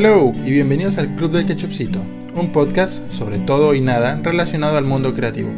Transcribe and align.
Hello 0.00 0.30
y 0.44 0.52
bienvenidos 0.52 0.96
al 0.96 1.16
Club 1.16 1.32
del 1.32 1.44
Ketchupcito, 1.44 1.98
un 2.36 2.52
podcast 2.52 3.10
sobre 3.10 3.40
todo 3.40 3.74
y 3.74 3.80
nada 3.80 4.20
relacionado 4.22 4.78
al 4.78 4.84
mundo 4.84 5.12
creativo. 5.12 5.50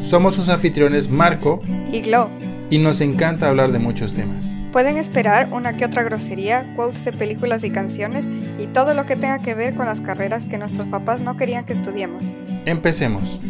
Somos 0.00 0.36
sus 0.36 0.48
anfitriones 0.48 1.08
Marco 1.08 1.60
y 1.90 2.00
Glo 2.02 2.30
y 2.70 2.78
nos 2.78 3.00
encanta 3.00 3.48
hablar 3.48 3.72
de 3.72 3.80
muchos 3.80 4.14
temas. 4.14 4.54
Pueden 4.70 4.96
esperar 4.96 5.48
una 5.50 5.76
que 5.76 5.84
otra 5.86 6.04
grosería, 6.04 6.72
quotes 6.76 7.04
de 7.04 7.12
películas 7.12 7.64
y 7.64 7.70
canciones 7.70 8.26
y 8.60 8.68
todo 8.68 8.94
lo 8.94 9.06
que 9.06 9.16
tenga 9.16 9.40
que 9.40 9.56
ver 9.56 9.74
con 9.74 9.86
las 9.86 10.00
carreras 10.00 10.44
que 10.44 10.56
nuestros 10.56 10.86
papás 10.86 11.20
no 11.20 11.36
querían 11.36 11.66
que 11.66 11.72
estudiemos. 11.72 12.26
Empecemos. 12.66 13.40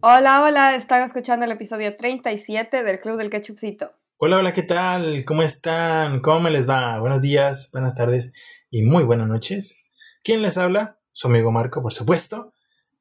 Hola, 0.00 0.42
hola, 0.42 0.74
están 0.74 1.04
escuchando 1.04 1.44
el 1.44 1.52
episodio 1.52 1.94
37 1.96 2.82
del 2.82 2.98
Club 2.98 3.18
del 3.18 3.30
Ketchupcito. 3.30 3.92
Hola, 4.26 4.38
hola, 4.38 4.54
¿qué 4.54 4.62
tal? 4.62 5.22
¿Cómo 5.26 5.42
están? 5.42 6.20
¿Cómo 6.20 6.40
me 6.40 6.50
les 6.50 6.66
va? 6.66 6.98
Buenos 6.98 7.20
días, 7.20 7.68
buenas 7.74 7.94
tardes 7.94 8.32
y 8.70 8.82
muy 8.82 9.04
buenas 9.04 9.28
noches. 9.28 9.92
¿Quién 10.22 10.40
les 10.40 10.56
habla? 10.56 10.98
Su 11.12 11.28
amigo 11.28 11.52
Marco, 11.52 11.82
por 11.82 11.92
supuesto. 11.92 12.54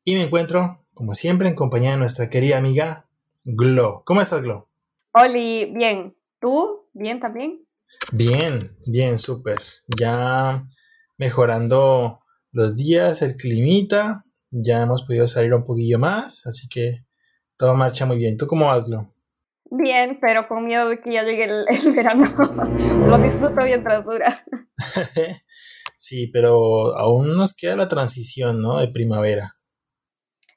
Y 0.03 0.15
me 0.15 0.23
encuentro, 0.23 0.85
como 0.93 1.13
siempre, 1.13 1.47
en 1.47 1.55
compañía 1.55 1.91
de 1.91 1.97
nuestra 1.97 2.29
querida 2.29 2.57
amiga 2.57 3.05
Glo. 3.45 4.03
¿Cómo 4.05 4.19
estás, 4.19 4.41
Glo? 4.41 4.67
Oli, 5.13 5.71
bien. 5.73 6.13
¿Tú? 6.41 6.89
¿Bien 6.91 7.21
también? 7.21 7.65
Bien, 8.11 8.75
bien, 8.85 9.17
súper. 9.17 9.61
Ya 9.97 10.65
mejorando 11.17 12.19
los 12.51 12.75
días, 12.75 13.21
el 13.21 13.37
climita. 13.37 14.25
Ya 14.51 14.81
hemos 14.81 15.03
podido 15.03 15.29
salir 15.29 15.53
un 15.53 15.63
poquillo 15.63 15.99
más, 15.99 16.45
así 16.47 16.67
que 16.67 17.05
todo 17.55 17.75
marcha 17.75 18.05
muy 18.05 18.17
bien. 18.17 18.35
¿Tú 18.35 18.45
cómo 18.45 18.65
vas, 18.65 18.83
Glo? 18.83 19.12
Bien, 19.75 20.19
pero 20.21 20.47
con 20.47 20.65
miedo 20.65 20.87
de 20.87 21.01
que 21.01 21.11
ya 21.11 21.23
llegue 21.23 21.45
el, 21.45 21.93
verano. 21.95 22.25
Lo 23.07 23.17
disfruto 23.17 23.55
mientras 23.63 24.05
dura. 24.05 24.45
sí, 25.97 26.27
pero 26.27 26.95
aún 26.95 27.35
nos 27.35 27.55
queda 27.55 27.75
la 27.75 27.87
transición, 27.87 28.61
¿no? 28.61 28.77
De 28.77 28.89
primavera. 28.89 29.55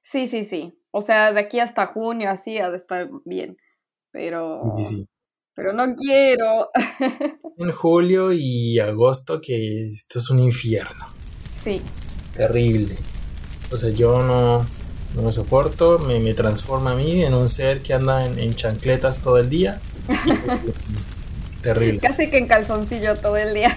Sí, 0.03 0.29
sí, 0.29 0.45
sí. 0.45 0.79
O 0.91 1.01
sea, 1.01 1.33
de 1.33 1.41
aquí 1.41 1.61
hasta 1.61 1.87
junio, 1.87 2.29
así, 2.29 2.59
ha 2.59 2.71
de 2.71 2.77
estar 2.77 3.09
bien. 3.25 3.57
Pero. 4.13 4.75
Sí, 4.77 4.85
sí. 4.85 5.09
Pero 5.55 5.73
no 5.73 5.95
quiero. 5.95 6.69
en 7.57 7.73
julio 7.73 8.33
y 8.33 8.79
agosto, 8.81 9.41
que 9.41 9.93
esto 9.93 10.19
es 10.19 10.29
un 10.29 10.41
infierno. 10.41 11.07
Sí. 11.55 11.81
Terrible. 12.37 12.97
O 13.73 13.79
sea, 13.79 13.89
yo 13.89 14.23
no 14.23 14.67
no 15.17 15.23
me 15.23 15.33
soporto, 15.33 15.99
me, 15.99 16.21
me, 16.21 16.35
transforma 16.35 16.93
a 16.93 16.95
mí 16.95 17.25
en 17.25 17.33
un 17.33 17.49
ser 17.49 17.81
que 17.81 17.95
anda 17.95 18.27
en, 18.27 18.55
chancletas 18.55 19.23
todo 19.23 19.39
el 19.39 19.49
día. 19.49 19.81
Terrible. 21.63 22.01
Casi 22.01 22.31
que 22.31 22.37
en 22.37 22.47
calzoncillo 22.47 23.17
todo 23.17 23.39
el 23.39 23.55
día. 23.55 23.77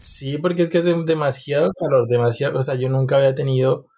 sí, 0.00 0.38
porque 0.38 0.62
es 0.62 0.70
que 0.70 0.78
hace 0.78 0.94
demasiado 1.04 1.70
calor, 1.74 2.08
demasiado, 2.08 2.58
o 2.58 2.62
sea, 2.62 2.76
yo 2.76 2.88
nunca 2.88 3.18
había 3.18 3.34
tenido 3.34 3.88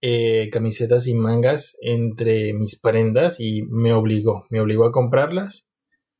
eh, 0.00 0.48
camisetas 0.52 1.08
y 1.08 1.14
mangas 1.14 1.76
entre 1.82 2.54
mis 2.54 2.78
prendas 2.78 3.40
y 3.40 3.64
me 3.64 3.92
obligó, 3.92 4.46
me 4.50 4.60
obligó 4.60 4.86
a 4.86 4.92
comprarlas. 4.92 5.68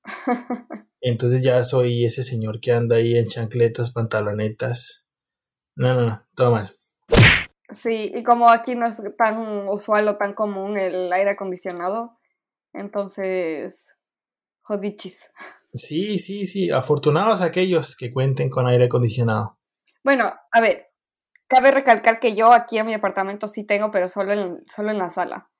Entonces 1.01 1.42
ya 1.42 1.62
soy 1.62 2.05
ese 2.05 2.25
señor 2.25 2.61
que 2.61 2.73
anda 2.73 2.97
ahí 2.97 3.17
en 3.17 3.28
chancletas, 3.28 3.92
pantalonetas. 3.92 5.06
No, 5.77 5.95
no, 5.95 6.05
no, 6.05 6.27
todo 6.34 6.51
mal. 6.51 6.75
Sí, 7.73 8.13
y 8.15 8.23
como 8.23 8.49
aquí 8.49 8.75
no 8.75 8.87
es 8.87 9.01
tan 9.17 9.69
usual 9.69 10.09
o 10.09 10.17
tan 10.17 10.35
común 10.35 10.79
el 10.79 11.13
aire 11.13 11.31
acondicionado, 11.31 12.19
entonces, 12.73 13.95
jodichis. 14.63 15.21
Sí, 15.75 16.19
sí, 16.19 16.47
sí, 16.47 16.71
afortunados 16.71 17.41
aquellos 17.41 17.97
que 17.97 18.13
cuenten 18.13 18.51
con 18.51 18.67
aire 18.67 18.87
acondicionado. 18.87 19.59
Bueno, 20.03 20.33
a 20.51 20.61
ver, 20.61 20.89
cabe 21.47 21.70
recalcar 21.70 22.19
que 22.20 22.35
yo 22.35 22.53
aquí 22.53 22.79
en 22.79 22.86
mi 22.86 22.95
apartamento 22.95 23.48
sí 23.48 23.64
tengo, 23.64 23.91
pero 23.91 24.09
solo 24.09 24.33
en, 24.33 24.59
solo 24.67 24.91
en 24.91 24.98
la 24.98 25.11
sala. 25.11 25.51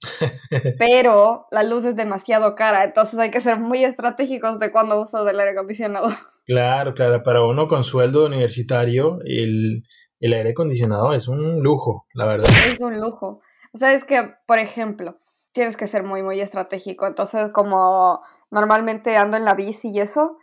pero 0.78 1.46
la 1.50 1.64
luz 1.64 1.84
es 1.84 1.96
demasiado 1.96 2.54
cara, 2.54 2.84
entonces 2.84 3.18
hay 3.18 3.32
que 3.32 3.40
ser 3.40 3.58
muy 3.58 3.84
estratégicos 3.84 4.60
de 4.60 4.70
cuando 4.70 5.00
uso 5.00 5.24
del 5.24 5.40
aire 5.40 5.52
acondicionado. 5.52 6.08
Claro, 6.44 6.94
claro, 6.94 7.22
para 7.22 7.44
uno 7.44 7.66
con 7.66 7.84
sueldo 7.84 8.26
universitario, 8.26 9.18
el, 9.24 9.82
el 10.20 10.32
aire 10.32 10.50
acondicionado 10.50 11.12
es 11.12 11.28
un 11.28 11.60
lujo, 11.60 12.06
la 12.12 12.26
verdad. 12.26 12.50
Es 12.66 12.80
un 12.80 13.00
lujo. 13.00 13.40
O 13.72 13.78
sea, 13.78 13.92
es 13.92 14.04
que, 14.04 14.34
por 14.46 14.58
ejemplo, 14.58 15.16
tienes 15.52 15.76
que 15.76 15.86
ser 15.86 16.02
muy, 16.02 16.22
muy 16.22 16.40
estratégico. 16.40 17.06
Entonces, 17.06 17.52
como 17.52 18.20
normalmente 18.50 19.16
ando 19.16 19.36
en 19.36 19.44
la 19.44 19.54
bici 19.54 19.88
y 19.90 20.00
eso, 20.00 20.38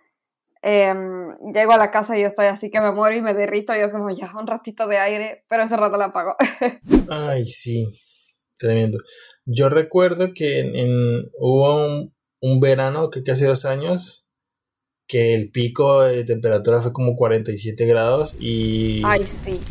em, 0.62 1.30
llego 1.54 1.74
a 1.74 1.78
la 1.78 1.92
casa 1.92 2.18
y 2.18 2.22
estoy 2.22 2.46
así 2.48 2.70
que 2.70 2.82
me 2.82 2.92
muero 2.92 3.16
y 3.16 3.22
me 3.22 3.34
derrito 3.34 3.76
y 3.76 3.80
es 3.80 3.92
como 3.92 4.10
ya 4.12 4.32
un 4.38 4.48
ratito 4.48 4.88
de 4.88 4.98
aire, 4.98 5.46
pero 5.50 5.64
ese 5.64 5.78
rato 5.78 5.98
la 5.98 6.06
apago. 6.06 6.36
Ay, 7.10 7.48
sí, 7.48 7.88
tremendo. 8.58 9.00
Yo 9.46 9.70
recuerdo 9.70 10.34
que 10.34 10.60
en, 10.60 11.30
hubo 11.40 11.76
un, 11.76 12.16
un 12.42 12.60
verano, 12.60 13.10
creo 13.10 13.24
que 13.24 13.32
hace 13.32 13.46
dos 13.46 13.66
años, 13.66 14.25
que 15.08 15.36
el 15.36 15.50
pico 15.52 16.02
de 16.02 16.24
temperatura 16.24 16.82
fue 16.82 16.94
como 16.94 17.16
47 17.16 17.86
grados 17.86 18.36
y... 18.40 19.02
Ay, 19.06 19.24
sí. 19.24 19.62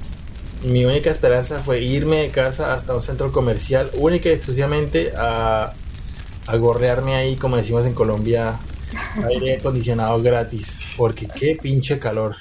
Mi 0.64 0.84
única 0.86 1.10
esperanza 1.10 1.58
fue 1.58 1.82
irme 1.82 2.18
de 2.18 2.30
casa 2.30 2.72
hasta 2.72 2.94
un 2.94 3.02
centro 3.02 3.30
comercial, 3.32 3.90
única 3.94 4.30
y 4.30 4.32
exclusivamente 4.32 5.12
a, 5.16 5.74
a 6.46 6.56
gorrearme 6.56 7.16
ahí, 7.16 7.36
como 7.36 7.56
decimos 7.56 7.84
en 7.84 7.94
Colombia, 7.94 8.58
aire 9.28 9.56
acondicionado 9.56 10.22
gratis, 10.22 10.80
porque 10.96 11.26
qué 11.28 11.58
pinche 11.60 11.98
calor. 11.98 12.36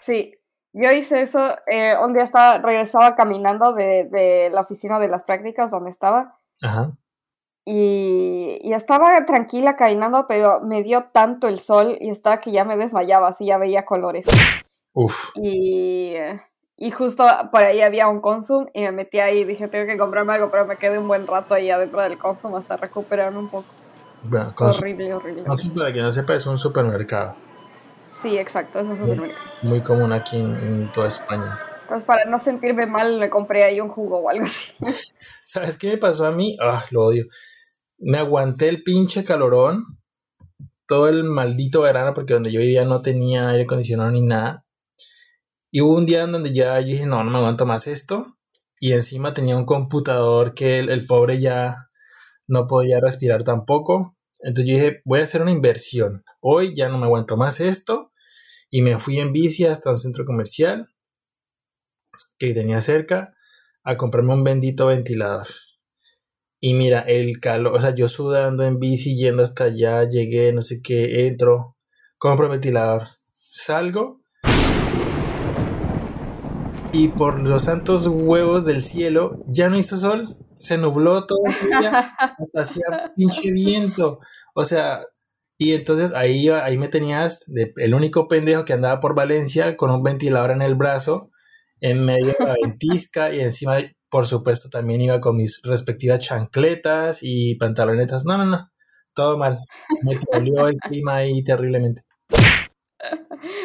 Sí, 0.00 0.34
yo 0.72 0.90
hice 0.90 1.22
eso, 1.22 1.56
eh, 1.70 1.94
un 2.04 2.14
día 2.14 2.24
estaba, 2.24 2.58
regresaba 2.58 3.14
caminando 3.14 3.74
de, 3.74 4.08
de 4.10 4.50
la 4.50 4.62
oficina 4.62 4.98
de 4.98 5.08
las 5.08 5.22
prácticas 5.22 5.70
donde 5.70 5.90
estaba. 5.90 6.38
Ajá. 6.60 6.96
Y, 7.72 8.72
estaba 8.72 9.24
tranquila 9.26 9.76
caminando, 9.76 10.26
pero 10.26 10.60
me 10.60 10.82
dio 10.82 11.04
tanto 11.12 11.46
el 11.46 11.60
sol 11.60 11.96
y 12.00 12.10
estaba 12.10 12.40
que 12.40 12.50
ya 12.50 12.64
me 12.64 12.76
desmayaba, 12.76 13.28
así 13.28 13.46
ya 13.46 13.58
veía 13.58 13.84
colores. 13.84 14.26
Uf. 14.92 15.30
Y, 15.36 16.14
y 16.76 16.90
justo 16.90 17.24
por 17.52 17.62
ahí 17.62 17.80
había 17.80 18.08
un 18.08 18.20
Consum 18.20 18.66
y 18.74 18.80
me 18.82 18.90
metí 18.90 19.20
ahí 19.20 19.38
y 19.38 19.44
dije, 19.44 19.68
tengo 19.68 19.86
que 19.86 19.96
comprarme 19.96 20.32
algo, 20.32 20.50
pero 20.50 20.66
me 20.66 20.78
quedé 20.78 20.98
un 20.98 21.06
buen 21.06 21.28
rato 21.28 21.54
ahí 21.54 21.70
adentro 21.70 22.02
del 22.02 22.18
Consum 22.18 22.56
hasta 22.56 22.76
recuperarme 22.76 23.38
un 23.38 23.48
poco. 23.48 23.66
horrible, 24.58 25.14
horrible. 25.14 25.44
Consum, 25.44 25.72
para 25.72 25.92
quien 25.92 26.04
no 26.04 26.10
sepa, 26.10 26.34
es 26.34 26.46
un 26.46 26.58
supermercado. 26.58 27.36
Sí, 28.10 28.36
exacto, 28.36 28.80
es 28.80 28.88
un 28.88 28.98
supermercado. 28.98 29.44
Muy, 29.62 29.80
común 29.80 30.12
aquí 30.12 30.38
en, 30.38 30.90
toda 30.92 31.06
España. 31.06 31.56
Pues 31.86 32.02
para 32.02 32.24
no 32.24 32.40
sentirme 32.40 32.86
mal, 32.86 33.20
me 33.20 33.30
compré 33.30 33.62
ahí 33.62 33.80
un 33.80 33.90
jugo 33.90 34.18
o 34.18 34.28
algo 34.28 34.44
así. 34.44 34.72
¿Sabes 35.42 35.78
qué 35.78 35.90
me 35.90 35.98
pasó 35.98 36.26
a 36.26 36.32
mí? 36.32 36.56
Ah, 36.60 36.84
lo 36.90 37.04
odio 37.04 37.26
me 38.00 38.18
aguanté 38.18 38.68
el 38.68 38.82
pinche 38.82 39.24
calorón 39.24 39.84
todo 40.86 41.08
el 41.08 41.22
maldito 41.22 41.82
verano 41.82 42.14
porque 42.14 42.34
donde 42.34 42.50
yo 42.50 42.60
vivía 42.60 42.84
no 42.84 43.00
tenía 43.02 43.50
aire 43.50 43.62
acondicionado 43.64 44.10
ni 44.10 44.22
nada. 44.22 44.66
Y 45.70 45.82
hubo 45.82 45.96
un 45.96 46.06
día 46.06 46.24
en 46.24 46.32
donde 46.32 46.52
ya 46.52 46.80
yo 46.80 46.88
dije, 46.88 47.06
no, 47.06 47.22
no 47.22 47.30
me 47.30 47.38
aguanto 47.38 47.64
más 47.64 47.86
esto. 47.86 48.38
Y 48.80 48.92
encima 48.92 49.34
tenía 49.34 49.56
un 49.56 49.66
computador 49.66 50.54
que 50.54 50.80
el, 50.80 51.06
pobre 51.06 51.40
ya 51.40 51.90
no 52.48 52.66
podía 52.66 52.98
respirar 53.00 53.44
tampoco. 53.44 54.16
Entonces 54.40 54.68
yo 54.68 54.74
dije, 54.74 55.02
voy 55.04 55.20
a 55.20 55.24
hacer 55.24 55.42
una 55.42 55.52
inversión. 55.52 56.24
Hoy 56.40 56.74
ya 56.74 56.88
no 56.88 56.98
me 56.98 57.04
aguanto 57.04 57.36
más 57.36 57.60
esto. 57.60 58.12
Y 58.70 58.82
me 58.82 58.98
fui 58.98 59.20
en 59.20 59.32
bici 59.32 59.66
hasta 59.66 59.90
un 59.90 59.98
centro 59.98 60.24
comercial 60.24 60.88
que 62.38 62.52
tenía 62.54 62.80
cerca 62.80 63.34
a 63.84 63.96
comprarme 63.96 64.34
un 64.34 64.42
bendito 64.42 64.86
ventilador. 64.86 65.46
Y 66.62 66.74
mira, 66.74 67.00
el 67.00 67.40
calor, 67.40 67.74
o 67.74 67.80
sea, 67.80 67.94
yo 67.94 68.06
sudando 68.06 68.64
en 68.64 68.78
bici, 68.78 69.16
yendo 69.16 69.42
hasta 69.42 69.64
allá, 69.64 70.06
llegué, 70.06 70.52
no 70.52 70.60
sé 70.60 70.82
qué, 70.82 71.26
entro, 71.26 71.78
compro 72.18 72.44
el 72.44 72.52
ventilador, 72.52 73.08
salgo. 73.34 74.20
Y 76.92 77.08
por 77.08 77.40
los 77.40 77.62
santos 77.62 78.06
huevos 78.06 78.66
del 78.66 78.84
cielo 78.84 79.42
ya 79.46 79.70
no 79.70 79.78
hizo 79.78 79.96
sol, 79.96 80.36
se 80.58 80.76
nubló 80.76 81.24
todo 81.24 81.38
el 81.46 81.80
día, 81.80 82.12
hacía 82.54 83.12
pinche 83.16 83.52
viento, 83.52 84.18
o 84.54 84.64
sea, 84.64 85.06
y 85.56 85.72
entonces 85.72 86.12
ahí, 86.14 86.48
ahí 86.50 86.76
me 86.76 86.88
tenías 86.88 87.42
de, 87.46 87.72
el 87.76 87.94
único 87.94 88.28
pendejo 88.28 88.66
que 88.66 88.74
andaba 88.74 89.00
por 89.00 89.14
Valencia 89.14 89.78
con 89.78 89.90
un 89.90 90.02
ventilador 90.02 90.50
en 90.50 90.62
el 90.62 90.74
brazo, 90.74 91.30
en 91.80 92.04
medio 92.04 92.34
de 92.38 92.44
la 92.44 92.54
ventisca 92.62 93.32
y 93.32 93.40
encima 93.40 93.78
por 94.10 94.26
supuesto, 94.26 94.68
también 94.68 95.00
iba 95.00 95.20
con 95.20 95.36
mis 95.36 95.60
respectivas 95.62 96.20
chancletas 96.20 97.20
y 97.22 97.54
pantalonetas. 97.54 98.24
No, 98.24 98.36
no, 98.36 98.44
no. 98.44 98.70
Todo 99.14 99.38
mal. 99.38 99.60
Me 100.02 100.12
el 100.12 100.76
clima 100.88 101.16
ahí 101.16 101.42
terriblemente. 101.42 102.02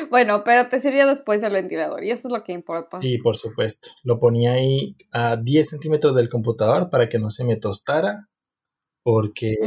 Bueno, 0.10 0.44
pero 0.46 0.70
te 0.70 0.80
sirvió 0.80 1.08
después 1.08 1.44
el 1.44 1.52
ventilador 1.52 2.04
y 2.04 2.12
eso 2.12 2.30
es 2.30 2.32
lo 2.32 2.44
que 2.44 2.54
importa. 2.54 3.02
Sí, 3.02 3.18
por 3.18 3.36
supuesto. 3.36 3.90
Lo 4.04 4.18
ponía 4.20 4.54
ahí 4.54 4.96
a 5.12 5.36
10 5.36 5.68
centímetros 5.68 6.16
del 6.16 6.30
computador 6.30 6.90
para 6.90 7.10
que 7.10 7.20
no 7.20 7.30
se 7.30 7.44
me 7.44 7.58
tostara 7.58 8.30
porque 9.04 9.58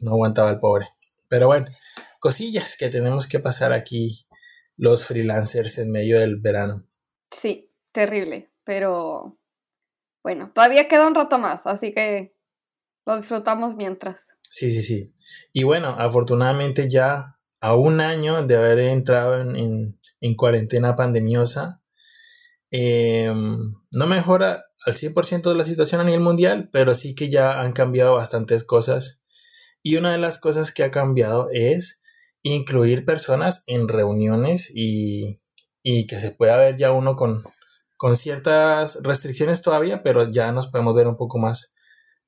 no 0.00 0.10
aguantaba 0.10 0.50
el 0.50 0.58
pobre. 0.58 0.88
Pero 1.28 1.46
bueno, 1.46 1.66
cosillas 2.18 2.76
que 2.76 2.88
tenemos 2.88 3.28
que 3.28 3.38
pasar 3.38 3.72
aquí 3.72 4.26
los 4.76 5.06
freelancers 5.06 5.78
en 5.78 5.92
medio 5.92 6.18
del 6.18 6.40
verano. 6.40 6.84
Sí, 7.30 7.70
terrible, 7.92 8.50
pero 8.64 9.39
bueno, 10.22 10.52
todavía 10.54 10.88
queda 10.88 11.06
un 11.06 11.14
rato 11.14 11.38
más, 11.38 11.66
así 11.66 11.92
que 11.92 12.34
lo 13.06 13.16
disfrutamos 13.16 13.76
mientras. 13.76 14.28
Sí, 14.50 14.70
sí, 14.70 14.82
sí. 14.82 15.14
Y 15.52 15.62
bueno, 15.62 15.96
afortunadamente 15.98 16.88
ya 16.88 17.38
a 17.60 17.74
un 17.74 18.00
año 18.00 18.42
de 18.46 18.56
haber 18.56 18.78
entrado 18.80 19.40
en, 19.40 19.96
cuarentena 20.36 20.96
pandemiosa, 20.96 21.82
em, 22.70 23.74
no 23.90 24.06
mejora 24.06 24.66
al 24.86 24.94
100% 24.94 25.50
de 25.50 25.56
la 25.56 25.64
situación 25.64 26.00
a 26.00 26.04
nivel 26.04 26.20
mundial, 26.20 26.70
pero 26.72 26.94
sí 26.94 27.14
que 27.14 27.30
ya 27.30 27.60
han 27.60 27.72
cambiado 27.72 28.14
bastantes 28.14 28.64
cosas. 28.64 29.22
Y 29.82 29.96
una 29.96 30.12
de 30.12 30.18
las 30.18 30.38
cosas 30.38 30.72
que 30.72 30.84
ha 30.84 30.90
cambiado 30.90 31.48
es 31.52 32.02
incluir 32.42 33.04
personas 33.04 33.64
en 33.66 33.88
reuniones 33.88 34.70
y, 34.74 35.38
que 35.82 36.20
se 36.20 36.30
pueda 36.30 36.56
ver 36.56 36.76
ya 36.76 36.92
uno 36.92 37.16
con, 37.16 37.42
con 38.00 38.16
ciertas 38.16 38.98
restricciones 39.02 39.60
todavía, 39.60 40.02
pero 40.02 40.30
ya 40.30 40.52
nos 40.52 40.68
podemos 40.68 40.94
ver 40.94 41.06
un 41.06 41.18
poco 41.18 41.38
más 41.38 41.74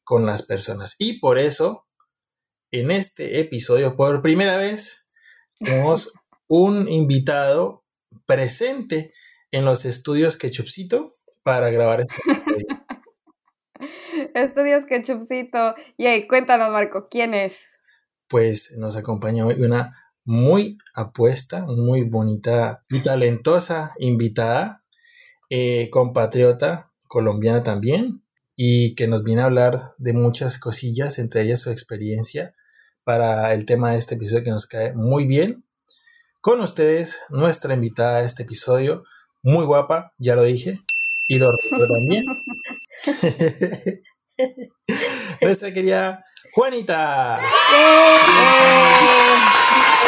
con 0.05 0.27
las 0.27 0.43
personas. 0.43 0.97
Y 0.99 1.19
por 1.19 1.39
eso, 1.39 1.87
en 2.71 2.91
este 2.91 3.41
episodio, 3.41 3.97
por 3.97 4.21
primera 4.21 4.59
vez, 4.59 5.07
tenemos 5.59 6.13
un 6.47 6.91
invitado 6.91 7.87
presente 8.27 9.15
en 9.51 9.65
los 9.65 9.87
estudios 9.87 10.37
Ketchupcito 10.37 11.15
para 11.43 11.71
grabar 11.71 12.03
este 12.03 12.17
episodio. 12.21 12.67
Estudios 14.35 14.85
Ketchupcito. 14.85 15.75
Y 15.97 16.05
ahí, 16.05 16.27
cuéntanos, 16.27 16.71
Marco, 16.71 17.09
¿quién 17.11 17.33
es? 17.33 17.61
Pues 18.29 18.75
nos 18.77 18.95
acompaña 18.97 19.47
hoy 19.47 19.55
una 19.63 19.97
muy 20.27 20.77
apuesta, 20.95 21.65
muy 21.65 22.03
bonita 22.03 22.83
y 22.91 23.01
talentosa 23.01 23.93
invitada, 23.99 24.82
eh, 25.55 25.91
compatriota 25.91 26.91
colombiana 27.07 27.63
también, 27.63 28.23
y 28.57 28.95
que 28.95 29.07
nos 29.07 29.23
viene 29.23 29.43
a 29.43 29.45
hablar 29.45 29.93
de 29.99 30.15
muchas 30.15 30.59
cosillas, 30.59 31.19
entre 31.19 31.43
ellas 31.43 31.61
su 31.61 31.71
experiencia 31.71 32.55
para 33.05 33.53
el 33.53 33.67
tema 33.67 33.91
de 33.91 33.99
este 33.99 34.15
episodio 34.15 34.45
que 34.45 34.51
nos 34.51 34.67
cae 34.67 34.95
muy 34.95 35.27
bien. 35.27 35.67
Con 36.41 36.63
ustedes, 36.63 37.21
nuestra 37.29 37.75
invitada 37.75 38.21
a 38.21 38.23
este 38.23 38.45
episodio, 38.45 39.05
muy 39.43 39.67
guapa, 39.67 40.15
ya 40.17 40.37
lo 40.37 40.43
dije, 40.43 40.79
y 41.29 41.39
lo 41.39 41.53
recuerdo 41.53 41.99
también. 41.99 42.25
nuestra 45.43 45.71
querida 45.75 46.25
Juanita. 46.55 47.41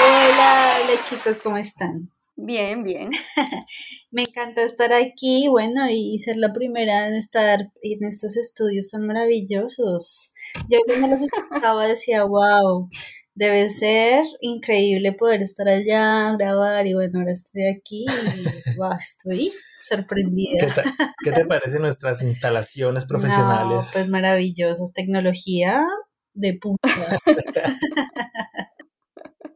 Hola, 0.07 0.79
hola 0.83 1.05
chicos, 1.07 1.39
¿cómo 1.39 1.59
están? 1.59 2.14
Bien, 2.37 2.83
bien. 2.83 3.11
Me 4.11 4.23
encanta 4.23 4.63
estar 4.63 4.93
aquí, 4.93 5.47
bueno, 5.49 5.89
y 5.89 6.19
ser 6.19 6.37
la 6.37 6.53
primera 6.53 7.07
en 7.07 7.15
estar 7.15 7.61
en 7.83 8.05
estos 8.05 8.37
estudios 8.37 8.91
tan 8.91 9.07
maravillosos. 9.07 10.33
Yo 10.69 10.81
cuando 10.87 11.07
los 11.09 11.23
escuchaba 11.23 11.87
decía, 11.87 12.25
wow, 12.25 12.89
debe 13.35 13.71
ser 13.71 14.25
increíble 14.41 15.13
poder 15.13 15.43
estar 15.43 15.69
allá, 15.69 16.35
grabar, 16.37 16.87
y 16.87 16.95
bueno, 16.95 17.21
ahora 17.21 17.33
estoy 17.33 17.69
aquí 17.69 18.05
y 18.05 18.77
wow, 18.77 18.97
estoy 18.99 19.53
sorprendida. 19.81 20.75
¿Qué 21.23 21.31
te, 21.31 21.45
parecen 21.45 21.83
nuestras 21.83 22.21
instalaciones 22.23 23.05
profesionales? 23.07 23.91
pues 23.93 24.09
maravillosas, 24.09 24.93
tecnología 24.93 25.85
de 26.33 26.55
punta. 26.55 26.89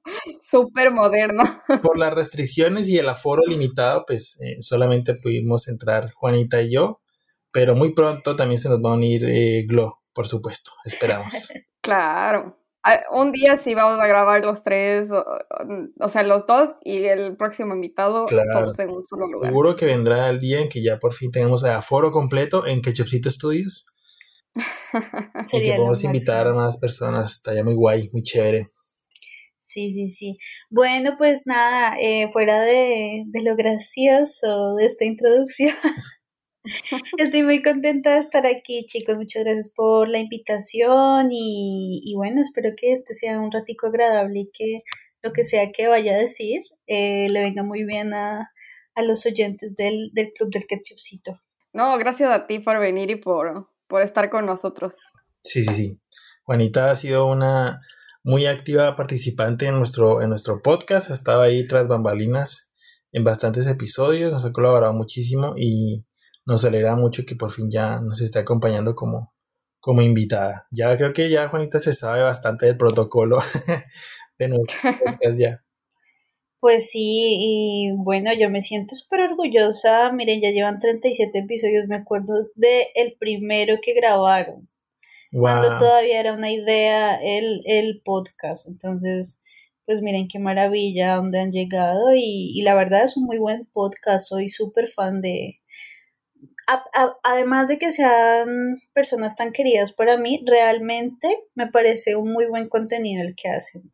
súper 0.41 0.91
moderno. 0.91 1.45
Por 1.83 1.99
las 1.99 2.13
restricciones 2.13 2.89
y 2.89 2.99
el 2.99 3.09
aforo 3.09 3.43
limitado, 3.47 4.05
pues 4.07 4.39
eh, 4.41 4.57
solamente 4.61 5.15
pudimos 5.15 5.69
entrar 5.69 6.13
Juanita 6.13 6.63
y 6.63 6.73
yo, 6.73 7.01
pero 7.53 7.75
muy 7.75 7.95
pronto 7.95 8.37
también 8.37 8.61
se 8.61 8.69
nos 8.69 8.79
va 8.79 8.91
a 8.91 8.95
unir 8.95 9.25
eh, 9.25 9.65
Glo, 9.67 10.01
por 10.13 10.27
supuesto, 10.27 10.73
esperamos. 10.85 11.29
claro. 11.81 12.57
Ah, 12.85 13.03
un 13.11 13.33
día 13.33 13.57
sí 13.57 13.75
vamos 13.75 14.01
a 14.01 14.07
grabar 14.07 14.45
los 14.45 14.63
tres, 14.63 15.11
o, 15.11 16.09
sea, 16.09 16.23
los 16.23 16.47
dos 16.47 16.71
y 16.85 17.05
el 17.05 17.37
próximo 17.37 17.75
invitado 17.75 18.27
todos 18.27 18.79
en 18.79 18.91
un 18.91 19.05
solo 19.05 19.27
lugar. 19.27 19.51
Seguro 19.51 19.77
que 19.77 19.85
vendrá 19.85 20.31
el 20.31 20.39
día 20.39 20.61
en 20.61 20.69
que 20.69 20.83
ya 20.83 20.99
por 20.99 21.13
fin 21.13 21.33
tengamos 21.33 21.65
aforo 21.65 22.13
completo 22.13 22.67
en 22.67 22.81
Ketchupcito 22.81 23.31
Studios. 23.31 23.87
y 25.53 25.63
que 25.63 25.75
podamos 25.75 26.03
invitar 26.05 26.47
a 26.47 26.55
más 26.55 26.79
personas, 26.79 27.33
estaría 27.33 27.65
muy 27.65 27.75
guay, 27.75 28.11
muy 28.13 28.23
chévere. 28.23 28.69
Sí, 29.69 29.93
sí, 29.93 30.09
sí. 30.09 30.39
Bueno, 30.71 31.17
pues 31.19 31.47
nada, 31.47 31.95
eh, 32.01 32.31
fuera 32.33 32.59
de, 32.63 33.27
lo 33.45 33.55
gracioso 33.55 34.75
de 34.77 34.87
esta 34.87 35.05
introducción, 35.05 35.75
estoy 37.19 37.43
muy 37.43 37.61
contenta 37.61 38.15
de 38.15 38.19
estar 38.19 38.47
aquí, 38.47 38.87
chicos. 38.87 39.19
Muchas 39.19 39.45
gracias 39.45 39.69
por 39.69 40.09
la 40.09 40.21
invitación 40.21 41.29
y, 41.31 42.15
bueno, 42.17 42.41
espero 42.41 42.71
que 42.79 42.93
este 42.93 43.13
sea 43.13 43.39
un 43.39 43.53
ratico 43.53 43.89
agradable 43.89 44.41
y 44.41 44.51
que 44.51 44.79
lo 45.21 45.35
que 45.35 45.45
sea 45.45 45.71
que 45.71 45.87
vaya 45.87 46.15
a 46.15 46.19
decir 46.19 46.63
eh, 46.87 47.29
le 47.29 47.43
venga 47.43 47.63
muy 47.63 47.85
bien 47.85 48.15
a, 48.15 48.51
los 48.97 49.27
oyentes 49.27 49.77
del, 49.77 50.11
del 50.15 50.33
Club 50.33 50.51
del 50.51 50.67
Ketchupcito. 50.67 51.39
No, 51.75 51.97
gracias 51.99 52.31
a 52.31 52.47
ti 52.47 52.59
por 52.59 52.81
venir 52.81 53.11
y 53.11 53.17
por, 53.17 53.69
por 53.87 54.01
estar 54.01 54.31
con 54.31 54.47
nosotros. 54.47 54.97
Sí, 55.45 55.63
sí, 55.63 55.75
sí. 55.75 56.01
Juanita 56.43 56.91
ha 56.91 56.95
sido 56.95 57.27
una 57.27 57.83
muy 58.23 58.47
activa 58.47 58.97
participante 58.97 59.67
en 59.67 59.77
nuestro, 59.77 60.23
en 60.23 60.29
nuestro 60.29 60.61
podcast, 60.63 61.11
ha 61.11 61.15
estado 61.15 61.43
ahí 61.43 61.67
tras 61.67 61.89
bambalinas 61.89 62.69
en 63.13 63.25
bastantes 63.25 63.67
episodios, 63.67 64.33
nos 64.33 64.45
ha 64.45 64.53
colaborado 64.53 64.93
muchísimo 64.93 65.55
y 65.57 66.05
nos 66.45 66.65
alegra 66.65 66.97
mucho 66.97 67.25
que 67.27 67.37
por 67.37 67.53
fin 67.53 67.71
ya 67.71 68.01
nos 68.01 68.21
esté 68.21 68.39
acompañando 68.39 68.95
como, 68.95 69.35
como 69.81 70.03
invitada. 70.03 70.67
Ya 70.71 70.97
creo 70.97 71.13
que 71.13 71.31
ya 71.31 71.49
Juanita 71.49 71.79
se 71.79 71.93
sabe 71.93 72.23
bastante 72.23 72.67
del 72.67 72.77
protocolo 72.77 73.39
de 74.39 74.49
nuestro 74.49 74.77
podcast 75.05 75.39
ya. 75.39 75.65
Pues 76.61 76.91
sí, 76.91 77.37
y 77.39 77.93
bueno, 77.97 78.33
yo 78.39 78.51
me 78.51 78.61
siento 78.63 78.97
súper 78.97 79.21
orgullosa. 79.21 80.11
Miren, 80.13 80.41
ya 80.41 80.51
llevan 80.51 80.81
37 80.81 81.39
episodios, 81.39 81.87
me 81.87 81.97
acuerdo 81.97 82.35
de 82.57 82.89
el 82.97 83.17
primero 83.19 83.77
que 83.81 83.95
grabaron 83.95 84.69
cuando 85.33 85.79
todavía 85.79 86.21
era 86.21 86.33
una 86.33 86.51
idea 86.51 87.17
el, 87.23 87.63
el 87.67 88.01
podcast. 88.05 88.67
Entonces, 88.67 89.43
pues 89.89 90.03
miren 90.03 90.29
qué 90.29 90.39
maravilla 90.39 91.17
donde 91.17 91.41
han 91.41 91.51
llegado 91.51 92.15
y, 92.15 92.61
la 92.63 92.75
verdad 92.75 93.05
es 93.05 93.17
un 93.17 93.25
muy 93.25 93.39
buen 93.39 93.65
podcast, 93.73 94.29
soy 94.29 94.51
súper 94.51 94.87
fan 94.87 95.23
de... 95.23 95.63
además 97.23 97.69
de 97.69 97.79
que 97.79 97.91
sean 97.91 98.75
personas 98.93 99.35
tan 99.35 99.51
queridas 99.51 99.95
para 99.95 100.19
mí, 100.19 100.45
realmente 100.47 101.43
me 101.55 101.69
parece 101.69 102.17
un 102.17 102.35
muy 102.35 102.45
buen 102.45 102.69
contenido 102.69 103.25
el 103.25 103.35
que 103.35 103.49
hacen. 103.49 103.91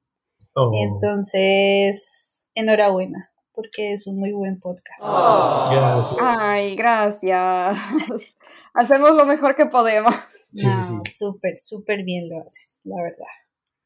Oh. 0.57 0.73
Entonces, 0.75 2.51
enhorabuena, 2.57 3.31
porque 3.53 3.93
es 3.93 4.09
un 4.09 4.19
muy 4.19 4.33
buen 4.33 4.59
podcast. 4.59 5.01
Gracias. 5.01 6.17
Ay, 6.21 6.75
gracias. 6.75 7.79
Hacemos 8.75 9.13
lo 9.15 9.25
mejor 9.25 9.55
que 9.55 9.67
podemos. 9.67 10.15
Sí, 10.53 10.67
no, 10.67 11.03
súper, 11.11 11.57
súper 11.57 12.05
bien 12.05 12.29
lo 12.29 12.41
hace, 12.45 12.69
la 12.85 13.03
verdad. 13.03 13.27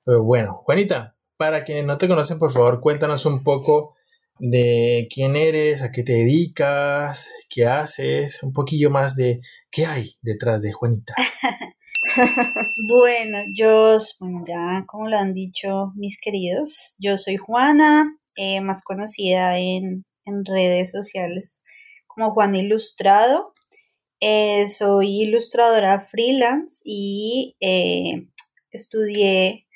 Pero 0.04 0.22
bueno, 0.22 0.62
Juanita, 0.64 1.16
para 1.36 1.64
quienes 1.64 1.84
no 1.84 1.98
te 1.98 2.08
conocen, 2.08 2.38
por 2.38 2.52
favor, 2.52 2.80
cuéntanos 2.80 3.24
un 3.26 3.42
poco 3.42 3.94
de 4.38 5.08
quién 5.12 5.36
eres, 5.36 5.82
a 5.82 5.90
qué 5.90 6.02
te 6.02 6.12
dedicas, 6.12 7.30
qué 7.48 7.66
haces, 7.66 8.42
un 8.42 8.52
poquillo 8.52 8.90
más 8.90 9.16
de 9.16 9.40
qué 9.70 9.86
hay 9.86 10.16
detrás 10.22 10.62
de 10.62 10.72
Juanita. 10.72 11.14
bueno, 12.88 13.38
yo, 13.54 13.96
bueno, 14.20 14.44
ya 14.46 14.84
como 14.86 15.08
lo 15.08 15.18
han 15.18 15.32
dicho 15.32 15.92
mis 15.96 16.18
queridos, 16.20 16.96
yo 16.98 17.16
soy 17.16 17.36
Juana, 17.36 18.16
eh, 18.36 18.60
más 18.60 18.82
conocida 18.82 19.58
en, 19.58 20.04
en 20.24 20.44
redes 20.44 20.92
sociales 20.92 21.64
como 22.06 22.32
Juana 22.32 22.58
Ilustrado. 22.58 23.52
Eh, 24.20 24.66
soy 24.66 25.22
ilustradora 25.22 26.00
freelance 26.00 26.82
y 26.84 27.56
eh, 27.60 28.26
estudié 28.72 29.66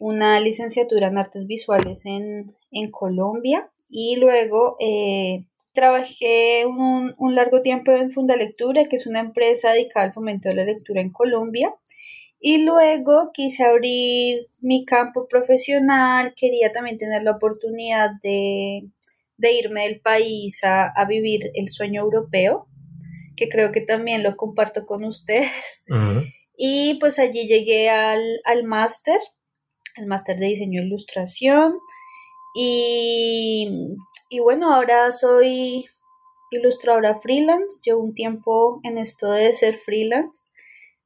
una 0.00 0.40
licenciatura 0.40 1.06
en 1.06 1.18
artes 1.18 1.46
visuales 1.46 2.04
en, 2.04 2.46
Colombia 2.90 3.70
y 3.88 4.16
luego 4.16 4.76
eh, 4.80 5.46
trabajé 5.72 6.66
un, 6.66 7.14
un, 7.16 7.34
largo 7.34 7.62
tiempo 7.62 7.92
en 7.92 8.10
Fundalectura, 8.10 8.84
que 8.84 8.96
es 8.96 9.06
una 9.06 9.20
empresa 9.20 9.72
dedicada 9.72 10.04
al 10.04 10.12
fomento 10.12 10.48
de 10.48 10.56
la 10.56 10.64
lectura 10.64 11.00
en 11.00 11.10
Colombia. 11.10 11.74
Y 12.40 12.58
luego 12.58 13.30
quise 13.32 13.64
abrir 13.64 14.48
mi 14.60 14.84
campo 14.84 15.26
profesional, 15.26 16.34
quería 16.34 16.70
también 16.72 16.98
tener 16.98 17.22
la 17.22 17.32
oportunidad 17.32 18.10
de, 18.22 18.82
irme 19.38 19.82
del 19.84 20.00
país 20.00 20.64
a, 20.64 20.88
a 20.88 21.06
vivir 21.06 21.50
el 21.54 21.68
sueño 21.68 22.02
europeo 22.02 22.68
que 23.36 23.48
creo 23.48 23.72
que 23.72 23.80
también 23.80 24.22
lo 24.22 24.36
comparto 24.36 24.86
con 24.86 25.04
ustedes. 25.04 25.84
Y 26.58 26.94
pues 27.00 27.18
allí 27.18 27.46
llegué 27.46 27.90
al, 27.90 28.40
al 28.46 28.64
máster, 28.64 29.20
al 29.96 30.06
máster 30.06 30.38
de 30.38 30.46
diseño 30.46 30.80
e 30.80 30.86
ilustración. 30.86 31.74
Y, 32.54 33.68
y 34.30 34.38
bueno, 34.40 34.74
ahora 34.74 35.12
soy 35.12 35.84
ilustradora 36.50 37.18
freelance, 37.20 37.80
llevo 37.84 38.02
un 38.02 38.14
tiempo 38.14 38.80
en 38.84 38.98
esto 38.98 39.30
de 39.30 39.52
ser 39.52 39.74
freelance, 39.74 40.48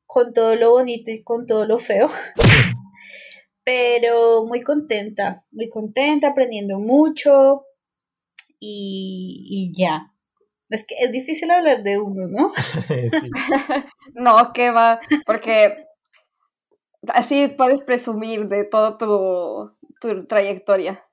con 0.07 0.33
todo 0.33 0.57
lo 0.57 0.73
bonito 0.73 1.11
y 1.11 1.23
con 1.23 1.47
todo 1.47 1.65
lo 1.67 1.79
feo, 1.79 2.09
pero 3.65 4.47
muy 4.47 4.63
contenta, 4.63 5.45
muy 5.51 5.69
contenta, 5.69 6.29
aprendiendo 6.29 6.79
mucho 6.79 7.65
y, 8.59 9.73
ya. 9.75 10.13
Es 10.71 10.87
que 10.87 10.95
es 11.01 11.11
difícil 11.11 11.51
hablar 11.51 11.83
de 11.83 11.99
uno, 11.99 12.29
¿no? 12.29 12.53
no, 14.15 14.53
que 14.53 14.71
va, 14.71 15.01
porque 15.27 15.87
así 17.09 17.49
puedes 17.57 17.83
presumir 17.83 18.49
de 18.49 18.65
toda 18.65 18.97
tu, 18.97 19.77
tu 20.01 20.27
trayectoria. 20.27 21.05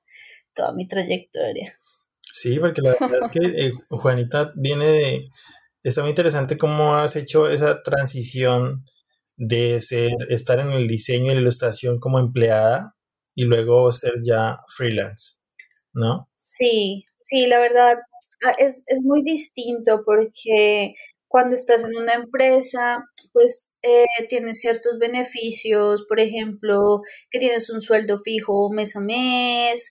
Toda 0.54 0.72
mi 0.72 0.86
trayectoria. 0.86 1.72
Sí, 2.32 2.58
porque 2.58 2.82
la 2.82 2.90
verdad 2.98 3.20
es 3.22 3.28
que 3.28 3.66
eh, 3.66 3.72
Juanita 3.90 4.52
viene 4.56 4.86
de... 4.86 5.28
Está 5.82 6.02
muy 6.02 6.10
interesante 6.10 6.58
cómo 6.58 6.96
has 6.96 7.16
hecho 7.16 7.48
esa 7.48 7.82
transición 7.82 8.84
de 9.36 9.80
ser, 9.80 10.12
estar 10.28 10.58
en 10.58 10.70
el 10.70 10.88
diseño 10.88 11.30
y 11.32 11.34
la 11.36 11.40
ilustración 11.40 11.98
como 11.98 12.18
empleada 12.18 12.96
y 13.34 13.44
luego 13.44 13.90
ser 13.92 14.14
ya 14.24 14.58
freelance, 14.76 15.36
¿no? 15.92 16.28
Sí, 16.36 17.06
sí, 17.20 17.46
la 17.46 17.60
verdad 17.60 17.98
es, 18.58 18.84
es 18.86 19.02
muy 19.02 19.22
distinto 19.22 20.02
porque 20.04 20.94
cuando 21.28 21.54
estás 21.54 21.84
en 21.84 21.94
una 21.96 22.14
empresa, 22.14 23.04
pues 23.32 23.76
eh, 23.82 24.06
tienes 24.28 24.60
ciertos 24.60 24.98
beneficios, 24.98 26.04
por 26.08 26.20
ejemplo, 26.20 27.02
que 27.30 27.38
tienes 27.38 27.68
un 27.68 27.82
sueldo 27.82 28.18
fijo 28.18 28.70
mes 28.72 28.96
a 28.96 29.00
mes, 29.00 29.90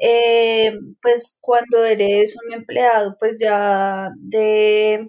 eh, 0.00 0.72
pues 1.02 1.38
cuando 1.42 1.84
eres 1.84 2.34
un 2.42 2.54
empleado, 2.54 3.16
pues 3.20 3.34
ya 3.38 4.10
de 4.18 5.08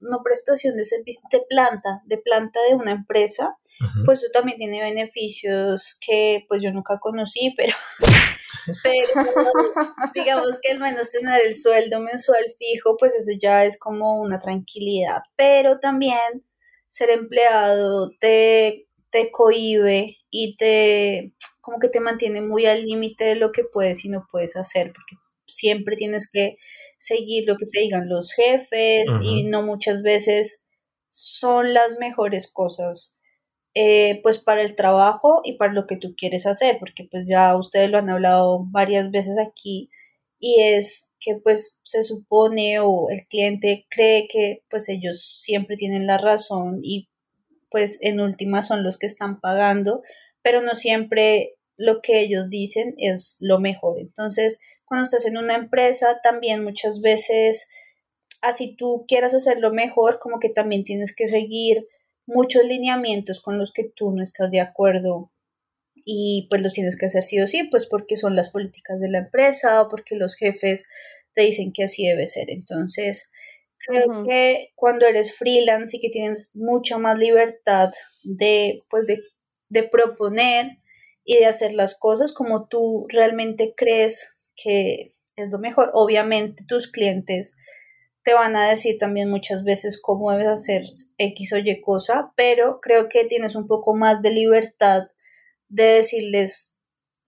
no 0.00 0.20
prestación 0.22 0.76
de 0.76 0.84
servicio 0.84 1.22
de 1.32 1.40
planta, 1.48 2.02
de 2.04 2.18
planta 2.18 2.60
de 2.68 2.74
una 2.74 2.92
empresa, 2.92 3.56
pues 4.04 4.18
eso 4.22 4.28
también 4.32 4.58
tiene 4.58 4.80
beneficios 4.80 5.96
que 6.00 6.44
pues 6.48 6.62
yo 6.62 6.70
nunca 6.72 6.98
conocí, 7.00 7.54
pero 7.56 7.74
pero 8.82 9.08
digamos 10.14 10.58
que 10.62 10.72
al 10.72 10.80
menos 10.80 11.10
tener 11.10 11.44
el 11.44 11.54
sueldo 11.54 12.00
mensual 12.00 12.44
fijo, 12.58 12.96
pues 12.96 13.14
eso 13.14 13.32
ya 13.38 13.64
es 13.64 13.78
como 13.78 14.20
una 14.20 14.38
tranquilidad, 14.38 15.22
pero 15.36 15.80
también 15.80 16.44
ser 16.88 17.10
empleado 17.10 18.10
te, 18.20 18.88
te 19.10 19.30
cohibe 19.30 20.18
y 20.30 20.56
te 20.56 21.32
como 21.60 21.78
que 21.78 21.88
te 21.88 22.00
mantiene 22.00 22.42
muy 22.42 22.66
al 22.66 22.84
límite 22.84 23.24
de 23.24 23.34
lo 23.36 23.50
que 23.50 23.64
puedes 23.64 24.04
y 24.04 24.10
no 24.10 24.26
puedes 24.30 24.54
hacer, 24.54 24.92
porque 24.92 25.16
siempre 25.46 25.96
tienes 25.96 26.30
que 26.30 26.56
seguir 26.98 27.44
lo 27.46 27.56
que 27.56 27.64
te 27.66 27.80
digan 27.80 28.08
los 28.08 28.32
jefes 28.34 29.06
y 29.22 29.44
no 29.44 29.62
muchas 29.62 30.02
veces 30.02 30.62
son 31.08 31.72
las 31.72 31.98
mejores 31.98 32.50
cosas 32.52 33.13
eh, 33.74 34.20
pues 34.22 34.38
para 34.38 34.62
el 34.62 34.76
trabajo 34.76 35.40
y 35.44 35.56
para 35.56 35.72
lo 35.72 35.86
que 35.86 35.96
tú 35.96 36.14
quieres 36.16 36.46
hacer, 36.46 36.78
porque 36.78 37.04
pues 37.10 37.24
ya 37.26 37.56
ustedes 37.56 37.90
lo 37.90 37.98
han 37.98 38.10
hablado 38.10 38.64
varias 38.70 39.10
veces 39.10 39.36
aquí 39.38 39.90
y 40.38 40.60
es 40.60 41.10
que 41.18 41.36
pues 41.36 41.80
se 41.82 42.02
supone 42.02 42.78
o 42.80 43.08
el 43.10 43.26
cliente 43.26 43.86
cree 43.88 44.28
que 44.28 44.62
pues 44.70 44.88
ellos 44.88 45.24
siempre 45.42 45.76
tienen 45.76 46.06
la 46.06 46.18
razón 46.18 46.80
y 46.82 47.08
pues 47.70 47.98
en 48.02 48.20
última 48.20 48.62
son 48.62 48.84
los 48.84 48.98
que 48.98 49.06
están 49.06 49.40
pagando, 49.40 50.02
pero 50.42 50.62
no 50.62 50.74
siempre 50.74 51.54
lo 51.76 52.00
que 52.00 52.20
ellos 52.20 52.48
dicen 52.48 52.94
es 52.98 53.36
lo 53.40 53.58
mejor. 53.58 53.98
Entonces, 53.98 54.60
cuando 54.84 55.04
estás 55.04 55.26
en 55.26 55.36
una 55.36 55.56
empresa, 55.56 56.20
también 56.22 56.62
muchas 56.62 57.00
veces, 57.00 57.68
así 58.42 58.76
tú 58.76 59.04
quieras 59.08 59.34
hacerlo 59.34 59.72
mejor, 59.72 60.20
como 60.20 60.38
que 60.38 60.50
también 60.50 60.84
tienes 60.84 61.16
que 61.16 61.26
seguir 61.26 61.84
muchos 62.26 62.64
lineamientos 62.64 63.40
con 63.40 63.58
los 63.58 63.72
que 63.72 63.84
tú 63.84 64.10
no 64.12 64.22
estás 64.22 64.50
de 64.50 64.60
acuerdo 64.60 65.30
y 66.04 66.46
pues 66.50 66.60
los 66.62 66.74
tienes 66.74 66.96
que 66.96 67.06
hacer 67.06 67.22
sí 67.22 67.40
o 67.40 67.46
sí, 67.46 67.64
pues 67.64 67.86
porque 67.86 68.16
son 68.16 68.36
las 68.36 68.50
políticas 68.50 69.00
de 69.00 69.08
la 69.08 69.18
empresa 69.18 69.80
o 69.82 69.88
porque 69.88 70.16
los 70.16 70.36
jefes 70.36 70.86
te 71.34 71.42
dicen 71.42 71.72
que 71.72 71.84
así 71.84 72.06
debe 72.06 72.26
ser. 72.26 72.50
Entonces, 72.50 73.30
creo 73.78 74.24
que 74.26 74.72
cuando 74.74 75.06
eres 75.06 75.36
freelance 75.36 75.96
y 75.96 76.00
que 76.00 76.10
tienes 76.10 76.52
mucha 76.54 76.98
más 76.98 77.18
libertad 77.18 77.90
de, 78.22 78.82
pues 78.90 79.06
de, 79.06 79.22
de 79.68 79.82
proponer 79.82 80.78
y 81.24 81.38
de 81.38 81.46
hacer 81.46 81.72
las 81.72 81.98
cosas 81.98 82.32
como 82.32 82.68
tú 82.68 83.06
realmente 83.08 83.74
crees 83.76 84.38
que 84.56 85.14
es 85.36 85.50
lo 85.50 85.58
mejor. 85.58 85.90
Obviamente 85.94 86.64
tus 86.66 86.88
clientes 86.90 87.56
te 88.24 88.32
van 88.32 88.56
a 88.56 88.68
decir 88.68 88.96
también 88.98 89.28
muchas 89.28 89.64
veces 89.64 90.00
cómo 90.00 90.32
debes 90.32 90.48
hacer 90.48 90.82
X 91.18 91.52
o 91.52 91.58
Y 91.58 91.80
cosa, 91.82 92.32
pero 92.36 92.80
creo 92.80 93.08
que 93.08 93.26
tienes 93.26 93.54
un 93.54 93.66
poco 93.66 93.94
más 93.94 94.22
de 94.22 94.30
libertad 94.30 95.02
de 95.68 95.84
decirles 95.84 96.78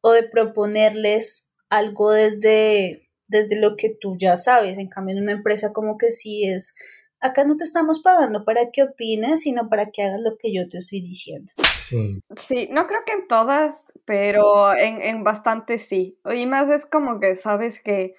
o 0.01 0.13
de 0.13 0.23
proponerles 0.23 1.51
algo 1.69 2.13
desde, 2.13 3.11
desde 3.29 3.57
lo 3.57 3.77
que 3.77 3.95
tú 4.01 4.17
ya 4.19 4.37
sabes. 4.37 4.79
En 4.79 4.89
cambio, 4.89 5.17
en 5.17 5.23
una 5.23 5.33
empresa 5.33 5.73
como 5.73 5.99
que 5.99 6.11
sí 6.11 6.49
es, 6.49 6.75
acá 7.21 7.45
no 7.45 7.57
te 7.57 7.65
estamos 7.65 8.01
pagando 8.01 8.45
para 8.45 8.71
que 8.71 8.85
opines, 8.85 9.41
sino 9.43 9.69
para 9.69 9.91
que 9.91 10.03
hagas 10.03 10.21
lo 10.21 10.37
que 10.39 10.55
yo 10.55 10.67
te 10.67 10.79
estoy 10.79 11.03
diciendo. 11.03 11.53
Sí. 11.75 12.21
Sí, 12.39 12.69
no 12.73 12.87
creo 12.87 13.01
que 13.05 13.13
en 13.13 13.29
todas, 13.29 13.85
pero 14.07 14.75
en, 14.75 15.03
en 15.03 15.25
bastantes 15.25 15.83
sí. 15.87 16.19
Y 16.35 16.47
más 16.47 16.71
es 16.71 16.87
como 16.87 17.21
que 17.21 17.37
sabes 17.37 17.83
que 17.83 18.15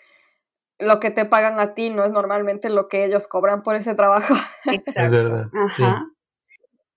lo 0.80 1.00
que 1.00 1.12
te 1.12 1.26
pagan 1.26 1.60
a 1.60 1.74
ti 1.74 1.90
no 1.90 2.04
es 2.04 2.12
normalmente 2.12 2.70
lo 2.70 2.88
que 2.88 3.06
ellos 3.06 3.28
cobran 3.28 3.64
por 3.64 3.76
ese 3.76 3.96
trabajo. 3.96 4.34
Exacto. 4.66 5.02
Es 5.18 5.24
verdad. 5.24 5.46
Ajá. 5.54 6.06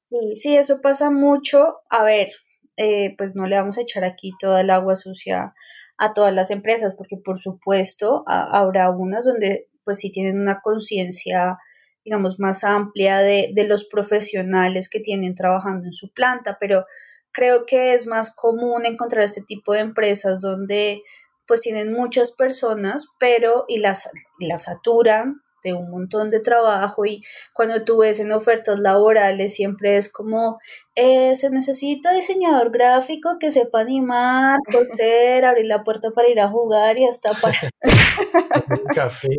Sí. 0.08 0.36
sí, 0.36 0.56
eso 0.56 0.80
pasa 0.80 1.10
mucho. 1.10 1.78
A 1.88 2.04
ver, 2.04 2.28
eh, 2.76 3.14
pues 3.16 3.36
no 3.36 3.46
le 3.46 3.56
vamos 3.56 3.78
a 3.78 3.82
echar 3.82 4.04
aquí 4.04 4.32
toda 4.38 4.60
el 4.60 4.70
agua 4.70 4.96
sucia 4.96 5.54
a 5.98 6.12
todas 6.14 6.32
las 6.32 6.50
empresas, 6.50 6.94
porque 6.96 7.16
por 7.22 7.38
supuesto 7.38 8.24
habrá 8.26 8.90
unas 8.90 9.24
donde 9.24 9.68
pues 9.84 9.98
sí 9.98 10.10
tienen 10.10 10.40
una 10.40 10.60
conciencia, 10.62 11.58
digamos, 12.04 12.40
más 12.40 12.64
amplia 12.64 13.18
de, 13.18 13.50
de 13.54 13.64
los 13.64 13.84
profesionales 13.84 14.88
que 14.88 15.00
tienen 15.00 15.34
trabajando 15.34 15.84
en 15.84 15.92
su 15.92 16.10
planta, 16.12 16.56
pero 16.58 16.86
creo 17.32 17.66
que 17.66 17.92
es 17.92 18.06
más 18.06 18.34
común 18.34 18.86
encontrar 18.86 19.24
este 19.24 19.42
tipo 19.42 19.74
de 19.74 19.80
empresas 19.80 20.40
donde 20.40 21.02
pues 21.50 21.62
tienen 21.62 21.92
muchas 21.92 22.30
personas, 22.30 23.08
pero 23.18 23.64
y 23.66 23.78
las, 23.78 24.08
las 24.38 24.66
saturan 24.66 25.42
de 25.62 25.72
un 25.74 25.90
montón 25.90 26.28
de 26.28 26.40
trabajo 26.40 27.04
y 27.04 27.22
cuando 27.52 27.84
tú 27.84 27.98
ves 27.98 28.20
en 28.20 28.32
ofertas 28.32 28.78
laborales 28.78 29.54
siempre 29.54 29.96
es 29.96 30.10
como 30.12 30.58
eh, 30.94 31.34
se 31.36 31.50
necesita 31.50 32.12
diseñador 32.12 32.70
gráfico 32.70 33.36
que 33.38 33.50
sepa 33.50 33.80
animar, 33.80 34.58
cortar, 34.72 35.44
abrir 35.44 35.66
la 35.66 35.82
puerta 35.82 36.10
para 36.10 36.28
ir 36.28 36.40
a 36.40 36.48
jugar 36.48 36.98
y 36.98 37.06
hasta 37.06 37.32
para 37.40 37.56
café. 38.94 39.28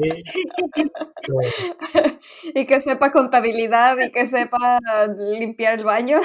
Y 2.53 2.65
que 2.65 2.81
sepa 2.81 3.11
contabilidad 3.11 3.97
y 3.99 4.11
que 4.11 4.27
sepa 4.27 4.79
limpiar 5.17 5.79
el 5.79 5.85
baño. 5.85 6.19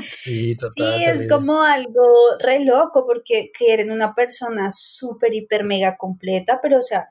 Sí, 0.00 0.54
total, 0.54 0.72
sí 0.74 1.04
es 1.04 1.28
como 1.28 1.62
algo 1.62 2.02
re 2.38 2.60
loco 2.60 3.06
porque 3.06 3.50
quieren 3.56 3.90
una 3.90 4.14
persona 4.14 4.68
súper 4.70 5.34
hiper 5.34 5.64
mega 5.64 5.96
completa 5.96 6.58
pero 6.62 6.78
o 6.78 6.82
sea 6.82 7.10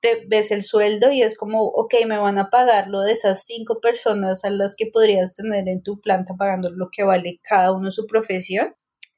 te 0.00 0.24
ves 0.28 0.50
el 0.50 0.62
sueldo 0.62 1.10
y 1.10 1.22
es 1.22 1.36
como, 1.36 1.64
ok, 1.64 1.94
me 2.06 2.18
van 2.18 2.38
a 2.38 2.50
pagar 2.50 2.88
lo 2.88 3.00
de 3.00 3.12
esas 3.12 3.44
cinco 3.44 3.80
personas 3.80 4.44
a 4.44 4.50
las 4.50 4.74
que 4.76 4.86
podrías 4.86 5.34
tener 5.34 5.68
en 5.68 5.82
tu 5.82 6.00
planta 6.00 6.34
pagando 6.38 6.70
lo 6.70 6.88
que 6.90 7.02
vale 7.04 7.40
cada 7.42 7.72
uno 7.72 7.90
su 7.90 8.06
profesión 8.06 8.74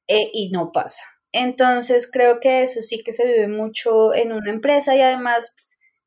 eh, 0.07 0.31
y 0.33 0.51
no 0.51 0.73
pasa. 0.73 1.03
Entonces 1.33 2.11
creo 2.11 2.41
que 2.41 2.63
eso 2.63 2.81
sí 2.83 3.03
que 3.05 3.13
se 3.13 3.27
vive 3.27 3.49
mucho 3.49 4.15
en 4.15 4.33
una 4.33 4.51
empresa 4.51 4.97
y 4.97 5.03
además, 5.03 5.55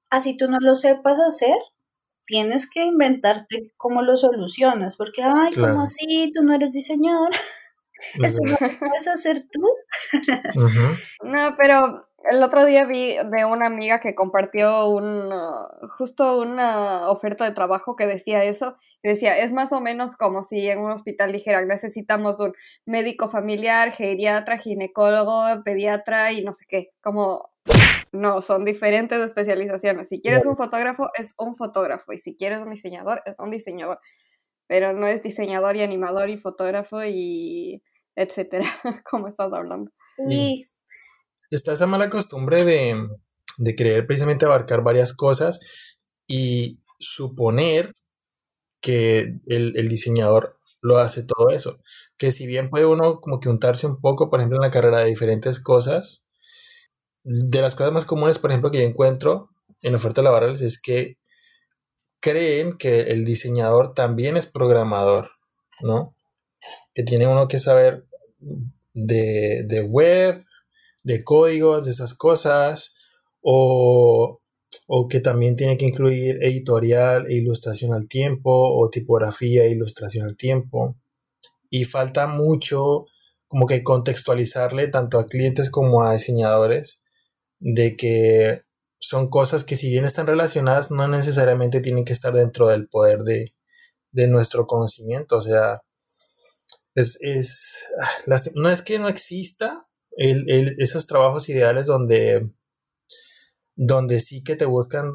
así 0.10 0.36
tú 0.36 0.50
no 0.50 0.58
lo 0.60 0.76
sepas 0.76 1.20
hacer, 1.20 1.56
tienes 2.26 2.70
que 2.70 2.84
inventarte 2.84 3.74
cómo 3.78 4.02
lo 4.02 4.18
solucionas, 4.18 4.98
porque, 4.98 5.24
ay, 5.24 5.54
¿cómo 5.54 5.82
así? 5.82 6.32
Tú 6.34 6.44
no 6.44 6.54
eres 6.56 6.72
diseñador. 6.72 7.32
¿Eso 8.24 8.40
lo 8.46 8.58
puedes 8.58 9.08
hacer 9.08 9.46
tú? 9.52 9.62
No, 11.24 11.56
pero 11.58 12.10
el 12.30 12.42
otro 12.42 12.66
día 12.66 12.86
vi 12.86 13.16
de 13.16 13.46
una 13.46 13.68
amiga 13.68 14.00
que 14.00 14.16
compartió 14.16 14.88
un, 14.88 15.32
uh, 15.32 15.88
justo 15.98 16.42
una 16.42 17.10
oferta 17.10 17.46
de 17.46 17.52
trabajo 17.54 17.96
que 17.96 18.06
decía 18.08 18.44
eso. 18.44 18.78
decía, 19.04 19.38
es 19.40 19.52
más 19.52 19.74
o 19.74 19.82
menos 19.82 20.16
como 20.16 20.44
si 20.44 20.70
en 20.70 20.80
un 20.80 20.92
hospital 20.92 21.34
dijeran, 21.34 21.68
necesitamos 21.68 22.40
un 22.40 22.54
médico 22.86 23.28
familiar, 23.28 23.92
geriatra, 23.92 24.58
ginecólogo, 24.58 25.64
pediatra 25.64 26.32
y 26.32 26.44
no 26.44 26.54
sé 26.54 26.66
qué. 26.68 26.92
Como, 27.02 27.50
no, 28.14 28.42
son 28.42 28.64
diferentes 28.66 29.20
especializaciones. 29.20 30.08
Si 30.08 30.22
quieres 30.22 30.46
un 30.46 30.56
fotógrafo, 30.56 31.10
es 31.18 31.34
un 31.38 31.56
fotógrafo. 31.56 32.14
Y 32.14 32.20
si 32.20 32.36
quieres 32.36 32.60
un 32.60 32.72
diseñador, 32.72 33.22
es 33.26 33.40
un 33.40 33.52
diseñador. 33.52 34.00
Pero 34.68 34.94
no 34.94 35.08
es 35.08 35.22
diseñador 35.22 35.76
y 35.76 35.82
animador 35.82 36.30
y 36.30 36.38
fotógrafo 36.38 37.04
y 37.04 37.84
etcétera, 38.16 38.66
como 39.10 39.28
estás 39.28 39.52
hablando. 39.52 39.92
Sí, 40.30 40.68
está 41.56 41.74
esa 41.74 41.88
mala 41.88 42.10
costumbre 42.10 42.66
de, 42.66 43.08
de 43.58 43.76
querer 43.76 44.06
precisamente 44.08 44.46
abarcar 44.46 44.84
varias 44.84 45.14
cosas 45.14 45.60
y 46.28 46.82
suponer 47.00 47.94
que 48.82 49.40
el, 49.48 49.78
el, 49.78 49.88
diseñador 49.88 50.60
lo 50.82 50.98
hace 50.98 51.24
todo 51.24 51.50
eso. 51.52 51.80
Que 52.18 52.32
si 52.32 52.46
bien 52.46 52.70
puede 52.70 52.86
uno 52.86 53.22
como 53.22 53.40
que 53.40 53.50
untarse 53.50 53.88
un 53.88 54.02
poco, 54.02 54.30
por 54.30 54.40
ejemplo, 54.40 54.58
en 54.58 54.64
la 54.64 54.72
carrera 54.72 55.00
de 55.00 55.06
diferentes 55.06 55.60
cosas, 55.60 56.26
de 57.24 57.62
las 57.62 57.76
cosas 57.76 57.94
más 57.94 58.06
comunes, 58.06 58.40
por 58.40 58.52
ejemplo, 58.52 58.72
que 58.72 58.82
yo 58.82 58.88
encuentro 58.88 59.50
en 59.82 59.96
ofertas 59.96 60.24
laborales 60.24 60.62
es 60.62 60.82
que 60.82 61.18
creen 62.20 62.78
que 62.78 63.02
el 63.02 63.26
diseñador 63.26 63.94
también 63.94 64.38
es 64.38 64.48
programador, 64.48 65.32
¿no? 65.82 66.16
Que 66.94 67.04
tiene 67.04 67.28
uno 67.28 67.48
que 67.48 67.60
saber 67.60 68.06
de, 68.94 69.64
de 69.66 69.82
web, 69.82 70.46
de 71.04 71.24
códigos, 71.24 71.86
de 71.86 71.92
esas 71.92 72.14
cosas, 72.14 72.96
o, 73.42 74.42
o, 74.88 75.08
que 75.08 75.20
también 75.20 75.56
tiene 75.56 75.78
que 75.78 75.86
incluir 75.86 76.44
editorial 76.44 77.28
e 77.28 77.36
ilustración 77.36 77.94
al 77.94 78.08
tiempo, 78.08 78.52
o 78.52 78.90
tipografía 78.90 79.64
e 79.64 79.72
ilustración 79.72 80.26
al 80.28 80.38
tiempo. 80.38 80.98
Y 81.70 81.86
falta 81.86 82.28
mucho 82.28 83.06
como 83.48 83.68
que 83.68 83.84
contextualizarle 83.84 84.88
tanto 84.88 85.20
a 85.20 85.26
clientes 85.28 85.70
como 85.70 86.04
a 86.04 86.14
diseñadores 86.14 87.02
de 87.60 87.96
que 87.96 88.64
son 89.00 89.30
cosas 89.30 89.64
que 89.64 89.76
si 89.76 89.90
bien 89.90 90.06
están 90.06 90.28
relacionadas, 90.28 90.90
no 90.92 91.08
necesariamente 91.08 91.82
tienen 91.82 92.06
que 92.06 92.14
estar 92.14 92.34
dentro 92.34 92.68
del 92.68 92.88
poder 92.88 93.24
de, 93.24 93.54
de 94.12 94.28
nuestro 94.28 94.66
conocimiento. 94.66 95.38
O 95.38 95.42
sea, 95.42 95.82
es, 96.96 97.18
es, 97.22 97.86
ah, 98.02 98.40
no 98.56 98.70
es 98.70 98.82
que 98.82 99.00
no 99.00 99.10
exista 99.10 99.88
el, 100.18 100.76
esos 100.80 101.08
trabajos 101.08 101.50
ideales 101.50 101.88
donde, 101.88 102.50
donde 103.76 104.20
sí 104.20 104.44
que 104.44 104.56
te 104.56 104.66
buscan 104.66 105.14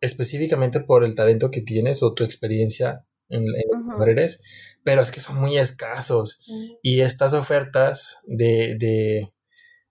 específicamente 0.00 0.80
por 0.80 1.04
el 1.04 1.14
talento 1.14 1.50
que 1.50 1.60
tienes 1.60 2.02
o 2.02 2.14
tu 2.14 2.24
experiencia 2.24 3.04
en, 3.28 3.42
en 3.42 4.08
eres, 4.08 4.40
pero 4.84 5.02
es 5.02 5.10
que 5.10 5.20
son 5.20 5.36
muy 5.36 5.58
escasos. 5.58 6.40
Mm. 6.48 6.72
Y 6.82 7.00
estas 7.00 7.32
ofertas 7.32 8.18
de, 8.26 8.76
de, 8.78 9.28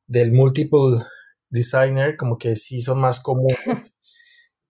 del 0.08 0.32
multiple 0.32 1.06
designer 1.50 2.18
como 2.18 2.38
que 2.38 2.56
sí 2.56 2.82
son 2.82 3.00
más 3.00 3.20
comunes. 3.20 3.58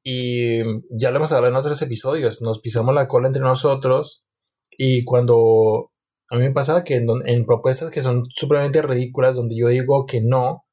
y 0.04 0.60
ya 0.90 1.12
lo 1.12 1.18
hemos 1.18 1.32
hablado 1.32 1.54
en 1.54 1.60
otros 1.60 1.82
episodios, 1.82 2.42
nos 2.42 2.60
pisamos 2.60 2.94
la 2.94 3.08
cola 3.08 3.28
entre 3.28 3.42
nosotros 3.42 4.24
y 4.72 5.04
cuando 5.04 5.92
a 6.30 6.36
mí 6.36 6.44
me 6.44 6.52
pasa 6.52 6.84
que 6.84 6.96
en, 6.96 7.46
propuestas 7.46 7.90
que 7.90 8.02
son 8.02 8.26
supremamente 8.30 8.82
ridículas, 8.82 9.36
donde 9.36 9.56
yo 9.58 9.68
digo 9.68 10.06
que 10.06 10.22
no, 10.22 10.66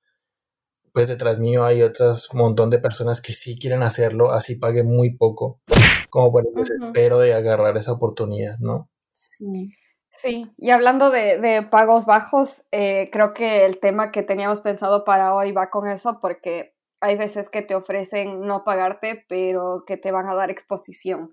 pues 0.92 1.08
detrás 1.08 1.38
mío 1.38 1.64
hay 1.64 1.82
otras 1.82 2.28
montón 2.34 2.70
de 2.70 2.78
personas 2.78 3.20
que 3.20 3.32
sí 3.32 3.58
quieren 3.58 3.82
hacerlo, 3.82 4.32
así 4.32 4.56
pague 4.56 4.82
muy 4.82 5.16
poco, 5.16 5.60
como 6.10 6.32
por 6.32 6.46
el 6.46 6.54
desespero 6.54 7.18
de 7.18 7.34
agarrar 7.34 7.76
esa 7.76 7.92
oportunidad, 7.92 8.58
¿no? 8.58 8.90
Sí. 9.10 9.70
Sí, 10.16 10.50
y 10.56 10.70
hablando 10.70 11.10
de, 11.10 11.66
pagos 11.70 12.06
bajos, 12.06 12.62
eh, 12.70 13.10
creo 13.12 13.34
que 13.34 13.66
el 13.66 13.78
tema 13.78 14.12
que 14.12 14.22
teníamos 14.22 14.60
pensado 14.60 15.04
para 15.04 15.34
hoy 15.34 15.52
va 15.52 15.70
con 15.70 15.88
eso, 15.88 16.18
porque 16.20 16.74
hay 17.00 17.16
veces 17.16 17.50
que 17.50 17.62
te 17.62 17.74
ofrecen 17.74 18.40
no 18.40 18.64
pagarte, 18.64 19.24
pero 19.28 19.84
que 19.86 19.96
te 19.96 20.12
van 20.12 20.28
a 20.28 20.34
dar 20.34 20.50
exposición. 20.50 21.32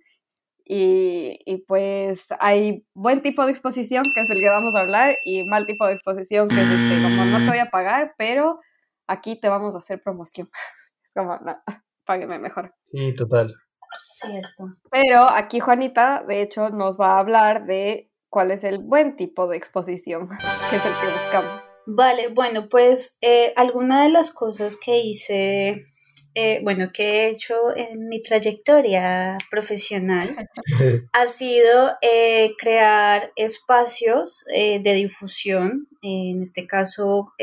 Y, 0.65 1.65
pues 1.67 2.27
hay 2.39 2.85
buen 2.93 3.21
tipo 3.21 3.45
de 3.45 3.51
exposición, 3.51 4.03
que 4.15 4.21
es 4.21 4.29
el 4.29 4.39
que 4.39 4.49
vamos 4.49 4.75
a 4.75 4.81
hablar, 4.81 5.17
y 5.25 5.43
mal 5.43 5.65
tipo 5.65 5.85
de 5.85 5.93
exposición, 5.93 6.47
que 6.47 6.61
es 6.61 6.69
este, 6.69 7.01
como 7.03 7.25
no 7.25 7.39
te 7.39 7.47
voy 7.47 7.57
a 7.57 7.69
pagar, 7.69 8.13
pero 8.17 8.59
aquí 9.07 9.39
te 9.39 9.49
vamos 9.49 9.75
a 9.75 9.79
hacer 9.79 10.01
promoción. 10.01 10.49
Es 11.03 11.13
como, 11.13 11.37
no, 11.39 11.61
págueme 12.05 12.39
mejor. 12.39 12.73
Sí, 12.85 13.13
total. 13.13 13.53
Cierto. 14.01 14.77
Pero 14.89 15.29
aquí 15.29 15.59
Juanita, 15.59 16.23
de 16.25 16.41
hecho, 16.41 16.69
nos 16.69 16.97
va 16.97 17.15
a 17.15 17.19
hablar 17.19 17.65
de 17.65 18.09
cuál 18.29 18.51
es 18.51 18.63
el 18.63 18.79
buen 18.79 19.17
tipo 19.17 19.47
de 19.47 19.57
exposición, 19.57 20.29
que 20.69 20.75
es 20.77 20.85
el 20.85 20.93
que 20.93 21.13
buscamos. 21.13 21.61
Vale, 21.85 22.29
bueno, 22.29 22.69
pues 22.69 23.17
eh, 23.21 23.53
alguna 23.57 24.03
de 24.03 24.09
las 24.09 24.31
cosas 24.31 24.77
que 24.77 24.99
hice 24.99 25.85
eh, 26.33 26.61
bueno, 26.63 26.91
que 26.93 27.03
he 27.03 27.29
hecho 27.29 27.75
en 27.75 28.07
mi 28.07 28.21
trayectoria 28.21 29.37
profesional 29.49 30.49
ha 31.13 31.27
sido 31.27 31.97
eh, 32.01 32.53
crear 32.57 33.31
espacios 33.35 34.45
eh, 34.53 34.81
de 34.81 34.93
difusión, 34.93 35.89
en 36.01 36.41
este 36.41 36.67
caso 36.67 37.33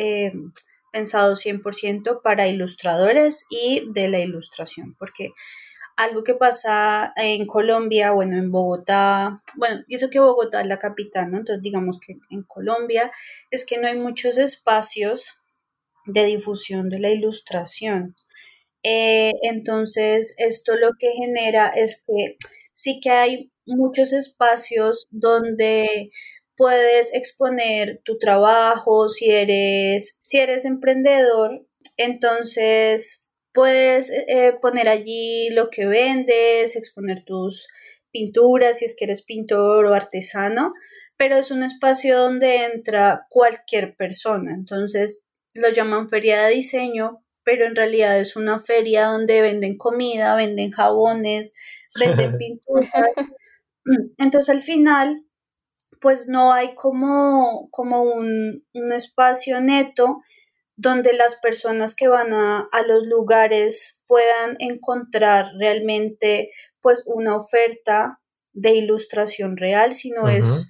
pensado 0.90 1.34
100% 1.34 2.22
para 2.22 2.48
ilustradores 2.48 3.44
y 3.50 3.82
de 3.92 4.08
la 4.08 4.20
ilustración, 4.20 4.96
porque 4.98 5.32
algo 5.98 6.24
que 6.24 6.34
pasa 6.34 7.12
en 7.16 7.44
Colombia, 7.44 8.12
bueno, 8.12 8.38
en 8.38 8.50
Bogotá, 8.50 9.42
bueno, 9.56 9.82
y 9.86 9.96
eso 9.96 10.08
que 10.08 10.20
Bogotá 10.20 10.60
es 10.62 10.66
la 10.66 10.78
capital, 10.78 11.30
¿no? 11.30 11.38
Entonces 11.38 11.62
digamos 11.62 11.98
que 11.98 12.16
en 12.30 12.44
Colombia 12.44 13.10
es 13.50 13.66
que 13.66 13.78
no 13.78 13.88
hay 13.88 13.98
muchos 13.98 14.38
espacios 14.38 15.40
de 16.06 16.24
difusión 16.24 16.88
de 16.88 17.00
la 17.00 17.10
ilustración. 17.10 18.14
Eh, 18.82 19.32
entonces, 19.42 20.34
esto 20.38 20.76
lo 20.76 20.90
que 20.98 21.10
genera 21.12 21.68
es 21.68 22.04
que 22.06 22.36
sí 22.72 23.00
que 23.02 23.10
hay 23.10 23.52
muchos 23.66 24.12
espacios 24.12 25.06
donde 25.10 26.10
puedes 26.56 27.14
exponer 27.14 28.00
tu 28.04 28.18
trabajo, 28.18 29.08
si 29.08 29.30
eres, 29.30 30.18
si 30.22 30.38
eres 30.38 30.64
emprendedor, 30.64 31.66
entonces 31.96 33.28
puedes 33.52 34.10
eh, 34.10 34.54
poner 34.60 34.88
allí 34.88 35.50
lo 35.50 35.70
que 35.70 35.86
vendes, 35.86 36.76
exponer 36.76 37.24
tus 37.24 37.68
pinturas, 38.10 38.78
si 38.78 38.84
es 38.84 38.96
que 38.96 39.04
eres 39.04 39.22
pintor 39.22 39.86
o 39.86 39.94
artesano, 39.94 40.72
pero 41.16 41.36
es 41.36 41.50
un 41.50 41.62
espacio 41.62 42.18
donde 42.18 42.64
entra 42.64 43.26
cualquier 43.30 43.96
persona, 43.96 44.52
entonces 44.54 45.26
lo 45.54 45.70
llaman 45.70 46.08
feria 46.08 46.44
de 46.44 46.54
diseño 46.54 47.24
pero 47.48 47.64
en 47.64 47.74
realidad 47.74 48.20
es 48.20 48.36
una 48.36 48.60
feria 48.60 49.06
donde 49.06 49.40
venden 49.40 49.78
comida, 49.78 50.36
venden 50.36 50.70
jabones, 50.70 51.50
venden 51.98 52.36
pinturas. 52.38 52.90
Entonces 54.18 54.54
al 54.54 54.60
final, 54.60 55.24
pues 55.98 56.28
no 56.28 56.52
hay 56.52 56.74
como, 56.74 57.70
como 57.70 58.02
un, 58.02 58.66
un 58.74 58.92
espacio 58.92 59.62
neto 59.62 60.18
donde 60.76 61.14
las 61.14 61.36
personas 61.36 61.94
que 61.94 62.06
van 62.08 62.34
a, 62.34 62.68
a, 62.70 62.82
los 62.82 63.06
lugares 63.06 64.02
puedan 64.06 64.56
encontrar 64.58 65.46
realmente 65.58 66.50
pues 66.82 67.02
una 67.06 67.34
oferta 67.34 68.20
de 68.52 68.74
ilustración 68.74 69.56
real, 69.56 69.94
sino 69.94 70.28
es 70.28 70.68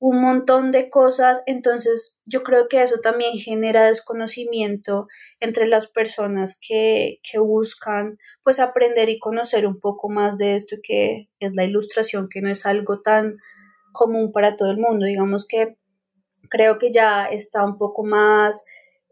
un 0.00 0.20
montón 0.20 0.70
de 0.70 0.90
cosas, 0.90 1.42
entonces 1.46 2.20
yo 2.24 2.44
creo 2.44 2.68
que 2.68 2.82
eso 2.82 3.00
también 3.00 3.38
genera 3.38 3.86
desconocimiento 3.86 5.08
entre 5.40 5.66
las 5.66 5.88
personas 5.88 6.58
que, 6.60 7.18
que, 7.28 7.38
buscan 7.38 8.18
pues 8.44 8.60
aprender 8.60 9.08
y 9.08 9.18
conocer 9.18 9.66
un 9.66 9.80
poco 9.80 10.08
más 10.08 10.38
de 10.38 10.54
esto 10.54 10.76
que 10.82 11.28
es 11.40 11.52
la 11.54 11.64
ilustración, 11.64 12.28
que 12.28 12.40
no 12.40 12.48
es 12.48 12.64
algo 12.64 13.00
tan 13.00 13.38
común 13.92 14.30
para 14.30 14.56
todo 14.56 14.70
el 14.70 14.78
mundo, 14.78 15.06
digamos 15.06 15.46
que 15.46 15.76
creo 16.48 16.78
que 16.78 16.92
ya 16.92 17.26
está 17.26 17.64
un 17.64 17.76
poco 17.76 18.04
más 18.04 18.64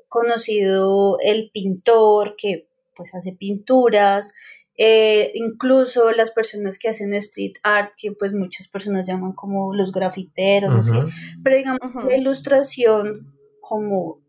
conocido 0.08 1.18
el 1.20 1.50
pintor 1.52 2.36
que 2.36 2.68
pues 2.94 3.14
hace 3.14 3.32
pinturas, 3.32 4.32
eh, 4.78 5.32
incluso 5.34 6.12
las 6.12 6.30
personas 6.30 6.78
que 6.78 6.88
hacen 6.88 7.14
street 7.14 7.54
art, 7.62 7.92
que 7.96 8.12
pues 8.12 8.32
muchas 8.34 8.68
personas 8.68 9.08
llaman 9.08 9.32
como 9.32 9.74
los 9.74 9.90
grafiteros, 9.90 10.90
pero 11.42 11.56
digamos 11.56 11.94
la 11.94 12.16
ilustración 12.16 13.34
como 13.60 14.20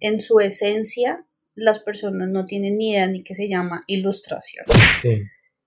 en 0.00 0.18
su 0.18 0.40
esencia, 0.40 1.26
las 1.54 1.78
personas 1.80 2.28
no 2.28 2.44
tienen 2.44 2.74
ni 2.74 2.92
idea 2.92 3.06
ni 3.06 3.22
qué 3.22 3.34
se 3.34 3.48
llama 3.48 3.84
ilustración. 3.86 4.64
Sí. 5.00 5.24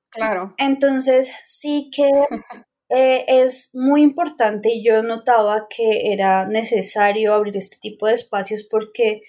Claro. 0.09 0.55
Entonces 0.57 1.31
sí 1.45 1.91
que 1.93 2.09
eh, 2.89 3.25
es 3.27 3.69
muy 3.73 4.01
importante 4.01 4.73
y 4.73 4.83
yo 4.83 5.03
notaba 5.03 5.67
que 5.69 6.11
era 6.11 6.47
necesario 6.47 7.33
abrir 7.33 7.57
este 7.57 7.77
tipo 7.77 8.07
de 8.07 8.13
espacios 8.13 8.63
porque 8.63 9.21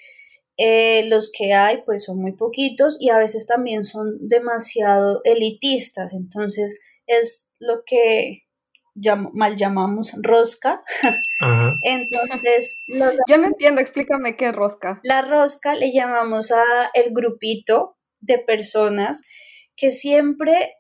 eh, 0.63 1.05
los 1.07 1.33
que 1.33 1.55
hay 1.55 1.79
pues 1.87 2.05
son 2.05 2.19
muy 2.19 2.33
poquitos 2.33 3.01
y 3.01 3.09
a 3.09 3.17
veces 3.17 3.47
también 3.47 3.83
son 3.83 4.19
demasiado 4.21 5.23
elitistas, 5.25 6.13
entonces 6.13 6.79
es 7.07 7.51
lo 7.61 7.83
que 7.87 8.43
mal 9.33 9.57
llamamos 9.57 10.13
rosca. 10.21 10.83
Entonces, 11.83 12.83
yo 13.29 13.39
no 13.39 13.47
entiendo, 13.47 13.81
explícame 13.81 14.37
qué 14.37 14.49
es 14.49 14.55
rosca. 14.55 15.01
La 15.03 15.23
rosca 15.23 15.75
le 15.75 15.93
llamamos 15.95 16.53
a 16.53 16.63
el 16.93 17.15
grupito 17.15 17.97
de 18.21 18.39
personas 18.39 19.23
que 19.77 19.93
siempre, 19.93 20.75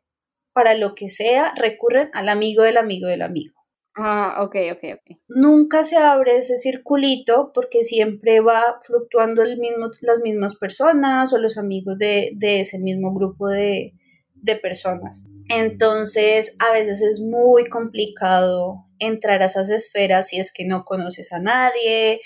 para 0.53 0.75
lo 0.75 0.95
que 0.95 1.09
sea, 1.09 1.55
recurren 1.57 2.11
al 2.13 2.29
amigo 2.29 2.65
del 2.65 2.77
amigo 2.77 3.09
del 3.09 3.23
amigo. 3.23 3.60
Ah, 3.97 4.43
ok, 4.43 4.57
ok, 4.73 4.85
ok. 4.95 5.19
Nunca 5.29 5.83
se 5.83 5.97
abre 5.97 6.37
ese 6.37 6.59
circulito 6.59 7.51
porque 7.53 7.83
siempre 7.83 8.41
va 8.41 8.79
fluctuando 8.81 9.43
el 9.43 9.59
mismo, 9.59 9.91
las 10.01 10.21
mismas 10.21 10.55
personas 10.55 11.33
o 11.33 11.39
los 11.39 11.59
amigos 11.59 11.99
de, 11.99 12.37
ese 12.41 12.79
mismo 12.79 13.13
grupo 13.13 13.49
de, 13.49 13.95
de 14.35 14.57
personas. 14.57 15.27
Entonces, 15.49 16.57
a 16.61 16.73
veces 16.73 17.03
es 17.03 17.21
muy 17.21 17.69
complicado 17.69 18.87
entrar 19.01 19.43
a 19.43 19.47
esas 19.47 19.71
esferas 19.71 20.29
si 20.29 20.39
es 20.39 20.53
que 20.53 20.67
no 20.67 20.85
conoces 20.85 21.33
a 21.33 21.41
nadie 21.41 22.21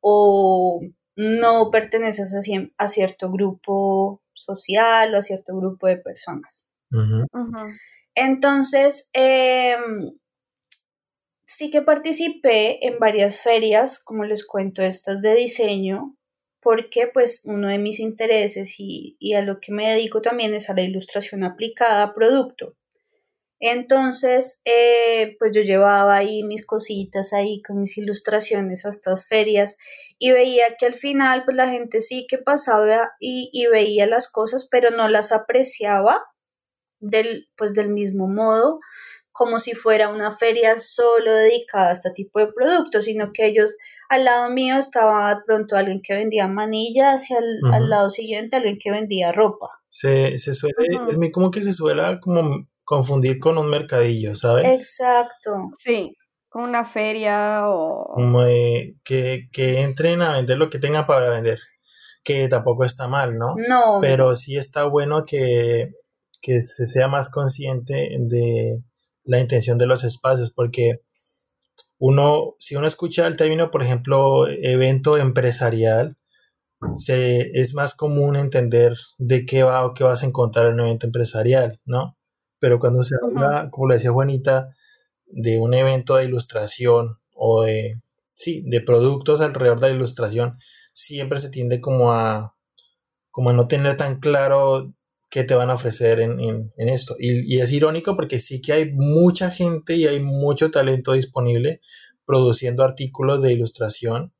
o 0.00 0.80
no 1.16 1.70
perteneces 1.70 2.32
a, 2.78 2.88
cierto 2.88 3.30
grupo 3.30 4.22
social 4.34 5.14
o 5.14 5.18
a 5.18 5.22
cierto 5.22 5.56
grupo 5.56 5.88
de 5.88 5.96
personas. 5.96 6.68
Entonces, 8.14 9.10
em, 9.12 10.12
sí 11.48 11.70
que 11.70 11.80
participé 11.80 12.86
en 12.86 12.98
varias 12.98 13.40
ferias, 13.40 13.98
como 13.98 14.24
les 14.24 14.46
cuento, 14.46 14.82
estas 14.82 15.22
de 15.22 15.34
diseño, 15.34 16.14
porque 16.60 17.06
pues 17.06 17.42
uno 17.46 17.68
de 17.68 17.78
mis 17.78 18.00
intereses 18.00 18.74
y, 18.78 19.16
a 19.34 19.40
lo 19.40 19.58
que 19.58 19.72
me 19.72 19.88
dedico 19.88 20.20
también 20.20 20.52
es 20.52 20.68
a 20.68 20.74
la 20.74 20.82
ilustración 20.82 21.44
aplicada 21.44 22.02
a 22.02 22.12
producto. 22.12 22.76
Entonces, 23.60 24.60
eh, 24.66 25.36
pues 25.38 25.52
yo 25.54 25.62
llevaba 25.62 26.16
ahí 26.16 26.42
mis 26.42 26.66
cositas 26.66 27.32
ahí 27.32 27.62
con 27.62 27.80
mis 27.80 27.96
ilustraciones 27.96 28.84
a 28.84 28.90
estas 28.90 29.26
ferias 29.26 29.78
y 30.18 30.32
veía 30.32 30.76
que 30.78 30.86
al 30.86 30.94
final 30.94 31.44
pues 31.46 31.56
la 31.56 31.70
gente 31.70 32.02
sí 32.02 32.26
que 32.28 32.38
pasaba 32.38 33.12
y, 33.18 33.48
y 33.54 33.66
veía 33.66 34.06
las 34.06 34.30
cosas, 34.30 34.68
pero 34.70 34.90
no 34.90 35.08
las 35.08 35.32
apreciaba 35.32 36.22
del, 37.00 37.48
pues 37.56 37.72
del 37.74 37.88
mismo 37.88 38.28
modo 38.28 38.80
como 39.38 39.60
si 39.60 39.74
fuera 39.74 40.08
una 40.08 40.32
feria 40.36 40.76
solo 40.76 41.32
dedicada 41.32 41.90
a 41.90 41.92
este 41.92 42.10
tipo 42.10 42.40
de 42.40 42.48
productos, 42.48 43.04
sino 43.04 43.30
que 43.32 43.46
ellos 43.46 43.76
al 44.08 44.24
lado 44.24 44.50
mío 44.50 44.76
estaba 44.76 45.32
de 45.32 45.40
pronto 45.46 45.76
alguien 45.76 46.00
que 46.02 46.14
vendía 46.14 46.48
manillas 46.48 47.30
y 47.30 47.34
al, 47.34 47.88
lado 47.88 48.10
siguiente 48.10 48.56
alguien 48.56 48.78
que 48.82 48.90
vendía 48.90 49.30
ropa. 49.30 49.68
Se, 49.86 50.36
se 50.38 50.54
suele, 50.54 50.74
es 51.08 51.16
muy 51.16 51.30
como 51.30 51.52
que 51.52 51.62
se 51.62 51.72
suele 51.72 52.18
como 52.20 52.66
confundir 52.82 53.38
con 53.38 53.58
un 53.58 53.70
mercadillo, 53.70 54.34
¿sabes? 54.34 54.80
Exacto. 54.80 55.70
Sí, 55.78 56.16
con 56.48 56.64
una 56.64 56.84
feria 56.84 57.68
o... 57.68 58.14
Como 58.14 58.40
que, 59.04 59.48
que 59.52 59.82
entren 59.82 60.20
a 60.20 60.32
vender 60.32 60.56
lo 60.56 60.68
que 60.68 60.80
tengan 60.80 61.06
para 61.06 61.30
vender, 61.30 61.60
que 62.24 62.48
tampoco 62.48 62.84
está 62.84 63.06
mal, 63.06 63.38
¿no? 63.38 63.54
No. 63.68 63.98
Pero 64.00 64.34
sí 64.34 64.56
está 64.56 64.82
bueno 64.84 65.24
que, 65.24 65.92
que 66.40 66.60
se 66.60 66.86
sea 66.86 67.06
más 67.06 67.30
consciente 67.30 68.16
de 68.18 68.82
la 69.28 69.38
intención 69.38 69.76
de 69.76 69.86
los 69.86 70.04
espacios, 70.04 70.50
porque 70.50 71.02
uno, 71.98 72.54
si 72.58 72.76
uno 72.76 72.86
escucha 72.86 73.26
el 73.26 73.36
término, 73.36 73.70
por 73.70 73.82
ejemplo, 73.82 74.48
evento 74.48 75.18
empresarial, 75.18 76.16
se, 76.92 77.50
es 77.52 77.74
más 77.74 77.94
común 77.94 78.36
entender 78.36 78.96
de 79.18 79.44
qué 79.44 79.64
va 79.64 79.84
o 79.84 79.92
qué 79.92 80.04
vas 80.04 80.22
a 80.22 80.26
encontrar 80.26 80.68
en 80.68 80.74
un 80.74 80.80
evento 80.80 81.06
empresarial, 81.06 81.78
¿no? 81.84 82.16
Pero 82.58 82.78
cuando 82.80 83.02
se 83.02 83.16
habla, 83.22 83.68
como 83.70 83.88
le 83.88 83.96
decía 83.96 84.12
Juanita, 84.12 84.74
de 85.26 85.58
un 85.58 85.74
evento 85.74 86.16
de 86.16 86.24
ilustración 86.24 87.18
o 87.34 87.64
de, 87.64 88.00
sí, 88.32 88.62
de 88.66 88.80
productos 88.80 89.42
alrededor 89.42 89.80
de 89.80 89.90
la 89.90 89.96
ilustración, 89.96 90.58
siempre 90.92 91.38
se 91.38 91.50
tiende 91.50 91.82
como 91.82 92.12
a, 92.12 92.56
como 93.30 93.50
a 93.50 93.52
no 93.52 93.68
tener 93.68 93.98
tan 93.98 94.20
claro 94.20 94.94
qué 95.30 95.44
te 95.44 95.54
van 95.54 95.70
a 95.70 95.74
ofrecer 95.74 96.20
en, 96.20 96.72
esto. 96.76 97.16
Y, 97.18 97.60
es 97.60 97.72
irónico 97.72 98.16
porque 98.16 98.38
sí 98.38 98.60
que 98.60 98.72
hay 98.72 98.92
mucha 98.92 99.50
gente 99.50 99.96
y 99.96 100.06
hay 100.06 100.20
mucho 100.20 100.70
talento 100.70 101.12
disponible 101.12 101.80
produciendo 102.24 102.84
artículos 102.84 103.42
de 103.42 103.52
ilustración 103.52 104.32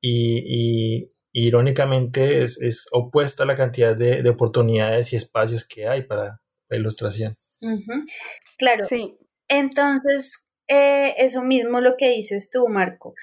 y, 0.00 1.10
irónicamente 1.32 2.42
es, 2.42 2.86
opuesta 2.92 3.42
a 3.42 3.46
la 3.46 3.56
cantidad 3.56 3.96
de, 3.96 4.28
oportunidades 4.28 5.12
y 5.12 5.16
espacios 5.16 5.66
que 5.66 5.86
hay 5.86 6.02
para 6.02 6.40
la 6.68 6.76
ilustración. 6.76 7.36
Claro. 8.58 8.86
Sí. 8.86 9.16
Entonces, 9.48 10.48
eh, 10.66 11.14
eso 11.18 11.42
mismo 11.42 11.80
lo 11.80 11.96
que 11.96 12.08
dices 12.08 12.50
tú, 12.50 12.68
Marco 12.68 13.14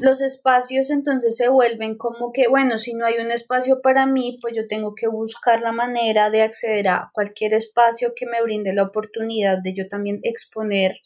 los 0.00 0.20
espacios 0.20 0.90
entonces 0.90 1.36
se 1.36 1.48
vuelven 1.48 1.96
como 1.96 2.32
que, 2.32 2.48
bueno, 2.48 2.78
si 2.78 2.94
no 2.94 3.06
hay 3.06 3.18
un 3.18 3.30
espacio 3.30 3.80
para 3.82 4.06
mí, 4.06 4.36
pues 4.40 4.56
yo 4.56 4.66
tengo 4.66 4.94
que 4.94 5.08
buscar 5.08 5.60
la 5.60 5.72
manera 5.72 6.30
de 6.30 6.42
acceder 6.42 6.88
a 6.88 7.10
cualquier 7.12 7.54
espacio 7.54 8.12
que 8.14 8.26
me 8.26 8.42
brinde 8.42 8.72
la 8.72 8.84
oportunidad 8.84 9.58
de 9.62 9.74
yo 9.74 9.88
también 9.88 10.16
exponer 10.22 10.96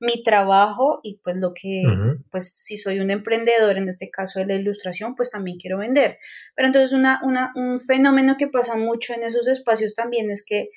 mi 0.00 0.22
trabajo 0.22 1.00
y 1.02 1.20
pues 1.24 1.36
lo 1.40 1.52
que, 1.52 1.82
pues 2.30 2.52
si 2.52 2.76
soy 2.76 3.00
un 3.00 3.10
emprendedor, 3.10 3.76
en 3.76 3.88
este 3.88 4.10
caso 4.10 4.38
de 4.38 4.46
la 4.46 4.54
ilustración, 4.54 5.14
pues 5.14 5.30
también 5.32 5.58
quiero 5.58 5.78
vender. 5.78 6.18
Pero 6.54 6.68
entonces 6.68 6.92
una, 6.92 7.20
una, 7.24 7.52
un 7.56 7.78
fenómeno 7.78 8.36
que 8.38 8.46
pasa 8.46 8.76
mucho 8.76 9.14
en 9.14 9.24
esos 9.24 9.48
espacios 9.48 9.94
también 9.94 10.30
es 10.30 10.44
que 10.46 10.68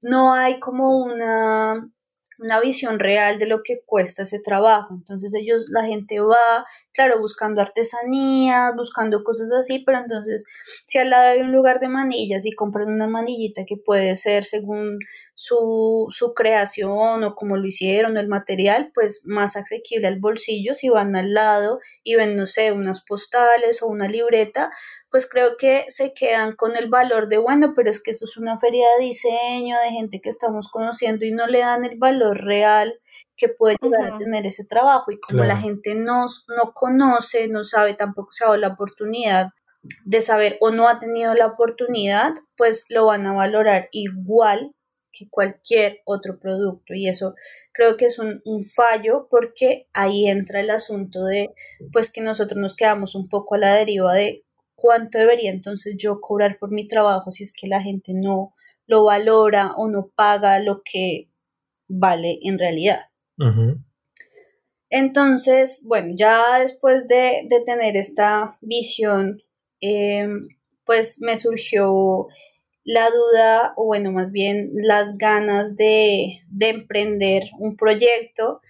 no 0.00 0.34
hay 0.34 0.60
como 0.60 0.98
una 0.98 1.90
una 2.38 2.60
visión 2.60 2.98
real 2.98 3.38
de 3.38 3.46
lo 3.46 3.62
que 3.62 3.80
cuesta 3.86 4.22
ese 4.22 4.40
trabajo. 4.40 4.94
Entonces 4.94 5.34
ellos, 5.34 5.64
la 5.68 5.84
gente 5.84 6.20
va, 6.20 6.64
claro, 6.92 7.18
buscando 7.18 7.60
artesanía, 7.60 8.72
buscando 8.76 9.22
cosas 9.24 9.52
así, 9.52 9.80
pero 9.84 9.98
entonces 9.98 10.44
si 10.86 10.98
al 10.98 11.10
lado 11.10 11.30
hay 11.32 11.40
un 11.40 11.52
lugar 11.52 11.80
de 11.80 11.88
manillas 11.88 12.46
y 12.46 12.52
compran 12.52 12.88
una 12.88 13.06
manillita 13.06 13.64
que 13.66 13.76
puede 13.76 14.14
ser 14.16 14.44
según 14.44 14.98
su, 15.34 16.06
su 16.10 16.32
creación 16.32 17.24
o 17.24 17.34
como 17.34 17.56
lo 17.56 17.66
hicieron, 17.66 18.16
el 18.16 18.28
material, 18.28 18.90
pues 18.94 19.22
más 19.26 19.56
asequible 19.56 20.06
al 20.06 20.20
bolsillo 20.20 20.74
si 20.74 20.88
van 20.88 21.16
al 21.16 21.34
lado 21.34 21.80
y 22.04 22.14
ven, 22.14 22.36
no 22.36 22.46
sé, 22.46 22.72
unas 22.72 23.04
postales 23.04 23.82
o 23.82 23.88
una 23.88 24.08
libreta, 24.08 24.70
pues 25.10 25.28
creo 25.28 25.56
que 25.56 25.84
se 25.88 26.14
quedan 26.14 26.52
con 26.52 26.76
el 26.76 26.88
valor 26.88 27.28
de, 27.28 27.38
bueno, 27.38 27.72
pero 27.74 27.90
es 27.90 28.02
que 28.02 28.12
eso 28.12 28.24
es 28.24 28.36
una 28.36 28.58
feria 28.58 28.86
de 28.98 29.06
diseño, 29.06 29.76
de 29.80 29.90
gente 29.90 30.20
que 30.20 30.28
estamos 30.28 30.68
conociendo 30.70 31.24
y 31.24 31.32
no 31.32 31.46
le 31.46 31.60
dan 31.60 31.84
el 31.84 31.98
valor 31.98 32.44
real 32.44 33.00
que 33.36 33.48
puede 33.48 33.76
llegar 33.82 34.12
a 34.12 34.18
tener 34.18 34.46
ese 34.46 34.64
trabajo. 34.64 35.10
Y 35.10 35.18
como 35.18 35.44
la 35.44 35.56
gente 35.56 35.94
no, 35.94 36.26
no 36.56 36.72
conoce, 36.72 37.48
no 37.48 37.64
sabe, 37.64 37.94
tampoco 37.94 38.32
se 38.32 38.44
ha 38.44 38.48
dado 38.48 38.58
la 38.58 38.68
oportunidad 38.68 39.48
de 40.04 40.22
saber 40.22 40.56
o 40.60 40.70
no 40.70 40.88
ha 40.88 40.98
tenido 40.98 41.34
la 41.34 41.46
oportunidad, 41.46 42.32
pues 42.56 42.86
lo 42.88 43.06
van 43.06 43.26
a 43.26 43.32
valorar 43.32 43.88
igual 43.90 44.74
que 45.16 45.28
cualquier 45.28 46.00
otro 46.04 46.38
producto 46.38 46.94
y 46.94 47.08
eso 47.08 47.34
creo 47.72 47.96
que 47.96 48.06
es 48.06 48.18
un, 48.18 48.42
un, 48.44 48.64
fallo 48.64 49.28
porque 49.30 49.86
ahí 49.92 50.28
entra 50.28 50.60
el 50.60 50.70
asunto 50.70 51.24
de 51.24 51.54
pues 51.92 52.10
que 52.10 52.20
nosotros 52.20 52.58
nos 52.58 52.74
quedamos 52.74 53.14
un 53.14 53.28
poco 53.28 53.54
a 53.54 53.58
la 53.58 53.74
deriva 53.74 54.12
de 54.14 54.44
cuánto 54.74 55.18
debería 55.18 55.50
entonces 55.50 55.96
yo 55.96 56.20
cobrar 56.20 56.58
por 56.58 56.70
mi 56.70 56.86
trabajo 56.86 57.30
si 57.30 57.44
es 57.44 57.52
que 57.52 57.68
la 57.68 57.80
gente 57.80 58.12
no 58.14 58.54
lo 58.86 59.04
valora 59.04 59.70
o 59.76 59.88
no 59.88 60.10
paga 60.14 60.58
lo 60.60 60.82
que 60.84 61.28
vale 61.88 62.38
en 62.42 62.58
realidad. 62.58 63.00
Entonces, 64.90 65.82
bueno, 65.86 66.14
ya 66.16 66.60
después 66.60 67.08
de, 67.08 67.48
tener 67.66 67.96
esta 67.96 68.58
visión, 68.60 69.42
em, 69.80 70.48
pues 70.84 71.20
me 71.20 71.36
surgió 71.36 72.28
la 72.84 73.08
duda, 73.10 73.72
o 73.76 73.86
bueno, 73.86 74.12
más 74.12 74.30
bien 74.30 74.70
las 74.74 75.16
ganas 75.16 75.74
de, 75.74 76.42
emprender 76.60 77.44
un 77.58 77.76
proyecto, 77.76 78.60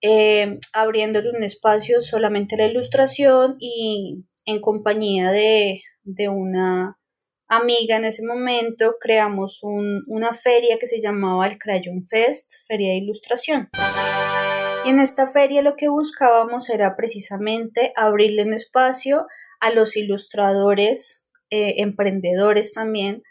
em, 0.00 0.58
abriéndole 0.74 1.30
un 1.30 1.42
espacio 1.42 2.02
solamente 2.02 2.54
a 2.54 2.58
la 2.58 2.66
ilustración 2.66 3.56
y 3.58 4.24
en 4.44 4.60
compañía 4.60 5.30
de, 5.30 5.82
una 6.28 6.98
amiga 7.48 7.96
en 7.96 8.04
ese 8.04 8.26
momento, 8.26 8.96
creamos 9.00 9.60
una 9.62 10.34
feria 10.34 10.78
que 10.78 10.86
se 10.86 11.00
llamaba 11.00 11.46
el 11.46 11.58
Crayon 11.58 12.06
Fest, 12.06 12.52
Feria 12.66 12.90
de 12.90 12.96
Ilustración. 12.96 13.70
Y 14.84 14.90
en 14.90 15.00
esta 15.00 15.26
feria 15.26 15.62
lo 15.62 15.76
que 15.76 15.88
buscábamos 15.88 16.68
era 16.68 16.94
precisamente 16.96 17.94
abrirle 17.96 18.42
un 18.42 18.52
espacio 18.52 19.26
a 19.60 19.70
los 19.70 19.96
ilustradores, 19.96 21.26
eh, 21.48 21.76
emprendedores 21.78 22.74
también, 22.74 23.22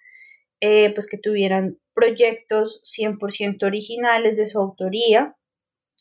eh, 0.66 0.94
pues 0.94 1.08
que 1.08 1.18
tuvieran 1.18 1.78
proyectos 1.94 2.80
100% 2.84 3.66
originales 3.66 4.38
de 4.38 4.46
su 4.46 4.60
autoría, 4.60 5.36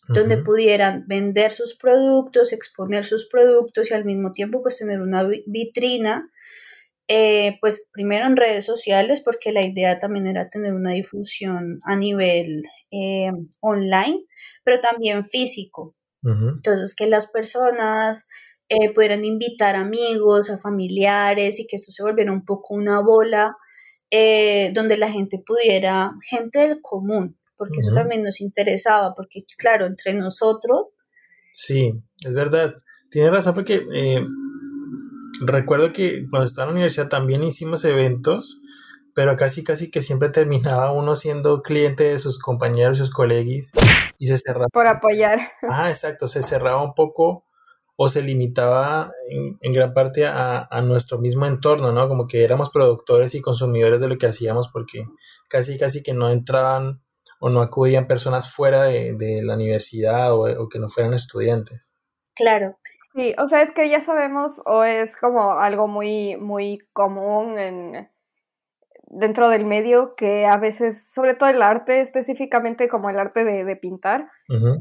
donde 0.07 0.37
pudieran 0.37 1.05
vender 1.09 1.51
sus 1.51 1.77
productos, 1.77 2.53
exponer 2.53 3.05
sus 3.05 3.29
productos 3.29 3.91
y 3.91 3.95
al 3.95 4.05
mismo 4.05 4.31
tiempo 4.31 4.63
pues 4.63 4.79
tener 4.79 5.01
una 5.01 5.29
vitrina, 5.47 6.31
eh, 7.09 7.59
pues 7.61 7.89
primero 7.93 8.25
en 8.27 8.37
redes 8.37 8.65
sociales, 8.65 9.21
porque 9.21 9.51
la 9.51 9.67
idea 9.67 9.99
también 9.99 10.29
era 10.29 10.49
tener 10.49 10.75
una 10.75 10.93
difusión 10.93 11.81
a 11.85 11.97
nivel 11.97 12.63
eh, 12.93 13.33
online, 13.61 14.27
pero 14.63 14.81
también 14.81 15.27
físico. 15.27 15.97
Entonces, 16.25 16.95
que 16.95 17.09
las 17.09 17.33
personas 17.33 18.29
eh, 18.69 18.95
pudieran 18.95 19.25
invitar 19.25 19.75
amigos, 19.75 20.51
a 20.51 20.59
familiares 20.59 21.59
y 21.59 21.67
que 21.67 21.75
esto 21.75 21.91
se 21.91 22.05
volviera 22.05 22.31
un 22.31 22.45
poco 22.45 22.75
una 22.75 23.01
bola 23.01 23.57
donde 24.75 24.97
la 24.97 25.11
gente 25.11 25.43
pudiera, 25.45 26.13
gente 26.29 26.61
del 26.61 26.81
común, 26.81 27.39
porque 27.57 27.79
eso 27.79 27.93
también 27.93 28.23
nos 28.23 28.41
interesaba, 28.41 29.15
porque 29.15 29.45
claro, 29.57 29.87
entre 29.87 30.15
nosotros. 30.15 30.89
Sí, 31.53 31.95
es 32.25 32.35
verdad. 32.35 32.75
Tiene 33.11 33.31
razón 33.31 33.55
porque 33.55 33.87
eh, 33.95 34.27
recuerdo 35.41 35.93
que 35.93 36.27
cuando 36.29 36.45
estaba 36.45 36.65
en 36.65 36.69
la 36.71 36.73
universidad 36.75 37.09
también 37.09 37.43
hicimos 37.43 37.85
eventos, 37.85 38.61
pero 39.15 39.37
casi 39.37 39.63
casi 39.63 39.91
que 39.91 40.03
siempre 40.03 40.31
terminaba 40.31 40.93
uno 40.93 41.15
siendo 41.17 41.63
cliente 41.63 42.05
de 42.05 42.19
sus 42.19 42.39
compañeros, 42.39 42.99
sus 42.99 43.11
colegis 43.11 43.73
y 44.19 44.27
se 44.27 44.39
cerraba. 44.39 44.69
Por 44.73 44.87
apoyar. 44.87 45.41
Ah, 45.71 45.89
exacto, 45.89 46.27
se 46.27 46.43
cerraba 46.43 46.83
un 46.83 46.95
poco 46.95 47.45
o 48.05 48.09
se 48.09 48.21
limitaba 48.21 49.13
en, 49.31 49.73
gran 49.73 49.95
parte 49.95 50.27
a, 50.27 50.83
nuestro 50.83 51.21
mismo 51.21 51.47
entorno, 51.47 51.93
¿no? 51.93 52.09
Como 52.09 52.27
que 52.27 52.43
éramos 52.43 52.71
productores 52.71 53.37
y 53.37 53.41
consumidores 53.41 54.01
de 54.01 54.09
lo 54.09 54.19
que 54.19 54.27
hacíamos 54.27 54.69
porque 54.73 55.07
casi 55.49 55.79
casi 55.79 56.03
que 56.03 56.13
no 56.13 56.29
entraban 56.29 57.01
o 57.39 57.49
no 57.49 57.61
acudían 57.61 58.09
personas 58.09 58.53
fuera 58.53 58.83
de, 58.83 59.41
la 59.45 59.55
universidad 59.55 60.33
o, 60.33 60.65
o 60.65 60.69
que 60.69 60.81
no 60.81 60.89
fueran 60.89 61.15
estudiantes. 61.15 61.95
Claro, 62.35 62.77
Sí, 63.15 63.35
o 63.37 63.47
sea, 63.47 63.61
es 63.61 63.71
que 63.73 63.91
ya 63.91 64.01
sabemos, 64.01 64.63
o 64.65 64.85
es 64.85 65.19
como 65.19 65.53
algo 65.53 65.87
muy, 65.87 66.39
muy 66.39 66.79
común 66.95 67.59
en, 67.59 68.11
dentro 69.13 69.51
del 69.51 69.67
medio, 69.67 70.15
que 70.17 70.47
a 70.47 70.57
veces, 70.57 71.13
sobre 71.13 71.35
todo 71.35 71.51
el 71.51 71.61
arte, 71.61 72.01
específicamente 72.01 72.89
como 72.89 73.11
el 73.11 73.19
arte 73.19 73.45
de, 73.45 73.77
pintar, 73.77 74.31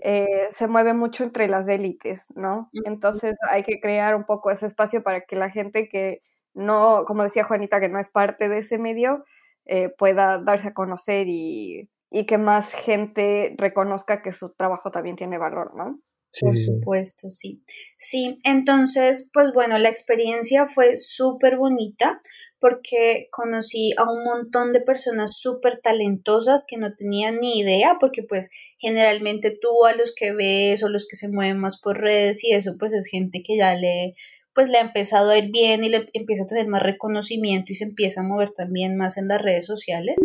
eh, 0.04 0.48
se 0.50 0.68
mueve 0.68 0.94
mucho 0.94 1.26
entre 1.26 1.50
las 1.50 1.68
élites, 1.68 2.28
¿no? 2.34 2.70
Entonces 2.86 3.38
hay 3.50 3.64
que 3.64 3.82
crear 3.82 4.16
un 4.16 4.26
poco 4.26 4.50
ese 4.50 4.66
espacio 4.66 5.04
para 5.04 5.22
que 5.22 5.36
la 5.36 5.50
gente 5.50 5.90
que 5.90 6.22
no, 6.54 7.04
como 7.06 7.24
decía 7.24 7.44
Juanita, 7.44 7.82
que 7.82 7.90
no 7.90 8.00
es 8.00 8.08
parte 8.08 8.48
de 8.48 8.60
ese 8.60 8.78
medio, 8.78 9.26
eh, 9.66 9.90
pueda 9.90 10.40
darse 10.40 10.70
a 10.70 10.74
conocer 10.74 11.28
y, 11.28 11.90
y 12.10 12.26
que 12.26 12.38
más 12.38 12.74
gente 12.74 13.54
reconozca 13.58 14.22
que 14.22 14.32
su 14.32 14.54
trabajo 14.54 14.92
también 14.92 15.18
tiene 15.18 15.38
valor, 15.38 15.76
¿no? 15.76 16.00
Por 16.40 16.56
supuesto, 16.56 17.30
sí. 17.30 17.62
Sí, 17.98 18.40
entonces, 18.46 19.30
pues 19.34 19.52
bueno, 19.54 19.78
la 19.78 19.90
experiencia 19.90 20.66
fue 20.66 20.96
súper 20.96 21.58
bonita 21.58 22.22
porque 22.62 23.28
conocí 23.32 23.92
a 23.98 24.04
un 24.04 24.24
montón 24.24 24.72
de 24.72 24.82
personas 24.82 25.36
súper 25.36 25.80
talentosas 25.82 26.64
que 26.66 26.78
no 26.78 26.96
tenían 26.96 27.40
ni 27.40 27.60
idea, 27.60 27.98
porque 28.00 28.22
pues 28.22 28.52
generalmente 28.78 29.58
tú 29.60 29.86
a 29.86 29.96
los 29.96 30.14
que 30.14 30.32
ves 30.32 30.84
o 30.84 30.90
los 30.90 31.08
que 31.08 31.16
se 31.16 31.28
mueven 31.28 31.58
más 31.58 31.82
por 31.82 32.00
redes 32.00 32.44
y 32.44 32.54
eso, 32.54 32.76
pues 32.78 32.94
es 32.94 33.08
gente 33.08 33.42
que 33.44 33.58
ya 33.58 33.76
le 33.76 34.14
pues 34.54 34.70
le 34.70 34.80
ha 34.80 34.82
empezado 34.82 35.32
a 35.32 35.38
ir 35.38 35.50
bien 35.50 35.86
y 35.86 35.90
le 35.90 36.10
empieza 36.14 36.44
a 36.44 36.48
tener 36.48 36.68
más 36.68 36.84
reconocimiento 36.84 37.72
y 37.72 37.76
se 37.76 37.86
empieza 37.86 38.20
a 38.20 38.26
mover 38.26 38.52
también 38.52 38.98
más 38.98 39.18
en 39.18 39.30
las 39.30 39.42
redes 39.42 39.66
sociales, 39.66 40.20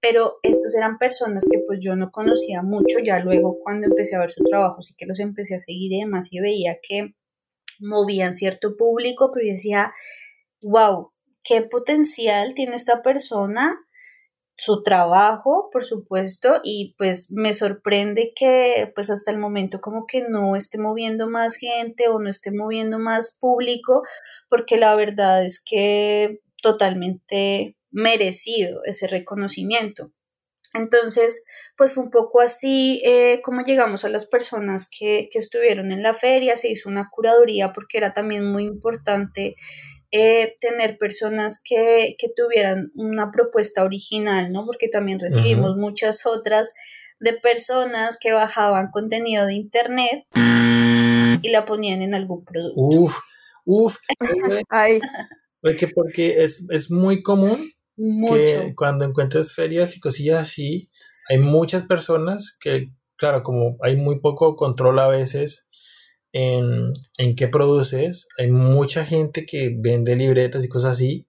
pero 0.00 0.38
estos 0.44 0.74
eran 0.76 0.98
personas 0.98 1.46
que 1.50 1.58
pues 1.66 1.80
yo 1.82 1.96
no 1.96 2.10
conocía 2.10 2.62
mucho, 2.62 3.00
ya 3.04 3.18
luego 3.18 3.58
cuando 3.60 3.88
empecé 3.88 4.14
a 4.16 4.20
ver 4.20 4.30
su 4.30 4.44
trabajo 4.44 4.82
sí 4.82 4.94
que 4.96 5.06
los 5.06 5.18
empecé 5.18 5.56
a 5.56 5.58
seguir 5.58 5.92
y 5.92 5.98
demás 5.98 6.28
y 6.30 6.38
veía 6.40 6.78
que 6.80 7.14
movían 7.80 8.34
cierto 8.34 8.76
público, 8.76 9.30
pero 9.34 9.46
yo 9.46 9.52
decía, 9.52 9.92
wow, 10.62 11.11
qué 11.44 11.62
potencial 11.62 12.54
tiene 12.54 12.76
esta 12.76 13.02
persona 13.02 13.78
su 14.56 14.82
trabajo, 14.82 15.70
por 15.72 15.84
supuesto, 15.84 16.60
y 16.62 16.94
pues 16.96 17.32
me 17.32 17.52
sorprende 17.52 18.32
que 18.36 18.92
pues 18.94 19.10
hasta 19.10 19.30
el 19.32 19.38
momento 19.38 19.80
como 19.80 20.06
que 20.06 20.22
no 20.28 20.54
esté 20.54 20.78
moviendo 20.78 21.28
más 21.28 21.56
gente 21.56 22.08
o 22.08 22.20
no 22.20 22.30
esté 22.30 22.52
moviendo 22.52 22.98
más 22.98 23.36
público, 23.40 24.02
porque 24.48 24.76
la 24.76 24.94
verdad 24.94 25.44
es 25.44 25.60
que 25.60 26.40
totalmente 26.62 27.76
merecido 27.90 28.82
ese 28.84 29.08
reconocimiento. 29.08 30.12
Entonces, 30.74 31.44
pues 31.76 31.92
fue 31.92 32.04
un 32.04 32.10
poco 32.10 32.40
así 32.40 33.02
eh, 33.04 33.40
como 33.42 33.62
llegamos 33.62 34.04
a 34.04 34.08
las 34.08 34.26
personas 34.26 34.88
que, 34.88 35.28
que 35.30 35.38
estuvieron 35.38 35.90
en 35.90 36.02
la 36.02 36.14
feria, 36.14 36.56
se 36.56 36.70
hizo 36.70 36.88
una 36.88 37.08
curaduría 37.10 37.72
porque 37.72 37.98
era 37.98 38.12
también 38.12 38.50
muy 38.50 38.64
importante 38.64 39.56
eh, 40.12 40.56
tener 40.60 40.98
personas 40.98 41.60
que, 41.64 42.16
tuvieran 42.36 42.92
una 42.94 43.30
propuesta 43.30 43.82
original, 43.82 44.52
¿no? 44.52 44.66
Porque 44.66 44.88
también 44.88 45.18
recibimos 45.18 45.76
muchas 45.76 46.26
otras 46.26 46.74
de 47.18 47.32
personas 47.32 48.18
que 48.20 48.32
bajaban 48.32 48.90
contenido 48.92 49.46
de 49.46 49.54
internet 49.54 50.26
y 50.34 51.48
la 51.48 51.64
ponían 51.64 52.02
en 52.02 52.14
algún 52.14 52.44
producto. 52.44 52.80
Uf, 52.80 53.16
uf. 53.64 53.96
Ay. 54.68 55.00
Porque, 55.62 55.86
porque 55.86 56.42
es, 56.42 56.66
es 56.70 56.90
muy 56.90 57.22
común 57.22 57.56
que 57.96 58.72
cuando 58.76 59.04
encuentres 59.04 59.54
ferias 59.54 59.96
y 59.96 60.00
cosillas 60.00 60.42
así, 60.42 60.88
hay 61.28 61.38
muchas 61.38 61.84
personas 61.84 62.56
que, 62.58 62.88
claro, 63.14 63.44
como 63.44 63.76
hay 63.80 63.94
muy 63.94 64.18
poco 64.18 64.56
control 64.56 64.98
a 64.98 65.06
veces, 65.06 65.68
en, 66.32 66.92
en 67.18 67.36
qué 67.36 67.48
produces. 67.48 68.28
Hay 68.38 68.50
mucha 68.50 69.04
gente 69.04 69.46
que 69.46 69.74
vende 69.78 70.16
libretas 70.16 70.64
y 70.64 70.68
cosas 70.68 70.92
así 70.92 71.28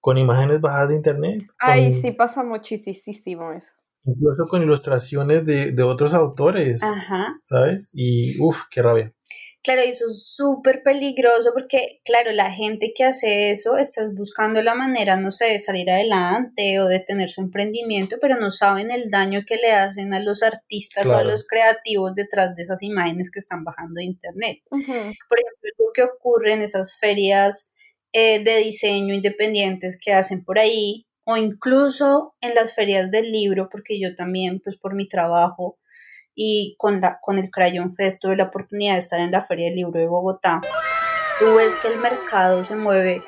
con 0.00 0.18
imágenes 0.18 0.60
bajadas 0.60 0.90
de 0.90 0.96
internet. 0.96 1.42
Ay, 1.58 1.92
sí, 1.92 2.12
pasa 2.12 2.42
muchísimo 2.42 3.52
eso. 3.52 3.72
Incluso 4.04 4.46
con 4.48 4.60
ilustraciones 4.60 5.44
de, 5.44 5.70
de 5.70 5.82
otros 5.84 6.12
autores. 6.12 6.82
Ajá. 6.82 7.38
¿Sabes? 7.44 7.92
Y 7.94 8.40
uff, 8.40 8.62
qué 8.68 8.82
rabia. 8.82 9.14
Claro, 9.62 9.82
eso 9.82 10.06
es 10.06 10.26
súper 10.26 10.82
peligroso 10.82 11.52
porque, 11.54 12.00
claro, 12.04 12.32
la 12.32 12.50
gente 12.50 12.92
que 12.96 13.04
hace 13.04 13.50
eso 13.50 13.78
está 13.78 14.02
buscando 14.12 14.60
la 14.60 14.74
manera, 14.74 15.16
no 15.16 15.30
sé, 15.30 15.46
de 15.46 15.58
salir 15.60 15.88
adelante 15.88 16.80
o 16.80 16.88
de 16.88 16.98
tener 16.98 17.28
su 17.28 17.42
emprendimiento, 17.42 18.16
pero 18.20 18.36
no 18.40 18.50
saben 18.50 18.90
el 18.90 19.08
daño 19.08 19.42
que 19.46 19.56
le 19.56 19.70
hacen 19.70 20.14
a 20.14 20.20
los 20.20 20.42
artistas 20.42 21.06
o 21.06 21.16
a 21.16 21.22
los 21.22 21.46
creativos 21.46 22.12
detrás 22.14 22.56
de 22.56 22.62
esas 22.62 22.82
imágenes 22.82 23.30
que 23.30 23.38
están 23.38 23.62
bajando 23.62 23.98
de 23.98 24.04
internet. 24.04 24.58
Por 24.68 24.80
ejemplo, 24.80 25.70
lo 25.78 25.92
que 25.94 26.02
ocurre 26.02 26.54
en 26.54 26.62
esas 26.62 26.98
ferias 26.98 27.70
eh, 28.12 28.42
de 28.42 28.56
diseño 28.56 29.14
independientes 29.14 29.96
que 29.96 30.12
hacen 30.12 30.44
por 30.44 30.58
ahí, 30.58 31.06
o 31.24 31.36
incluso 31.36 32.34
en 32.40 32.56
las 32.56 32.74
ferias 32.74 33.12
del 33.12 33.30
libro, 33.30 33.68
porque 33.70 34.00
yo 34.00 34.14
también, 34.16 34.60
pues 34.60 34.76
por 34.76 34.94
mi 34.94 35.06
trabajo, 35.06 35.78
y 36.34 36.74
con, 36.78 37.00
la, 37.00 37.18
con 37.20 37.38
el 37.38 37.50
Crayon 37.50 37.94
Fest 37.94 38.22
tuve 38.22 38.36
la 38.36 38.44
oportunidad 38.44 38.94
de 38.94 39.00
estar 39.00 39.20
en 39.20 39.30
la 39.30 39.44
Feria 39.44 39.66
del 39.66 39.76
Libro 39.76 40.00
de 40.00 40.06
Bogotá. 40.06 40.60
Tú 41.38 41.56
ves 41.56 41.76
que 41.76 41.88
el 41.88 41.98
mercado 41.98 42.64
se 42.64 42.76
mueve 42.76 43.22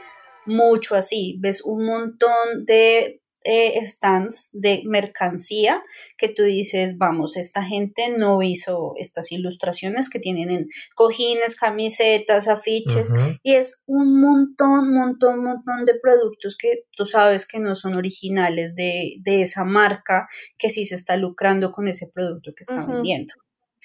mucho 0.47 0.95
así, 0.95 1.37
ves 1.41 1.63
un 1.65 1.87
montón 1.87 2.65
de 2.65 3.21
eh, 3.45 3.79
stands 3.83 4.49
de 4.53 4.83
mercancía 4.87 5.83
que 6.17 6.29
tú 6.29 6.45
dices, 6.45 6.97
vamos, 6.97 7.37
esta 7.37 7.63
gente 7.63 8.09
no 8.17 8.43
hizo 8.43 8.95
estas 8.99 9.31
ilustraciones 9.33 10.09
que 10.09 10.19
tienen 10.19 10.51
en 10.51 10.69
cojines, 10.95 11.55
camisetas, 11.55 12.49
afiches, 12.49 13.13
y 13.43 13.55
es 13.55 13.83
un 13.87 14.21
montón, 14.21 14.93
montón, 14.93 15.45
montón 15.45 15.85
de 15.85 15.95
productos 16.01 16.57
que 16.57 16.85
tú 16.97 17.05
sabes 17.05 17.47
que 17.47 17.61
no 17.61 17.75
son 17.75 17.95
originales 17.95 18.75
de, 18.75 19.21
esa 19.25 19.65
marca 19.65 20.27
que 20.57 20.71
sí 20.71 20.87
se 20.87 20.95
está 20.95 21.17
lucrando 21.17 21.71
con 21.71 21.87
ese 21.89 22.09
producto 22.13 22.53
que 22.57 22.63
están 22.63 22.87
vendiendo. 22.87 23.35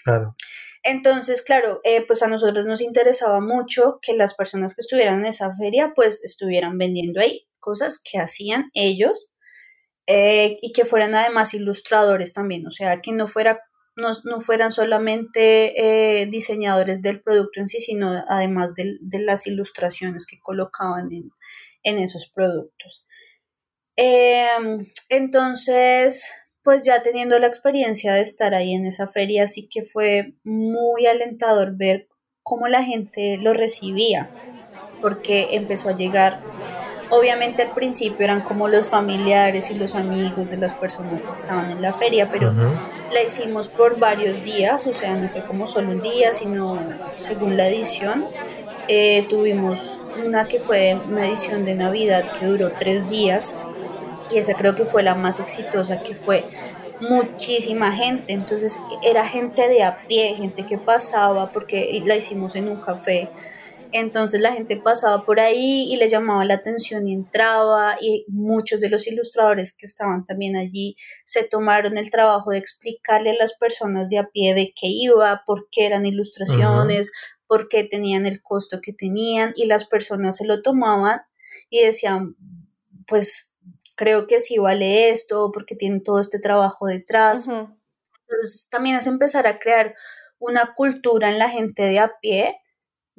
Claro. 0.03 0.35
Entonces, 0.83 1.41
claro, 1.41 1.81
eh, 1.83 2.05
pues 2.05 2.23
a 2.23 2.27
nosotros 2.27 2.65
nos 2.65 2.81
interesaba 2.81 3.41
mucho 3.41 3.99
que 4.01 4.13
las 4.13 4.33
personas 4.35 4.73
que 4.73 4.81
estuvieran 4.81 5.19
en 5.19 5.25
esa 5.25 5.53
feria, 5.55 5.91
pues 5.93 6.23
estuvieran 6.23 6.77
vendiendo 6.77 7.19
ahí 7.19 7.47
cosas 7.59 7.99
que 7.99 8.19
hacían 8.19 8.69
ellos 8.73 9.28
eh, 10.11 10.57
y 10.63 10.71
que 10.73 10.85
fueran 10.85 11.13
además 11.13 11.53
ilustradores 11.53 12.33
también, 12.33 12.65
o 12.65 12.71
sea, 12.71 12.99
que 12.99 13.11
no, 13.11 13.27
fuera, 13.27 13.59
no, 13.95 14.09
no 14.23 14.41
fueran 14.41 14.71
solamente 14.71 16.21
eh, 16.21 16.25
diseñadores 16.25 17.03
del 17.03 17.21
producto 17.21 17.59
en 17.59 17.67
sí, 17.67 17.79
sino 17.79 18.23
además 18.27 18.73
de, 18.73 18.97
las 19.19 19.45
ilustraciones 19.45 20.25
que 20.25 20.39
colocaban 20.39 21.13
en, 21.13 21.29
en 21.83 21.99
esos 21.99 22.27
productos. 22.33 23.05
Em, 23.95 24.83
entonces, 25.09 26.25
pues 26.63 26.81
ya 26.81 27.03
teniendo 27.03 27.37
la 27.37 27.45
experiencia 27.45 28.13
de 28.13 28.21
estar 28.21 28.55
ahí 28.55 28.73
en 28.73 28.87
esa 28.87 29.07
feria, 29.09 29.45
sí 29.45 29.69
que 29.69 29.83
fue 29.83 30.33
muy 30.43 31.05
alentador 31.05 31.77
ver 31.77 32.07
cómo 32.41 32.67
la 32.67 32.83
gente 32.83 33.37
lo 33.37 33.53
recibía, 33.53 34.31
porque 35.01 35.49
empezó 35.51 35.89
a 35.89 35.95
llegar 35.95 36.41
Obviamente 37.11 37.63
al 37.63 37.71
principio 37.71 38.23
eran 38.23 38.41
como 38.41 38.67
los 38.67 38.87
familiares 38.87 39.71
y 39.71 39.73
los 39.73 39.95
amigos 39.95 40.47
de 40.49 40.57
las 40.57 40.73
personas 40.73 41.23
que 41.23 41.31
estaban 41.31 41.71
en 41.71 41.81
la 41.81 41.93
feria, 41.93 42.29
pero 42.31 42.53
la 43.11 43.23
hicimos 43.23 43.67
por 43.67 43.97
varios 43.97 44.43
días, 44.43 44.85
o 44.85 44.93
sea, 44.93 45.15
no 45.15 45.27
fue 45.27 45.43
como 45.43 45.65
solo 45.65 45.91
un 45.91 46.01
día, 46.01 46.33
sino 46.33 46.79
según 47.15 47.57
la 47.57 47.67
edición. 47.67 48.25
Eh, 48.87 49.25
tuvimos 49.29 49.95
una 50.25 50.45
que 50.47 50.59
fue 50.59 50.99
una 51.07 51.27
edición 51.27 51.65
de 51.65 51.75
Navidad 51.75 52.25
que 52.39 52.45
duró 52.45 52.71
tres 52.79 53.07
días 53.09 53.57
y 54.31 54.37
esa 54.37 54.53
creo 54.53 54.75
que 54.75 54.85
fue 54.85 55.03
la 55.03 55.15
más 55.15 55.39
exitosa, 55.39 56.01
que 56.01 56.15
fue 56.15 56.45
muchísima 56.99 57.91
gente, 57.91 58.33
entonces 58.33 58.79
era 59.03 59.25
gente 59.25 59.67
de 59.67 59.83
a 59.83 59.99
pie, 60.07 60.35
gente 60.35 60.65
que 60.65 60.77
pasaba 60.77 61.51
porque 61.51 62.01
la 62.05 62.15
hicimos 62.15 62.55
en 62.55 62.67
un 62.67 62.81
café 62.81 63.29
Entonces 63.91 64.41
la 64.41 64.53
gente 64.53 64.77
pasaba 64.77 65.23
por 65.25 65.39
ahí 65.39 65.91
y 65.91 65.95
le 65.95 66.09
llamaba 66.09 66.45
la 66.45 66.55
atención 66.55 67.07
y 67.07 67.13
entraba 67.13 67.97
y 67.99 68.25
muchos 68.27 68.79
de 68.79 68.89
los 68.89 69.07
ilustradores 69.07 69.75
que 69.75 69.85
estaban 69.85 70.23
también 70.23 70.55
allí 70.55 70.95
se 71.25 71.43
tomaron 71.43 71.97
el 71.97 72.11
trabajo 72.11 72.51
de 72.51 72.59
explicarle 72.59 73.31
a 73.31 73.35
las 73.35 73.53
personas 73.53 74.09
de 74.09 74.19
a 74.19 74.27
pie 74.27 74.53
de 74.53 74.73
qué 74.79 74.87
iba, 74.87 75.41
por 75.45 75.69
qué 75.71 75.87
eran 75.87 76.05
ilustraciones, 76.05 77.11
por 77.47 77.67
qué 77.67 77.83
tenían 77.83 78.27
el 78.27 78.43
costo 78.43 78.79
que 78.79 78.93
tenían 78.93 79.53
y 79.55 79.65
las 79.65 79.85
personas 79.85 80.37
se 80.37 80.45
lo 80.45 80.61
tomaban 80.61 81.21
y 81.71 81.81
decían, 81.81 82.35
pues 83.07 83.55
creo 83.95 84.27
que 84.27 84.39
sí 84.39 84.59
vale 84.59 85.09
esto 85.09 85.51
porque 85.51 85.75
tiene 85.75 85.99
todo 85.99 86.19
este 86.19 86.39
trabajo 86.39 86.85
detrás. 86.85 87.47
Entonces 87.47 88.69
también 88.69 88.97
es 88.97 89.07
empezar 89.07 89.47
a 89.47 89.57
crear 89.57 89.95
una 90.37 90.73
cultura 90.75 91.29
en 91.29 91.39
la 91.39 91.49
gente 91.49 91.83
de 91.83 91.99
a 91.99 92.13
pie 92.21 92.59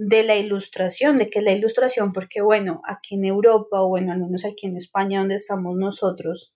de 0.02 0.22
la 0.22 0.34
ilustración, 0.36 1.18
de 1.18 1.28
que 1.28 1.42
la 1.42 1.52
ilustración, 1.52 2.14
porque 2.14 2.40
bueno, 2.40 2.80
aquí 2.88 3.16
en 3.16 3.26
Europa 3.26 3.82
o 3.82 3.88
bueno, 3.88 4.12
al 4.12 4.18
menos 4.18 4.46
aquí 4.46 4.66
en 4.66 4.78
España 4.78 5.18
donde 5.18 5.34
estamos 5.34 5.76
nosotros, 5.76 6.54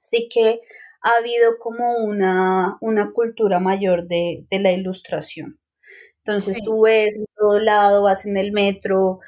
sí 0.00 0.26
que 0.32 0.62
ha 1.02 1.18
habido 1.18 1.58
como 1.58 1.98
una, 1.98 2.78
una 2.80 3.12
cultura 3.12 3.60
mayor 3.60 4.08
de, 4.08 4.46
de 4.50 4.58
la 4.58 4.72
ilustración. 4.72 5.60
Entonces 6.24 6.62
tú 6.64 6.80
ves 6.80 7.18
en 7.18 7.26
todo 7.36 7.58
lado, 7.58 8.04
vas 8.04 8.24
en 8.24 8.38
el 8.38 8.52
metro 8.52 9.18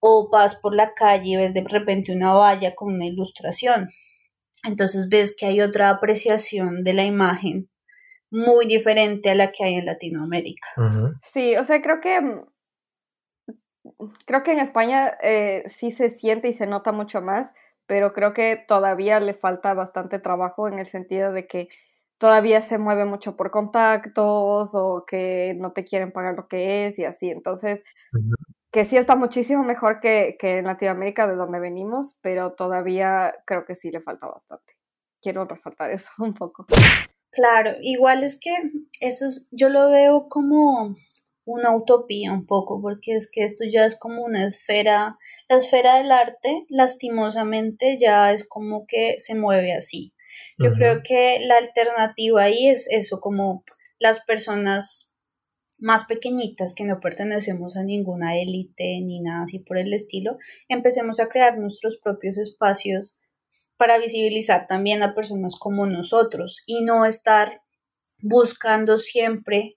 o 0.00 0.28
vas 0.30 0.56
por 0.56 0.74
la 0.74 0.92
calle 0.92 1.30
y 1.30 1.36
ves 1.36 1.54
de 1.54 1.64
repente 1.66 2.12
una 2.12 2.34
valla 2.34 2.74
con 2.74 2.92
una 2.92 3.06
ilustración. 3.06 3.88
Entonces 4.64 5.08
ves 5.08 5.34
que 5.34 5.46
hay 5.46 5.62
otra 5.62 5.88
apreciación 5.88 6.82
de 6.82 6.92
la 6.92 7.04
imagen 7.06 7.70
muy 8.30 8.66
diferente 8.66 9.30
a 9.30 9.34
la 9.34 9.50
que 9.50 9.64
hay 9.64 9.74
en 9.76 9.86
Latinoamérica. 9.86 10.68
Sí, 11.22 11.56
o 11.56 11.64
sea, 11.64 11.80
creo 11.80 12.00
que 12.00 12.20
creo 14.26 14.42
que 14.42 14.52
en 14.52 14.58
España 14.58 15.16
eh, 15.22 15.64
sí 15.66 15.90
se 15.90 16.10
siente 16.10 16.48
y 16.48 16.52
se 16.52 16.66
nota 16.66 16.92
mucho 16.92 17.20
más, 17.20 17.52
pero 17.86 18.12
creo 18.12 18.32
que 18.32 18.56
todavía 18.56 19.20
le 19.20 19.34
falta 19.34 19.74
bastante 19.74 20.18
trabajo 20.18 20.68
en 20.68 20.78
el 20.78 20.86
sentido 20.86 21.32
de 21.32 21.46
que 21.46 21.68
todavía 22.18 22.60
se 22.60 22.78
mueve 22.78 23.04
mucho 23.04 23.36
por 23.36 23.50
contactos 23.50 24.74
o 24.74 25.04
que 25.06 25.56
no 25.58 25.72
te 25.72 25.84
quieren 25.84 26.12
pagar 26.12 26.34
lo 26.34 26.48
que 26.48 26.86
es 26.86 26.98
y 26.98 27.04
así. 27.04 27.30
Entonces, 27.30 27.82
que 28.70 28.84
sí 28.84 28.96
está 28.96 29.16
muchísimo 29.16 29.62
mejor 29.62 30.00
que, 30.00 30.36
que 30.38 30.58
en 30.58 30.66
Latinoamérica 30.66 31.26
de 31.26 31.36
donde 31.36 31.60
venimos, 31.60 32.18
pero 32.20 32.52
todavía 32.52 33.34
creo 33.46 33.64
que 33.64 33.74
sí 33.74 33.90
le 33.90 34.00
falta 34.00 34.26
bastante. 34.26 34.74
Quiero 35.22 35.44
resaltar 35.44 35.90
eso 35.90 36.10
un 36.18 36.34
poco. 36.34 36.66
Claro, 37.30 37.72
igual 37.80 38.24
es 38.24 38.38
que 38.40 38.50
eso 39.00 39.26
yo 39.50 39.68
lo 39.68 39.90
veo 39.90 40.28
como 40.28 40.96
una 41.52 41.74
utopía 41.74 42.32
un 42.32 42.46
poco, 42.46 42.80
porque 42.80 43.14
es 43.14 43.30
que 43.30 43.44
esto 43.44 43.64
ya 43.64 43.84
es 43.84 43.98
como 43.98 44.22
una 44.22 44.46
esfera, 44.46 45.18
la 45.48 45.56
esfera 45.56 45.96
del 45.96 46.12
arte, 46.12 46.66
lastimosamente, 46.68 47.98
ya 47.98 48.32
es 48.32 48.46
como 48.46 48.86
que 48.86 49.14
se 49.18 49.34
mueve 49.34 49.72
así. 49.72 50.12
Yo 50.58 50.72
creo 50.72 51.02
que 51.02 51.38
la 51.40 51.56
alternativa 51.56 52.42
ahí 52.42 52.68
es 52.68 52.86
eso, 52.90 53.18
como 53.20 53.64
las 53.98 54.20
personas 54.20 55.16
más 55.78 56.04
pequeñitas 56.04 56.74
que 56.74 56.84
no 56.84 57.00
pertenecemos 57.00 57.76
a 57.76 57.84
ninguna 57.84 58.38
élite 58.38 59.00
ni 59.00 59.20
nada 59.20 59.44
así 59.44 59.60
por 59.60 59.78
el 59.78 59.94
estilo, 59.94 60.36
empecemos 60.68 61.20
a 61.20 61.28
crear 61.28 61.56
nuestros 61.58 61.96
propios 61.96 62.36
espacios 62.36 63.18
para 63.76 63.98
visibilizar 63.98 64.66
también 64.66 65.02
a 65.02 65.14
personas 65.14 65.54
como 65.58 65.86
nosotros 65.86 66.62
y 66.66 66.82
no 66.82 67.06
estar 67.06 67.62
buscando 68.20 68.96
siempre 68.96 69.76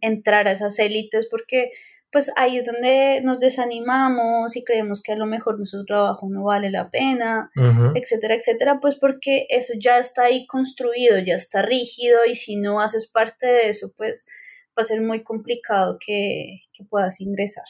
entrar 0.00 0.48
a 0.48 0.52
esas 0.52 0.78
élites 0.78 1.28
porque 1.30 1.70
pues 2.10 2.32
ahí 2.36 2.56
es 2.56 2.64
donde 2.64 3.20
nos 3.22 3.38
desanimamos 3.38 4.56
y 4.56 4.64
creemos 4.64 5.02
que 5.02 5.12
a 5.12 5.16
lo 5.16 5.26
mejor 5.26 5.58
nuestro 5.58 5.84
trabajo 5.84 6.26
no 6.30 6.44
vale 6.44 6.70
la 6.70 6.90
pena, 6.90 7.50
etcétera, 7.94 8.34
etcétera, 8.34 8.78
pues 8.80 8.96
porque 8.96 9.46
eso 9.50 9.74
ya 9.78 9.98
está 9.98 10.24
ahí 10.24 10.46
construido, 10.46 11.18
ya 11.18 11.34
está 11.34 11.60
rígido 11.60 12.20
y 12.26 12.34
si 12.34 12.56
no 12.56 12.80
haces 12.80 13.08
parte 13.08 13.46
de 13.46 13.68
eso, 13.68 13.92
pues 13.94 14.26
va 14.68 14.80
a 14.80 14.84
ser 14.84 15.02
muy 15.02 15.22
complicado 15.22 15.98
que, 16.04 16.60
puedas 16.88 17.20
ingresar. 17.20 17.64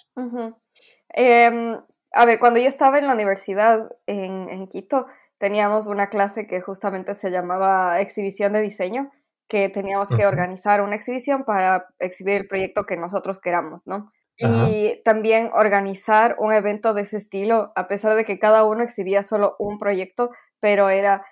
Em, 1.08 1.76
a 2.12 2.24
ver, 2.26 2.38
cuando 2.38 2.60
yo 2.60 2.68
estaba 2.68 2.98
en 2.98 3.06
la 3.06 3.14
universidad 3.14 3.90
en, 4.06 4.50
en 4.50 4.68
Quito, 4.68 5.06
teníamos 5.38 5.86
una 5.88 6.10
clase 6.10 6.46
que 6.46 6.60
justamente 6.60 7.14
se 7.14 7.30
llamaba 7.30 8.00
exhibición 8.00 8.52
de 8.52 8.60
diseño 8.60 9.10
que 9.48 9.68
teníamos 9.70 10.10
que 10.10 10.26
organizar 10.26 10.82
una 10.82 10.94
exhibición 10.94 11.44
para 11.44 11.86
exhibir 11.98 12.34
el 12.34 12.46
proyecto 12.46 12.84
que 12.84 12.96
nosotros 12.96 13.40
queramos, 13.40 13.86
¿no? 13.86 14.12
Y 14.40 15.02
también 15.04 15.50
organizar 15.52 16.36
un 16.38 16.52
evento 16.52 16.94
de 16.94 17.02
ese 17.02 17.16
estilo, 17.16 17.72
a 17.74 17.88
pesar 17.88 18.14
de 18.14 18.24
que 18.24 18.38
cada 18.38 18.64
uno 18.64 18.84
exhibía 18.84 19.24
solo 19.24 19.56
un 19.58 19.78
proyecto, 19.78 20.30
pero 20.60 20.90
era 20.90 21.24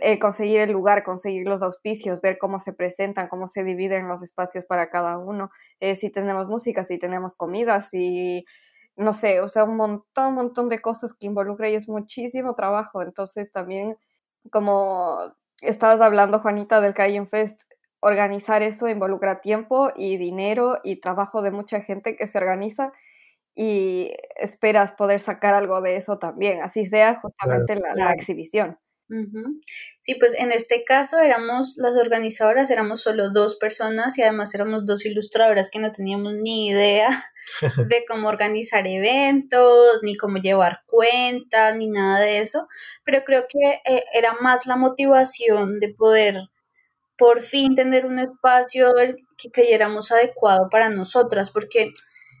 eh, 0.00 0.18
conseguir 0.20 0.60
el 0.60 0.70
lugar, 0.70 1.02
conseguir 1.02 1.48
los 1.48 1.62
auspicios, 1.62 2.20
ver 2.20 2.38
cómo 2.38 2.60
se 2.60 2.72
presentan, 2.72 3.26
cómo 3.26 3.48
se 3.48 3.64
dividen 3.64 4.06
los 4.06 4.22
espacios 4.22 4.64
para 4.64 4.90
cada 4.90 5.18
uno, 5.18 5.50
eh, 5.80 5.96
si 5.96 6.10
tenemos 6.10 6.48
música, 6.48 6.84
si 6.84 6.98
tenemos 6.98 7.34
comida, 7.34 7.80
si, 7.80 8.44
no 8.96 9.12
sé, 9.12 9.40
o 9.40 9.48
sea, 9.48 9.64
un 9.64 9.76
montón, 9.76 10.26
un 10.28 10.34
montón 10.34 10.68
de 10.68 10.80
cosas 10.80 11.14
que 11.14 11.26
involucra 11.26 11.68
y 11.68 11.74
es 11.74 11.88
muchísimo 11.88 12.54
trabajo. 12.54 13.02
Entonces 13.02 13.50
también, 13.50 13.96
como 14.50 15.18
estabas 15.62 16.00
hablando, 16.00 16.38
Juanita, 16.38 16.80
del 16.80 16.94
Cayenne 16.94 17.26
Fest, 17.26 17.62
organizar 18.00 18.62
eso 18.62 18.88
involucra 18.88 19.40
tiempo 19.40 19.90
y 19.94 20.16
dinero 20.16 20.80
y 20.82 20.96
trabajo 20.96 21.40
de 21.40 21.52
mucha 21.52 21.80
gente 21.80 22.16
que 22.16 22.26
se 22.26 22.38
organiza 22.38 22.92
y 23.54 24.12
esperas 24.36 24.92
poder 24.92 25.20
sacar 25.20 25.54
algo 25.54 25.80
de 25.80 25.96
eso 25.96 26.18
también, 26.18 26.62
así 26.62 26.84
sea 26.84 27.14
justamente 27.14 27.76
la, 27.94 28.12
exhibición. 28.12 28.78
Sí, 30.00 30.14
pues 30.14 30.34
en 30.38 30.52
este 30.52 30.84
caso 30.84 31.18
éramos 31.18 31.74
las 31.76 31.94
organizadoras, 31.96 32.70
éramos 32.70 33.02
solo 33.02 33.30
dos 33.30 33.56
personas 33.56 34.16
y 34.16 34.22
además 34.22 34.54
éramos 34.54 34.86
dos 34.86 35.04
ilustradoras 35.04 35.70
que 35.70 35.78
no 35.78 35.92
teníamos 35.92 36.34
ni 36.34 36.68
idea 36.68 37.24
de 37.88 38.04
cómo 38.08 38.28
organizar 38.28 38.86
eventos, 38.86 40.02
ni 40.02 40.16
cómo 40.16 40.38
llevar 40.38 40.80
cuentas, 40.86 41.76
ni 41.76 41.88
nada 41.88 42.20
de 42.20 42.38
eso, 42.38 42.68
pero 43.04 43.22
creo 43.24 43.44
que 43.48 43.80
eh, 43.84 44.04
era 44.14 44.34
más 44.40 44.66
la 44.66 44.76
motivación 44.76 45.78
de 45.78 45.92
poder 45.92 46.36
por 47.18 47.42
fin 47.42 47.74
tener 47.74 48.06
un 48.06 48.18
espacio 48.18 48.92
que 49.36 49.50
creyéramos 49.50 50.10
adecuado 50.10 50.68
para 50.70 50.88
nosotras, 50.88 51.50
porque 51.50 51.92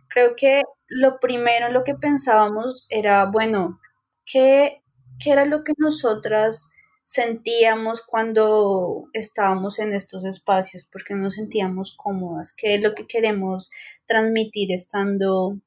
creo 0.08 0.34
que 0.36 0.62
lo 0.88 1.20
primero 1.20 1.66
en 1.66 1.72
lo 1.72 1.84
que 1.84 1.94
pensábamos 1.94 2.86
era, 2.90 3.26
bueno, 3.26 3.78
¿qué, 4.24 4.81
era 5.30 5.44
lo 5.44 5.64
que 5.64 5.72
nosotras 5.78 6.70
sentíamos 7.04 8.02
cuando 8.02 9.04
estábamos 9.12 9.78
en 9.78 9.92
estos 9.92 10.24
espacios? 10.24 10.86
porque 10.90 11.14
nos 11.14 11.34
sentíamos 11.34 11.94
cómodas? 11.96 12.54
¿Qué 12.56 12.74
es 12.74 12.82
lo 12.82 12.94
que 12.94 13.06
queremos 13.06 13.70
transmitir 14.06 14.72
estando 14.72 15.58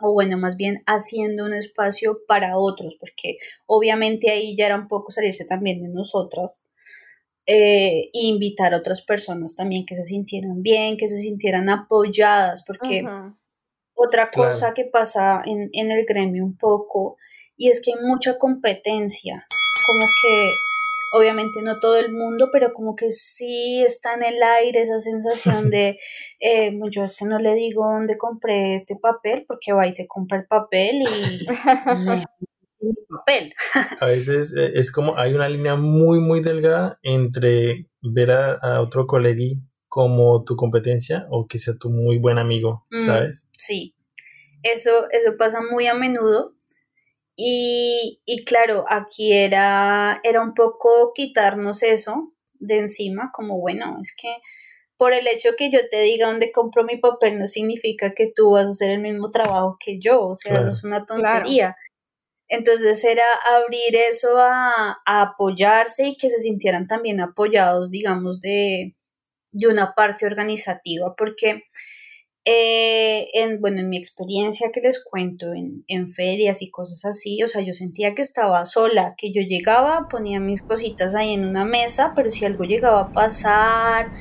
o 0.00 0.12
bueno, 0.12 0.36
más 0.38 0.56
bien 0.56 0.82
haciendo 0.86 1.44
un 1.44 1.54
espacio 1.54 2.18
para 2.26 2.58
otros, 2.58 2.96
porque 2.98 3.38
obviamente 3.66 4.30
ahí 4.30 4.56
ya 4.56 4.66
era 4.66 4.76
un 4.76 4.88
poco 4.88 5.10
salirse 5.10 5.44
también 5.44 5.82
de 5.82 5.88
nosotras 5.88 6.68
eh, 7.46 8.10
e 8.12 8.26
invitar 8.26 8.74
a 8.74 8.78
otras 8.78 9.02
personas 9.02 9.54
también 9.54 9.86
que 9.86 9.96
se 9.96 10.04
sintieran 10.04 10.62
bien, 10.62 10.96
que 10.96 11.08
se 11.08 11.18
sintieran 11.18 11.68
apoyadas, 11.68 12.64
porque 12.66 13.04
otra 13.94 14.30
cosa 14.30 14.74
que 14.74 14.84
pasa 14.84 15.42
en, 15.44 15.68
en 15.72 15.90
el 15.90 16.04
gremio 16.04 16.44
un 16.44 16.56
poco, 16.56 17.16
y 17.56 17.70
es 17.70 17.80
que 17.82 17.92
hay 17.92 18.04
mucha 18.04 18.38
competencia, 18.38 19.46
como 19.86 20.06
que 20.22 20.50
obviamente 21.12 21.62
no 21.62 21.78
todo 21.78 21.96
el 21.96 22.12
mundo, 22.12 22.50
pero 22.52 22.72
como 22.72 22.96
que 22.96 23.12
sí 23.12 23.82
está 23.84 24.14
en 24.14 24.24
el 24.24 24.42
aire 24.42 24.80
esa 24.80 24.98
sensación 24.98 25.70
de, 25.70 25.98
eh, 26.40 26.72
yo 26.90 27.02
a 27.02 27.04
este 27.06 27.24
no 27.26 27.38
le 27.38 27.54
digo 27.54 27.84
dónde 27.84 28.18
compré 28.18 28.74
este 28.74 28.96
papel, 29.00 29.44
porque 29.46 29.72
va 29.72 29.86
y 29.86 29.92
se 29.92 30.06
compra 30.08 30.38
el 30.38 30.46
papel 30.46 31.02
y 31.02 31.46
papel. 33.08 33.54
A 34.00 34.06
veces 34.06 34.54
eh, 34.56 34.72
es 34.74 34.90
como 34.90 35.16
hay 35.16 35.34
una 35.34 35.48
línea 35.48 35.76
muy, 35.76 36.18
muy 36.18 36.40
delgada 36.40 36.98
entre 37.02 37.88
ver 38.02 38.30
a, 38.32 38.80
otro 38.82 39.06
colegui 39.06 39.62
como 39.88 40.44
tu 40.44 40.56
competencia 40.56 41.26
o 41.30 41.46
que 41.46 41.58
sea 41.58 41.74
tu 41.78 41.88
muy 41.88 42.18
buen 42.18 42.38
amigo, 42.38 42.84
mm, 42.90 43.00
¿sabes? 43.00 43.46
sí, 43.56 43.94
eso, 44.62 45.08
eso 45.10 45.36
pasa 45.38 45.60
muy 45.62 45.86
a 45.86 45.94
menudo. 45.94 46.54
Y, 47.36 48.20
y, 48.24 48.44
claro, 48.44 48.84
aquí 48.88 49.32
era, 49.32 50.20
era 50.22 50.40
un 50.40 50.54
poco 50.54 51.12
quitarnos 51.14 51.82
eso 51.82 52.32
de 52.52 52.78
encima, 52.78 53.30
como 53.32 53.58
bueno, 53.58 53.98
es 54.00 54.14
que 54.16 54.36
por 54.96 55.12
el 55.12 55.26
hecho 55.26 55.50
que 55.56 55.70
yo 55.70 55.80
te 55.90 56.00
diga 56.02 56.28
dónde 56.28 56.52
compro 56.52 56.84
mi 56.84 56.96
papel 56.98 57.38
no 57.38 57.48
significa 57.48 58.14
que 58.14 58.30
tú 58.34 58.52
vas 58.52 58.66
a 58.66 58.68
hacer 58.68 58.90
el 58.90 59.00
mismo 59.00 59.28
trabajo 59.30 59.76
que 59.84 59.98
yo, 59.98 60.20
o 60.20 60.36
sea, 60.36 60.60
eso 60.60 60.68
es 60.68 60.84
una 60.84 61.04
tontería. 61.04 61.76
Entonces 62.48 63.02
era 63.04 63.24
abrir 63.56 63.96
eso 63.96 64.38
a, 64.38 64.98
apoyarse 65.04 66.08
y 66.08 66.16
que 66.16 66.30
se 66.30 66.38
sintieran 66.40 66.86
también 66.86 67.20
apoyados, 67.20 67.90
digamos, 67.90 68.40
de, 68.40 68.94
de 69.50 69.66
una 69.66 69.94
parte 69.94 70.26
organizativa, 70.26 71.14
porque 71.16 71.64
eh, 72.46 73.30
en, 73.32 73.60
bueno, 73.60 73.80
en 73.80 73.88
mi 73.88 73.96
experiencia 73.96 74.70
que 74.70 74.80
les 74.80 75.02
cuento 75.02 75.54
en, 75.54 75.84
en 75.88 76.10
ferias 76.10 76.60
y 76.60 76.70
cosas 76.70 77.04
así, 77.06 77.42
o 77.42 77.48
sea, 77.48 77.62
yo 77.62 77.72
sentía 77.72 78.14
que 78.14 78.20
estaba 78.20 78.64
sola, 78.66 79.14
que 79.16 79.32
yo 79.32 79.40
llegaba, 79.40 80.08
ponía 80.10 80.40
mis 80.40 80.60
cositas 80.60 81.14
ahí 81.14 81.32
en 81.32 81.46
una 81.46 81.64
mesa, 81.64 82.12
pero 82.14 82.28
si 82.28 82.44
algo 82.44 82.64
llegaba 82.64 83.00
a 83.00 83.12
pasar, 83.12 84.12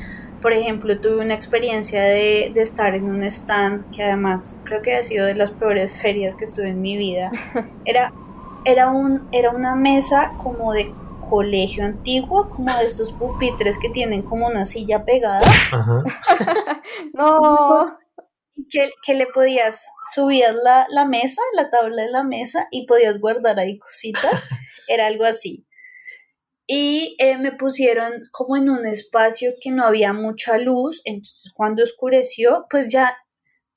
por 0.41 0.53
ejemplo, 0.53 0.99
tuve 1.01 1.17
una 1.17 1.33
experiencia 1.33 2.01
de, 2.01 2.51
de, 2.53 2.61
estar 2.61 2.95
en 2.95 3.05
un 3.05 3.23
stand 3.23 3.91
que 3.91 4.03
además 4.03 4.57
creo 4.63 4.81
que 4.81 4.95
ha 4.95 5.03
sido 5.03 5.25
de 5.25 5.35
las 5.35 5.51
peores 5.51 6.01
ferias 6.01 6.35
que 6.35 6.45
estuve 6.45 6.69
en 6.69 6.81
mi 6.81 6.97
vida. 6.97 7.29
Era, 7.85 8.13
era, 8.65 8.89
un, 8.89 9.27
era 9.33 9.51
una 9.51 9.75
mesa 9.75 10.31
como 10.37 10.71
de 10.71 10.93
colegio 11.29 11.83
antiguo, 11.83 12.47
como 12.47 12.73
de 12.77 12.85
estos 12.85 13.11
pupitres 13.11 13.77
que 13.77 13.89
tienen 13.89 14.21
como 14.21 14.47
una 14.47 14.65
silla 14.65 15.03
pegada. 15.03 15.41
Ajá. 15.71 16.03
no 17.13 17.83
que, 18.69 18.91
que 19.05 19.13
le 19.13 19.27
podías 19.27 19.87
subir 20.13 20.45
la, 20.63 20.85
la 20.89 21.05
mesa, 21.05 21.41
la 21.55 21.69
tabla 21.69 22.03
de 22.03 22.11
la 22.11 22.23
mesa 22.23 22.67
y 22.71 22.85
podías 22.85 23.19
guardar 23.19 23.59
ahí 23.59 23.77
cositas, 23.79 24.21
era 24.87 25.07
algo 25.07 25.25
así. 25.25 25.65
Y 26.65 27.15
eh, 27.19 27.37
me 27.37 27.51
pusieron 27.51 28.21
como 28.31 28.55
en 28.55 28.69
un 28.69 28.85
espacio 28.85 29.51
que 29.61 29.71
no 29.71 29.83
había 29.83 30.13
mucha 30.13 30.57
luz, 30.57 31.01
entonces 31.03 31.51
cuando 31.53 31.83
oscureció, 31.83 32.65
pues 32.69 32.91
ya, 32.91 33.17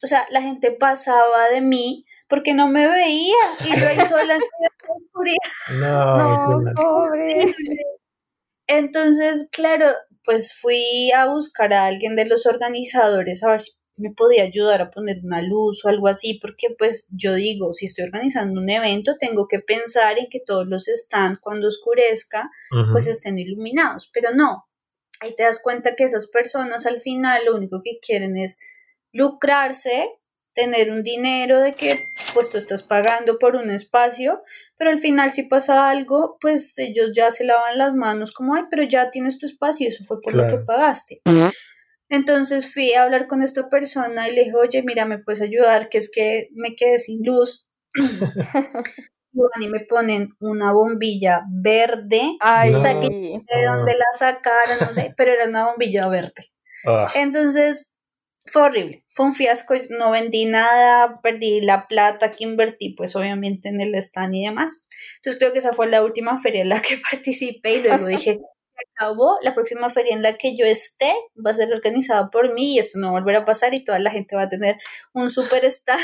o 0.02 0.06
sea, 0.06 0.26
la 0.30 0.40
gente 0.40 0.70
pasaba 0.70 1.48
de 1.48 1.60
mí 1.60 2.04
porque 2.28 2.54
no 2.54 2.68
me 2.68 2.86
veía 2.86 3.34
y 3.64 3.80
yo 3.80 3.88
ahí 3.88 4.00
sola 4.06 4.34
en 4.34 4.40
la 4.40 4.94
oscuridad. 4.94 5.36
No, 5.80 6.60
no 6.60 6.72
pobre. 6.74 7.54
Entonces, 8.68 9.48
claro, 9.52 9.88
pues 10.24 10.52
fui 10.60 11.10
a 11.12 11.26
buscar 11.26 11.72
a 11.72 11.86
alguien 11.86 12.16
de 12.16 12.24
los 12.24 12.46
organizadores 12.46 13.42
a 13.42 13.50
ver 13.50 13.62
si 13.62 13.72
me 13.96 14.10
podía 14.10 14.44
ayudar 14.44 14.82
a 14.82 14.90
poner 14.90 15.18
una 15.24 15.42
luz 15.42 15.84
o 15.84 15.88
algo 15.88 16.08
así, 16.08 16.38
porque 16.40 16.68
pues 16.76 17.08
yo 17.10 17.34
digo, 17.34 17.72
si 17.72 17.86
estoy 17.86 18.04
organizando 18.04 18.60
un 18.60 18.68
evento, 18.68 19.16
tengo 19.18 19.48
que 19.48 19.60
pensar 19.60 20.18
en 20.18 20.28
que 20.28 20.40
todos 20.44 20.66
los 20.66 20.84
stands 20.86 21.40
cuando 21.40 21.68
oscurezca, 21.68 22.50
pues 22.92 23.06
estén 23.06 23.38
iluminados, 23.38 24.10
pero 24.12 24.34
no, 24.34 24.66
ahí 25.20 25.34
te 25.34 25.44
das 25.44 25.60
cuenta 25.62 25.96
que 25.96 26.04
esas 26.04 26.26
personas 26.28 26.86
al 26.86 27.00
final 27.00 27.44
lo 27.46 27.56
único 27.56 27.80
que 27.82 27.98
quieren 28.00 28.36
es 28.36 28.58
lucrarse, 29.12 30.10
tener 30.52 30.90
un 30.90 31.02
dinero 31.02 31.60
de 31.60 31.74
que 31.74 31.98
pues 32.34 32.50
tú 32.50 32.58
estás 32.58 32.82
pagando 32.82 33.38
por 33.38 33.56
un 33.56 33.70
espacio, 33.70 34.42
pero 34.76 34.90
al 34.90 34.98
final 34.98 35.30
si 35.30 35.42
pasa 35.42 35.88
algo, 35.88 36.36
pues 36.40 36.78
ellos 36.78 37.10
ya 37.14 37.30
se 37.30 37.44
lavan 37.44 37.78
las 37.78 37.94
manos 37.94 38.32
como, 38.32 38.54
ay, 38.54 38.64
pero 38.70 38.82
ya 38.82 39.10
tienes 39.10 39.38
tu 39.38 39.46
espacio, 39.46 39.88
eso 39.88 40.04
fue 40.04 40.20
por 40.20 40.34
lo 40.34 40.46
que 40.46 40.58
pagaste. 40.58 41.20
Entonces 42.08 42.72
fui 42.72 42.92
a 42.94 43.02
hablar 43.02 43.26
con 43.26 43.42
esta 43.42 43.68
persona 43.68 44.28
y 44.28 44.34
le 44.34 44.44
dije, 44.44 44.56
oye, 44.56 44.82
mira, 44.82 45.04
¿me 45.04 45.18
puedes 45.18 45.42
ayudar? 45.42 45.88
Que 45.88 45.98
es 45.98 46.10
que 46.10 46.48
me 46.52 46.74
quedé 46.74 46.98
sin 46.98 47.24
luz. 47.24 47.68
y 49.60 49.68
me 49.68 49.80
ponen 49.80 50.30
una 50.40 50.72
bombilla 50.72 51.42
verde. 51.50 52.36
Ay, 52.40 52.72
o 52.74 52.78
sea, 52.78 53.00
que 53.00 53.08
de 53.08 53.66
dónde 53.66 53.94
la 53.94 54.18
sacaron, 54.18 54.78
no 54.80 54.92
sé, 54.92 55.14
pero 55.16 55.32
era 55.32 55.46
una 55.48 55.66
bombilla 55.66 56.08
verde. 56.08 56.52
Ah. 56.86 57.10
Entonces, 57.14 57.96
fue 58.44 58.62
horrible. 58.62 59.04
Fue 59.10 59.26
un 59.26 59.34
fiasco. 59.34 59.74
No 59.90 60.10
vendí 60.12 60.46
nada, 60.46 61.20
perdí 61.22 61.60
la 61.60 61.86
plata 61.88 62.30
que 62.30 62.44
invertí, 62.44 62.94
pues 62.94 63.16
obviamente 63.16 63.68
en 63.68 63.80
el 63.80 63.94
stand 63.96 64.34
y 64.34 64.44
demás. 64.44 64.86
Entonces, 65.16 65.38
creo 65.38 65.52
que 65.52 65.58
esa 65.58 65.72
fue 65.72 65.88
la 65.88 66.02
última 66.02 66.36
feria 66.38 66.62
en 66.62 66.68
la 66.68 66.80
que 66.80 66.98
participé 67.10 67.74
y 67.74 67.82
luego 67.82 68.06
dije, 68.06 68.38
acabó, 68.94 69.38
la 69.42 69.54
próxima 69.54 69.88
feria 69.90 70.14
en 70.14 70.22
la 70.22 70.36
que 70.36 70.56
yo 70.56 70.66
esté 70.66 71.12
va 71.44 71.50
a 71.50 71.54
ser 71.54 71.72
organizada 71.72 72.28
por 72.30 72.52
mí 72.52 72.74
y 72.74 72.78
esto 72.78 72.98
no 72.98 73.12
va 73.12 73.18
a 73.18 73.20
volver 73.20 73.36
a 73.36 73.44
pasar 73.44 73.74
y 73.74 73.84
toda 73.84 73.98
la 73.98 74.10
gente 74.10 74.36
va 74.36 74.42
a 74.42 74.48
tener 74.48 74.76
un 75.12 75.30
super 75.30 75.64
stand 75.64 76.00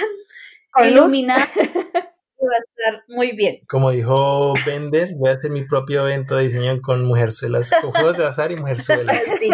iluminado 0.85 1.45
y 1.57 2.47
va 2.47 2.57
a 2.57 2.93
estar 2.93 3.05
muy 3.09 3.33
bien. 3.33 3.61
Como 3.69 3.91
dijo 3.91 4.55
Bender, 4.67 5.15
voy 5.15 5.31
a 5.31 5.35
hacer 5.35 5.51
mi 5.51 5.65
propio 5.65 6.07
evento 6.07 6.37
de 6.37 6.45
diseño 6.45 6.81
con 6.81 7.05
mujerzuelas, 7.05 7.71
con 7.81 7.93
juegos 7.93 8.19
de 8.19 8.27
azar 8.27 8.51
y 8.53 8.57
mujerzuelas. 8.57 9.19
sí, 9.39 9.51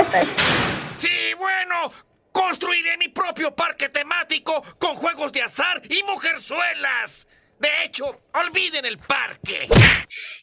sí, 0.98 1.34
bueno, 1.38 1.92
construiré 2.32 2.96
mi 2.98 3.08
propio 3.08 3.54
parque 3.54 3.88
temático 3.88 4.62
con 4.78 4.96
juegos 4.96 5.32
de 5.32 5.42
azar 5.42 5.82
y 5.88 6.02
mujerzuelas. 6.04 7.26
De 7.58 7.68
hecho, 7.84 8.04
olviden 8.34 8.84
el 8.84 8.98
parque. 8.98 9.68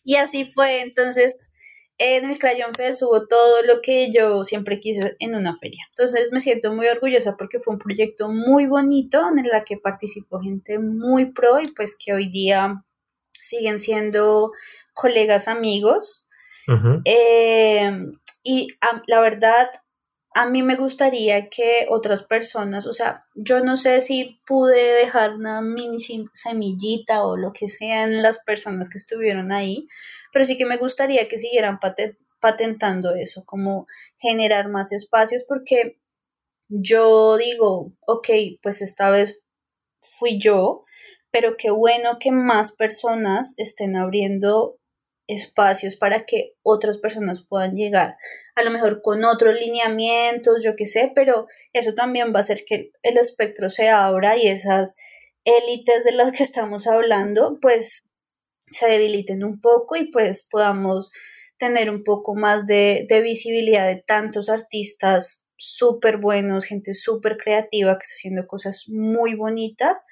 Y 0.04 0.18
así 0.18 0.44
fue, 0.44 0.82
entonces 0.82 1.38
en 1.98 2.28
mis 2.28 2.40
Crayon 2.40 2.74
Fest 2.74 3.02
hubo 3.04 3.28
todo 3.28 3.62
lo 3.64 3.82
que 3.82 4.12
yo 4.12 4.44
siempre 4.44 4.80
quise 4.80 5.16
en 5.20 5.36
una 5.36 5.56
feria. 5.56 5.86
Entonces 5.90 6.32
me 6.32 6.40
siento 6.40 6.74
muy 6.74 6.88
orgullosa 6.88 7.38
porque 7.38 7.60
fue 7.60 7.74
un 7.74 7.80
proyecto 7.80 8.30
muy 8.30 8.66
bonito 8.66 9.22
en 9.30 9.40
el 9.40 9.52
que 9.64 9.78
participó 9.78 10.42
gente 10.42 10.80
muy 10.80 11.32
pro 11.32 11.60
y 11.60 11.68
pues 11.72 11.96
que 11.98 12.14
hoy 12.14 12.28
día 12.28 12.84
siguen 13.32 13.80
siendo 13.80 14.52
colegas 14.94 15.48
amigos. 15.48 16.28
Eh, 17.06 17.92
y 18.44 18.68
la 19.08 19.20
verdad, 19.20 19.68
a 20.38 20.46
mí 20.48 20.64
me 20.64 20.76
gustaría 20.76 21.50
que 21.50 21.88
otras 21.90 22.22
personas, 22.22 22.86
o 22.88 22.92
sea, 22.92 23.24
yo 23.36 23.62
no 23.62 23.78
sé 23.78 24.02
si 24.02 24.38
pude 24.46 24.94
dejar 24.94 25.36
una 25.36 25.62
mini 25.62 25.98
semillita 26.34 27.24
o 27.26 27.38
lo 27.38 27.54
que 27.54 27.70
sean 27.70 28.22
las 28.22 28.44
personas 28.44 28.90
que 28.90 28.98
estuvieron 28.98 29.54
ahí, 29.54 29.88
pero 30.34 30.44
sí 30.44 30.58
que 30.58 30.66
me 30.66 30.76
gustaría 30.76 31.30
que 31.30 31.38
siguieran 31.38 31.80
patentando 32.42 33.16
eso, 33.16 33.46
como 33.46 33.88
generar 34.18 34.68
más 34.68 34.92
espacios, 34.92 35.46
porque 35.48 35.96
yo 36.68 37.38
digo, 37.38 37.94
ok, 38.06 38.28
pues 38.62 38.82
esta 38.82 39.10
vez 39.10 39.40
fui 40.02 40.38
yo, 40.38 40.84
pero 41.32 41.56
qué 41.58 41.70
bueno 41.72 42.18
que 42.20 42.34
más 42.34 42.74
personas 42.74 43.54
estén 43.56 43.96
abriendo 43.96 44.76
espacios 45.28 45.96
para 45.96 46.26
que 46.26 46.54
otras 46.62 46.98
personas 46.98 47.46
puedan 47.48 47.76
llegar, 47.76 48.18
a 48.56 48.64
lo 48.64 48.72
mejor 48.72 49.02
con 49.02 49.26
otros 49.26 49.56
lineamientos, 49.56 50.64
yo 50.64 50.76
qué 50.76 50.86
sé, 50.86 51.12
pero 51.14 51.48
eso 51.74 51.94
también 51.94 52.34
va 52.34 52.38
a 52.38 52.40
hacer 52.42 52.64
que 52.66 52.92
el 53.04 53.18
espectro 53.18 53.70
se 53.70 53.90
abra 53.90 54.38
y 54.38 54.48
esas 54.48 54.96
élites 55.44 56.04
de 56.04 56.12
las 56.12 56.32
que 56.32 56.44
estamos 56.44 56.88
hablando, 56.88 57.58
pues 57.62 58.04
se 58.70 58.88
debiliten 58.88 59.44
un 59.44 59.62
poco 59.62 59.96
y 59.96 60.12
pues 60.12 60.48
podamos 60.50 61.12
tener 61.58 61.90
un 61.90 62.04
poco 62.04 62.36
más 62.36 62.66
de, 62.66 63.06
de 63.08 63.22
visibilidad 63.22 63.88
de 63.88 64.04
tantos 64.06 64.50
artistas 64.50 65.46
súper 65.58 66.18
buenos, 66.18 66.66
gente 66.66 66.94
súper 66.94 67.38
creativa 67.38 67.94
que 67.94 68.04
está 68.04 68.14
haciendo 68.16 68.48
cosas 68.48 68.86
muy 68.88 69.36
bonitas 69.36 70.06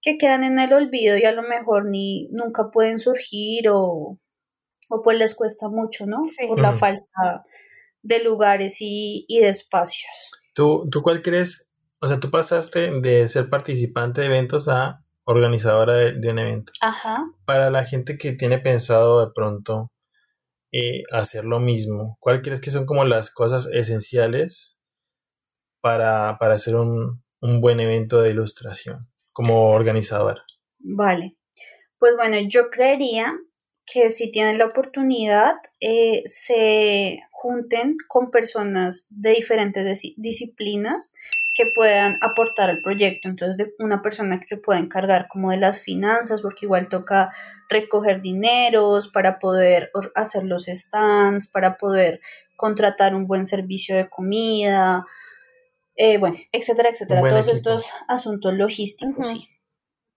que 0.00 0.18
quedan 0.18 0.44
en 0.44 0.58
el 0.58 0.72
olvido 0.72 1.16
y 1.16 1.24
a 1.24 1.32
lo 1.32 1.42
mejor 1.42 1.86
ni 1.88 2.28
nunca 2.30 2.70
pueden 2.70 2.98
surgir 2.98 3.70
o, 3.70 4.18
o 4.88 5.02
pues 5.02 5.18
les 5.18 5.34
cuesta 5.34 5.68
mucho, 5.68 6.06
¿no? 6.06 6.22
Por 6.48 6.60
la 6.60 6.74
falta 6.74 7.44
de 8.02 8.22
lugares 8.22 8.76
y, 8.80 9.26
de 9.28 9.48
espacios. 9.48 10.30
¿Tú, 10.54 10.88
¿Tú 10.90 11.02
cuál 11.02 11.22
crees? 11.22 11.68
O 12.00 12.06
sea, 12.06 12.20
tú 12.20 12.30
pasaste 12.30 13.00
de 13.00 13.28
ser 13.28 13.48
participante 13.48 14.20
de 14.20 14.26
eventos 14.28 14.68
a 14.68 15.04
organizadora 15.24 15.94
de, 15.94 16.30
un 16.30 16.38
evento. 16.38 16.72
Ajá. 16.80 17.24
Para 17.46 17.70
la 17.70 17.84
gente 17.84 18.18
que 18.18 18.32
tiene 18.32 18.58
pensado 18.58 19.24
de 19.24 19.32
pronto 19.34 19.90
eh, 20.70 21.02
hacer 21.12 21.46
lo 21.46 21.60
mismo, 21.60 22.18
¿cuál 22.20 22.42
crees 22.42 22.60
que 22.60 22.70
son 22.70 22.84
como 22.84 23.04
las 23.04 23.30
cosas 23.30 23.66
esenciales 23.72 24.78
para, 25.80 26.36
para 26.38 26.54
hacer 26.54 26.76
un, 26.76 27.22
un 27.40 27.60
buen 27.60 27.80
evento 27.80 28.20
de 28.20 28.30
ilustración 28.30 29.08
como 29.32 29.70
organizadora? 29.70 30.44
Vale. 30.78 31.36
Pues 31.98 32.16
bueno, 32.16 32.36
yo 32.46 32.68
creería 32.68 33.34
que 33.86 34.12
si 34.12 34.30
tienen 34.30 34.58
la 34.58 34.66
oportunidad 34.66 35.56
eh, 35.80 36.22
se 36.26 37.20
junten 37.30 37.92
con 38.08 38.30
personas 38.30 39.08
de 39.10 39.30
diferentes 39.30 40.00
disciplinas 40.16 41.12
que 41.54 41.66
puedan 41.76 42.16
aportar 42.22 42.70
al 42.70 42.80
proyecto. 42.80 43.28
Entonces, 43.28 43.56
de 43.56 43.74
una 43.78 44.02
persona 44.02 44.40
que 44.40 44.46
se 44.46 44.56
pueda 44.56 44.80
encargar 44.80 45.28
como 45.28 45.50
de 45.50 45.58
las 45.58 45.80
finanzas, 45.80 46.40
porque 46.40 46.66
igual 46.66 46.88
toca 46.88 47.30
recoger 47.68 48.22
dineros 48.22 49.08
para 49.08 49.38
poder 49.38 49.90
hacer 50.14 50.44
los 50.44 50.64
stands, 50.64 51.46
para 51.46 51.76
poder 51.76 52.20
contratar 52.56 53.14
un 53.14 53.26
buen 53.26 53.46
servicio 53.46 53.94
de 53.94 54.08
comida, 54.08 55.04
eh, 55.96 56.18
bueno, 56.18 56.36
etcétera, 56.50 56.88
etcétera. 56.88 57.20
Todos 57.20 57.48
estos 57.48 57.92
asuntos 58.08 58.54
logísticos, 58.54 59.28
sí 59.28 59.53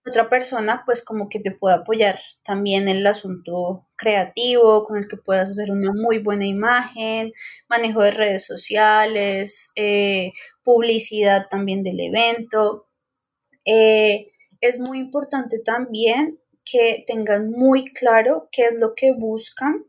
otra 0.08 0.28
persona 0.28 0.82
pues 0.84 1.04
como 1.04 1.28
que 1.28 1.40
te 1.40 1.50
pueda 1.50 1.76
apoyar 1.76 2.18
también 2.42 2.88
en 2.88 2.98
el 2.98 3.06
asunto 3.06 3.86
creativo, 3.96 4.84
con 4.84 4.98
el 4.98 5.08
que 5.08 5.16
puedas 5.16 5.50
hacer 5.50 5.70
una 5.70 5.92
muy 5.92 6.18
buena 6.18 6.46
imagen, 6.46 7.32
manejo 7.68 8.02
de 8.02 8.10
redes 8.10 8.44
sociales, 8.44 9.70
eh, 9.76 10.32
publicidad 10.62 11.46
también 11.50 11.82
del 11.82 12.00
evento. 12.00 12.86
Eh, 13.64 14.32
es 14.60 14.78
muy 14.78 14.98
importante 14.98 15.58
también 15.60 16.38
que 16.64 17.04
tengan 17.06 17.50
muy 17.50 17.92
claro 17.92 18.48
qué 18.50 18.66
es 18.66 18.74
lo 18.78 18.94
que 18.94 19.12
buscan 19.12 19.84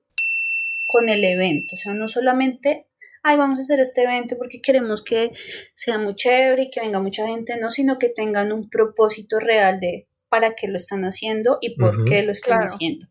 con 0.88 1.10
el 1.10 1.24
evento, 1.24 1.76
o 1.76 1.78
sea, 1.78 1.94
no 1.94 2.08
solamente 2.08 2.90
ay, 3.24 3.38
vamos 3.38 3.60
a 3.60 3.64
hacer 3.64 3.80
este 3.80 4.04
evento 4.04 4.36
porque 4.38 4.62
queremos 4.62 5.04
que 5.04 5.32
sea 5.76 5.98
muy 5.98 6.16
chévere 6.16 6.64
y 6.64 6.70
que 6.70 6.82
venga 6.82 7.00
mucha 7.00 7.28
gente, 7.28 7.58
no, 7.58 7.70
sino 7.72 7.98
que 7.98 8.10
tengan 8.10 8.52
un 8.52 8.70
propósito 8.70 9.40
real 9.40 9.80
de 9.80 10.08
para 10.30 10.56
qué 10.56 10.68
lo 10.68 10.78
están 10.78 11.04
haciendo 11.04 11.58
y 11.62 11.76
por 11.76 12.06
qué 12.06 12.24
lo 12.24 12.32
están 12.32 12.62
haciendo. 12.62 13.08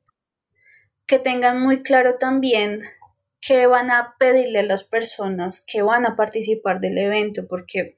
Que 1.06 1.18
tengan 1.18 1.60
muy 1.60 1.82
claro 1.82 2.16
también 2.18 2.82
qué 3.40 3.66
van 3.66 3.90
a 3.90 4.14
pedirle 4.18 4.60
a 4.60 4.64
las 4.64 4.84
personas 4.84 5.64
que 5.66 5.82
van 5.82 6.06
a 6.06 6.16
participar 6.16 6.80
del 6.80 6.98
evento, 6.98 7.46
porque 7.48 7.96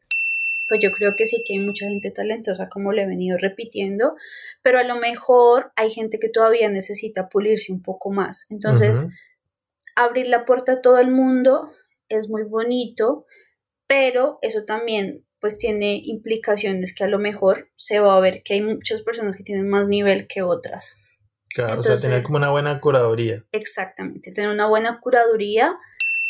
pues 0.68 0.80
yo 0.80 0.92
creo 0.92 1.16
que 1.16 1.26
sí 1.26 1.42
que 1.44 1.54
hay 1.54 1.58
mucha 1.58 1.88
gente 1.88 2.12
talentosa, 2.12 2.68
como 2.68 2.92
le 2.92 3.02
he 3.02 3.06
venido 3.06 3.36
repitiendo, 3.36 4.14
pero 4.62 4.78
a 4.78 4.84
lo 4.84 4.96
mejor 4.96 5.72
hay 5.74 5.90
gente 5.90 6.20
que 6.20 6.28
todavía 6.28 6.68
necesita 6.68 7.28
pulirse 7.28 7.72
un 7.72 7.82
poco 7.82 8.10
más. 8.10 8.46
Entonces, 8.50 9.08
abrir 9.96 10.28
la 10.28 10.44
puerta 10.44 10.74
a 10.74 10.80
todo 10.80 10.98
el 10.98 11.10
mundo 11.10 11.72
es 12.08 12.28
muy 12.28 12.44
bonito, 12.44 13.26
pero 13.88 14.38
eso 14.42 14.64
también 14.64 15.24
pues 15.40 15.58
tiene 15.58 16.00
implicaciones 16.04 16.94
que 16.94 17.04
a 17.04 17.08
lo 17.08 17.18
mejor 17.18 17.70
se 17.76 17.98
va 17.98 18.16
a 18.16 18.20
ver 18.20 18.42
que 18.42 18.54
hay 18.54 18.62
muchas 18.62 19.02
personas 19.02 19.36
que 19.36 19.42
tienen 19.42 19.68
más 19.68 19.86
nivel 19.88 20.26
que 20.26 20.42
otras. 20.42 20.96
Claro, 21.52 21.80
o 21.80 21.82
sea, 21.82 21.98
tener 21.98 22.22
como 22.22 22.36
una 22.36 22.50
buena 22.50 22.80
curaduría. 22.80 23.36
Exactamente, 23.50 24.32
tener 24.32 24.50
una 24.50 24.66
buena 24.66 25.00
curaduría 25.00 25.76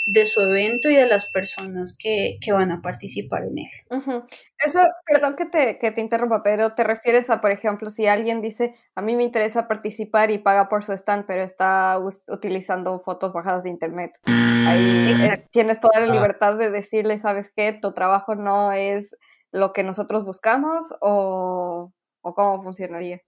de 0.06 0.26
su 0.26 0.40
evento 0.40 0.88
y 0.88 0.96
de 0.96 1.06
las 1.06 1.26
personas 1.26 1.96
que, 1.96 2.38
van 2.52 2.72
a 2.72 2.82
participar 2.82 3.44
en 3.44 3.58
él. 3.58 4.22
Eso, 4.58 4.80
perdón 5.06 5.36
que 5.36 5.46
te, 5.46 5.78
que 5.78 5.92
te 5.92 6.00
interrumpa, 6.00 6.42
pero 6.42 6.74
te 6.74 6.84
refieres 6.84 7.30
a, 7.30 7.40
por 7.40 7.50
ejemplo, 7.50 7.90
si 7.90 8.06
alguien 8.06 8.40
dice, 8.40 8.74
a 8.94 9.02
mí 9.02 9.14
me 9.14 9.22
interesa 9.22 9.68
participar 9.68 10.30
y 10.30 10.38
paga 10.38 10.68
por 10.68 10.84
su 10.84 10.92
stand, 10.92 11.26
pero 11.26 11.42
está 11.42 11.98
utilizando 12.28 12.98
fotos 13.00 13.32
bajadas 13.32 13.64
de 13.64 13.70
internet. 13.70 14.12
Ahí 14.24 15.16
eh, 15.20 15.46
tienes 15.52 15.80
toda 15.80 16.00
la 16.00 16.10
ah. 16.10 16.14
libertad 16.14 16.56
de 16.56 16.70
decirle, 16.70 17.18
¿sabes 17.18 17.50
qué? 17.54 17.72
Tu 17.72 17.92
trabajo 17.92 18.34
no 18.34 18.72
es 18.72 19.16
lo 19.52 19.72
que 19.72 19.82
nosotros 19.82 20.24
buscamos 20.24 20.92
o, 21.00 21.92
o 22.22 22.34
cómo 22.34 22.62
funcionaría. 22.62 23.20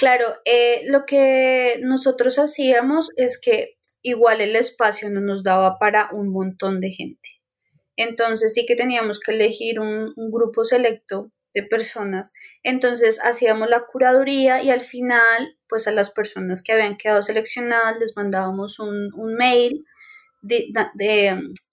Claro, 0.00 0.24
eh, 0.46 0.80
lo 0.86 1.04
que 1.04 1.78
nosotros 1.82 2.38
hacíamos 2.38 3.10
es 3.16 3.38
que 3.38 3.76
igual 4.02 4.40
el 4.40 4.56
espacio 4.56 5.10
no 5.10 5.20
nos 5.20 5.42
daba 5.42 5.78
para 5.78 6.10
un 6.12 6.28
montón 6.28 6.80
de 6.80 6.90
gente. 6.90 7.40
Entonces 7.96 8.54
sí 8.54 8.64
que 8.66 8.76
teníamos 8.76 9.20
que 9.20 9.32
elegir 9.32 9.78
un, 9.80 10.14
grupo 10.30 10.64
selecto 10.64 11.30
de 11.52 11.64
personas. 11.64 12.32
Entonces 12.62 13.20
hacíamos 13.22 13.68
la 13.68 13.84
curaduría 13.84 14.62
y 14.62 14.70
al 14.70 14.80
final, 14.80 15.58
pues 15.68 15.86
a 15.86 15.92
las 15.92 16.10
personas 16.10 16.62
que 16.62 16.72
habían 16.72 16.96
quedado 16.96 17.22
seleccionadas 17.22 17.98
les 17.98 18.16
mandábamos 18.16 18.78
un, 18.78 19.10
mail 19.36 19.84
de, 20.40 20.72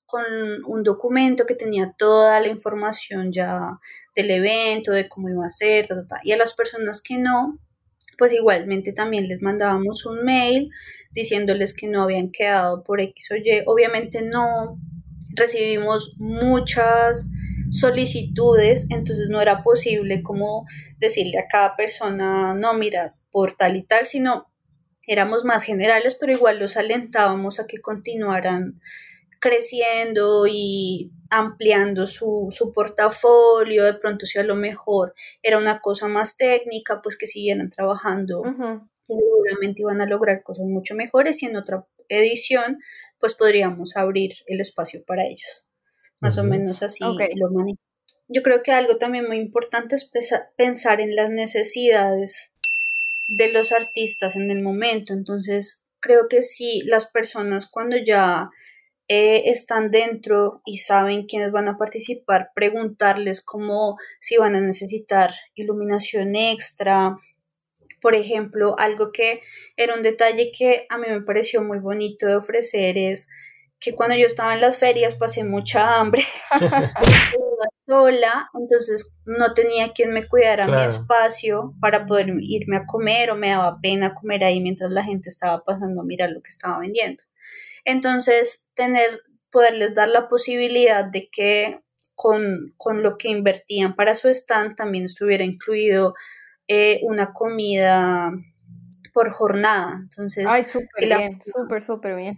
con 0.05 0.25
un 0.65 0.83
documento 0.83 1.45
que 1.45 1.55
tenía 1.55 1.93
toda 1.97 2.41
la 2.41 2.47
información 2.47 3.31
ya 3.31 3.79
del 4.15 4.31
evento, 4.31 4.91
de 4.91 5.07
cómo 5.07 5.29
iba 5.29 5.45
a 5.45 5.49
ser, 5.49 5.87
y 6.23 6.33
a 6.33 6.37
las 6.37 6.53
personas 6.53 7.01
que 7.01 7.17
no, 7.17 7.59
pues 8.17 8.33
igualmente 8.33 8.93
también 8.93 9.27
les 9.27 9.41
mandábamos 9.41 10.05
un 10.05 10.23
mail 10.23 10.69
diciéndoles 11.11 11.73
que 11.75 11.87
no 11.87 12.03
habían 12.03 12.31
quedado 12.31 12.83
por 12.83 12.99
X 13.01 13.31
o 13.31 13.35
Y. 13.35 13.63
Obviamente 13.65 14.21
no 14.21 14.79
recibimos 15.35 16.15
muchas 16.17 17.29
solicitudes, 17.69 18.87
entonces 18.89 19.29
no 19.29 19.41
era 19.41 19.61
posible 19.61 20.23
como 20.23 20.65
decirle 20.97 21.37
a 21.39 21.47
cada 21.47 21.75
persona, 21.75 22.55
no, 22.55 22.73
mira, 22.73 23.15
por 23.29 23.51
tal 23.53 23.75
y 23.75 23.83
tal, 23.83 24.05
sino 24.07 24.47
éramos 25.05 25.45
más 25.45 25.63
generales, 25.63 26.17
pero 26.19 26.33
igual 26.33 26.59
los 26.59 26.77
alentábamos 26.77 27.59
a 27.59 27.67
que 27.67 27.79
continuaran 27.79 28.79
creciendo 29.39 30.45
y 30.47 31.11
ampliando 31.29 32.05
su, 32.07 32.49
portafolio, 32.73 33.83
de 33.83 33.93
pronto 33.93 34.25
si 34.25 34.39
a 34.39 34.43
lo 34.43 34.55
mejor 34.55 35.13
era 35.41 35.57
una 35.57 35.79
cosa 35.81 36.07
más 36.07 36.37
técnica, 36.37 37.01
pues 37.01 37.17
que 37.17 37.27
siguieran 37.27 37.69
trabajando, 37.69 38.43
seguramente 39.07 39.81
iban 39.81 40.01
a 40.01 40.05
lograr 40.05 40.43
cosas 40.43 40.65
mucho 40.65 40.95
mejores 40.95 41.41
y 41.43 41.47
en 41.47 41.55
otra 41.55 41.85
edición 42.09 42.79
pues 43.19 43.33
podríamos 43.33 43.97
abrir 43.97 44.35
el 44.47 44.61
espacio 44.61 45.03
para 45.05 45.25
ellos. 45.25 45.67
Más 46.19 46.37
o 46.37 46.43
menos 46.43 46.81
así 46.83 47.03
lo 47.03 47.49
Yo 48.27 48.43
creo 48.43 48.63
que 48.63 48.71
algo 48.71 48.97
también 48.97 49.27
muy 49.27 49.37
importante 49.37 49.95
es 49.95 50.11
pensar 50.57 50.99
en 50.99 51.15
las 51.15 51.29
necesidades 51.29 52.51
de 53.27 53.51
los 53.51 53.71
artistas 53.71 54.35
en 54.35 54.49
el 54.49 54.61
momento. 54.61 55.13
Entonces, 55.13 55.83
creo 55.99 56.27
que 56.27 56.41
sí, 56.41 56.81
las 56.85 57.05
personas 57.05 57.67
cuando 57.67 57.97
ya 57.97 58.49
eh, 59.07 59.49
están 59.49 59.89
dentro 59.89 60.61
y 60.65 60.77
saben 60.79 61.25
quiénes 61.27 61.51
van 61.51 61.69
a 61.69 61.77
participar, 61.77 62.49
preguntarles 62.53 63.41
cómo 63.41 63.97
si 64.19 64.37
van 64.37 64.55
a 64.55 64.61
necesitar 64.61 65.31
iluminación 65.55 66.35
extra. 66.35 67.15
Por 68.01 68.15
ejemplo, 68.15 68.77
algo 68.77 69.11
que 69.11 69.41
era 69.77 69.95
un 69.95 70.01
detalle 70.01 70.51
que 70.55 70.85
a 70.89 70.97
mí 70.97 71.07
me 71.09 71.21
pareció 71.21 71.63
muy 71.63 71.79
bonito 71.79 72.27
de 72.27 72.35
ofrecer 72.35 72.97
es 72.97 73.29
que 73.79 73.95
cuando 73.95 74.15
yo 74.15 74.25
estaba 74.25 74.53
en 74.53 74.61
las 74.61 74.77
ferias 74.77 75.15
pasé 75.15 75.43
mucha 75.43 75.99
hambre 75.99 76.25
sola, 77.85 78.49
entonces 78.53 79.13
no 79.25 79.53
tenía 79.53 79.93
quien 79.93 80.11
me 80.11 80.27
cuidara 80.27 80.67
mi 80.67 80.81
espacio 80.83 81.73
para 81.79 82.05
poder 82.05 82.27
irme 82.41 82.77
a 82.77 82.85
comer 82.85 83.31
o 83.31 83.35
me 83.35 83.51
daba 83.51 83.79
pena 83.81 84.13
comer 84.13 84.43
ahí 84.43 84.59
mientras 84.59 84.91
la 84.91 85.03
gente 85.03 85.29
estaba 85.29 85.63
pasando 85.63 86.01
a 86.01 86.05
mirar 86.05 86.31
lo 86.31 86.41
que 86.41 86.49
estaba 86.49 86.79
vendiendo. 86.79 87.23
Entonces, 87.87 88.67
tener, 88.73 89.21
poderles 89.49 89.95
dar 89.95 90.09
la 90.09 90.27
posibilidad 90.27 91.05
de 91.05 91.29
que 91.31 91.79
con, 92.15 92.73
lo 93.01 93.17
que 93.17 93.29
invertían 93.29 93.95
para 93.95 94.13
su 94.13 94.27
stand 94.27 94.75
también 94.75 95.05
estuviera 95.05 95.45
incluido 95.45 96.13
eh, 96.67 96.99
una 97.03 97.31
comida 97.31 98.29
por 99.13 99.29
jornada. 99.31 99.99
Entonces, 100.01 100.45
Ay, 100.49 100.65
súper 100.65 101.17
bien, 101.17 101.39
súper, 101.41 101.81
súper 101.81 102.15
bien. 102.17 102.35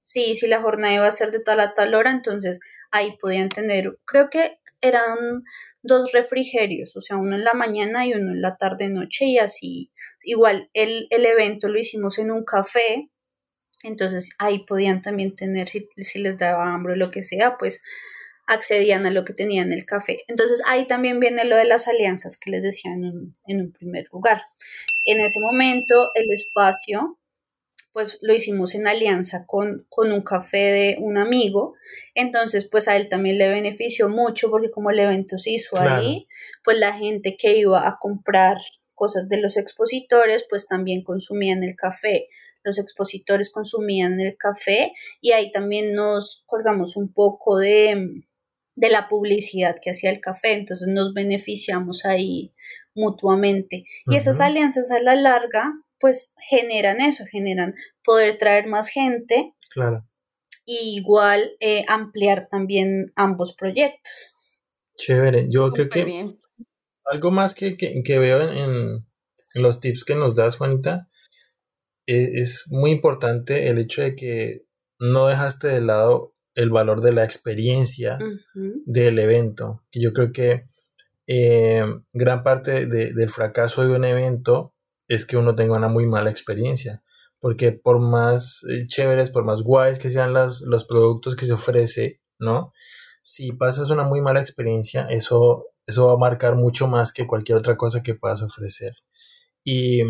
Sí, 0.00 0.34
si 0.34 0.48
la 0.48 0.60
jornada 0.60 0.94
iba 0.94 1.06
a 1.06 1.12
ser 1.12 1.30
de 1.30 1.38
tal 1.38 1.60
a 1.60 1.72
tal 1.72 1.94
hora, 1.94 2.10
entonces 2.10 2.58
ahí 2.90 3.16
podían 3.20 3.50
tener, 3.50 3.96
creo 4.04 4.28
que 4.28 4.58
eran 4.80 5.44
dos 5.84 6.10
refrigerios, 6.10 6.96
o 6.96 7.00
sea, 7.00 7.16
uno 7.16 7.36
en 7.36 7.44
la 7.44 7.54
mañana 7.54 8.04
y 8.06 8.12
uno 8.12 8.32
en 8.32 8.42
la 8.42 8.56
tarde 8.56 8.88
noche 8.88 9.26
y 9.26 9.38
así. 9.38 9.92
Igual 10.24 10.68
el, 10.72 11.06
el 11.10 11.26
evento 11.26 11.68
lo 11.68 11.78
hicimos 11.78 12.18
en 12.18 12.32
un 12.32 12.44
café, 12.44 13.08
entonces 13.84 14.30
ahí 14.38 14.64
podían 14.64 15.02
también 15.02 15.34
tener, 15.34 15.68
si, 15.68 15.88
les 16.14 16.38
daba 16.38 16.72
hambre 16.72 16.94
o 16.94 16.96
lo 16.96 17.10
que 17.10 17.22
sea, 17.22 17.56
pues 17.58 17.82
accedían 18.46 19.06
a 19.06 19.10
lo 19.10 19.24
que 19.24 19.32
tenían 19.32 19.68
en 19.68 19.78
el 19.78 19.86
café. 19.86 20.24
Entonces 20.26 20.62
ahí 20.66 20.86
también 20.86 21.20
viene 21.20 21.44
lo 21.44 21.56
de 21.56 21.64
las 21.64 21.86
alianzas 21.86 22.38
que 22.38 22.50
les 22.50 22.62
decía 22.62 22.92
en 22.92 23.04
un, 23.04 23.32
en 23.46 23.60
un 23.60 23.72
primer 23.72 24.06
lugar. 24.12 24.42
En 25.06 25.20
ese 25.20 25.40
momento 25.40 26.10
el 26.14 26.30
espacio 26.32 27.18
pues 27.92 28.18
lo 28.22 28.34
hicimos 28.34 28.74
en 28.74 28.88
alianza 28.88 29.46
con, 29.46 29.86
con, 29.88 30.10
un 30.10 30.22
café 30.22 30.72
de 30.72 30.96
un 30.98 31.16
amigo, 31.16 31.76
entonces 32.16 32.68
pues 32.68 32.88
a 32.88 32.96
él 32.96 33.08
también 33.08 33.38
le 33.38 33.48
benefició 33.48 34.08
mucho 34.08 34.50
porque 34.50 34.72
como 34.72 34.90
el 34.90 34.98
evento 34.98 35.38
se 35.38 35.52
hizo 35.52 35.78
ahí, 35.78 36.26
pues 36.64 36.76
la 36.76 36.94
gente 36.94 37.36
que 37.38 37.56
iba 37.56 37.86
a 37.86 37.98
comprar 38.00 38.56
cosas 38.94 39.28
de 39.28 39.40
los 39.40 39.56
expositores 39.56 40.44
pues 40.50 40.66
también 40.66 41.04
consumían 41.04 41.62
el 41.62 41.76
café 41.76 42.26
los 42.64 42.78
expositores 42.78 43.50
consumían 43.50 44.20
el 44.20 44.36
café 44.36 44.92
y 45.20 45.32
ahí 45.32 45.52
también 45.52 45.92
nos 45.92 46.42
colgamos 46.46 46.96
un 46.96 47.12
poco 47.12 47.58
de, 47.58 48.24
la 48.76 49.08
publicidad 49.08 49.76
que 49.80 49.90
hacía 49.90 50.10
el 50.10 50.20
café, 50.20 50.54
entonces 50.54 50.88
nos 50.88 51.14
beneficiamos 51.14 52.04
ahí 52.04 52.52
mutuamente. 52.94 53.84
Y 54.06 54.16
esas 54.16 54.40
alianzas 54.40 54.90
a 54.90 55.00
la 55.00 55.14
larga, 55.14 55.72
pues 56.00 56.34
generan 56.48 57.00
eso, 57.00 57.24
generan 57.30 57.74
poder 58.02 58.36
traer 58.38 58.66
más 58.66 58.88
gente. 58.88 59.54
Claro. 59.70 60.04
Y 60.64 60.96
igual 60.98 61.52
eh, 61.60 61.84
ampliar 61.88 62.48
también 62.50 63.06
ambos 63.14 63.54
proyectos. 63.54 64.32
Chévere, 64.96 65.46
yo 65.50 65.70
creo 65.70 65.88
que 65.88 66.34
algo 67.04 67.30
más 67.30 67.54
que, 67.54 67.76
veo 68.06 68.50
en, 68.50 69.06
los 69.54 69.80
tips 69.80 70.04
que 70.04 70.14
nos 70.14 70.34
das, 70.34 70.56
Juanita, 70.56 71.08
es 72.06 72.66
muy 72.70 72.90
importante 72.90 73.68
el 73.68 73.78
hecho 73.78 74.02
de 74.02 74.14
que 74.14 74.66
no 74.98 75.26
dejaste 75.26 75.68
de 75.68 75.80
lado 75.80 76.34
el 76.54 76.70
valor 76.70 77.00
de 77.00 77.12
la 77.12 77.24
experiencia 77.24 78.18
del 78.54 79.18
evento, 79.18 79.82
que 79.90 80.00
yo 80.00 80.12
creo 80.12 80.32
que 80.32 80.64
eh, 81.26 81.84
gran 82.12 82.42
parte 82.42 82.86
del 82.86 83.30
fracaso 83.30 83.84
de 83.86 83.94
un 83.94 84.04
evento 84.04 84.74
es 85.08 85.26
que 85.26 85.36
uno 85.36 85.54
tenga 85.54 85.76
una 85.76 85.88
muy 85.88 86.06
mala 86.06 86.30
experiencia, 86.30 87.02
porque 87.40 87.72
por 87.72 87.98
más 87.98 88.64
eh, 88.70 88.86
chéveres, 88.86 89.30
por 89.30 89.44
más 89.44 89.62
guays 89.62 89.98
que 89.98 90.10
sean 90.10 90.32
los 90.32 90.84
productos 90.88 91.36
que 91.36 91.46
se 91.46 91.52
ofrece, 91.52 92.20
¿no? 92.38 92.72
Si 93.22 93.52
pasas 93.52 93.90
una 93.90 94.04
muy 94.04 94.20
mala 94.20 94.40
experiencia, 94.40 95.06
eso, 95.08 95.66
eso 95.86 96.06
va 96.06 96.14
a 96.14 96.18
marcar 96.18 96.56
mucho 96.56 96.88
más 96.88 97.12
que 97.12 97.26
cualquier 97.26 97.58
otra 97.58 97.76
cosa 97.76 98.02
que 98.02 98.14
puedas 98.14 98.42
ofrecer. 98.42 98.92
Y 99.64 100.02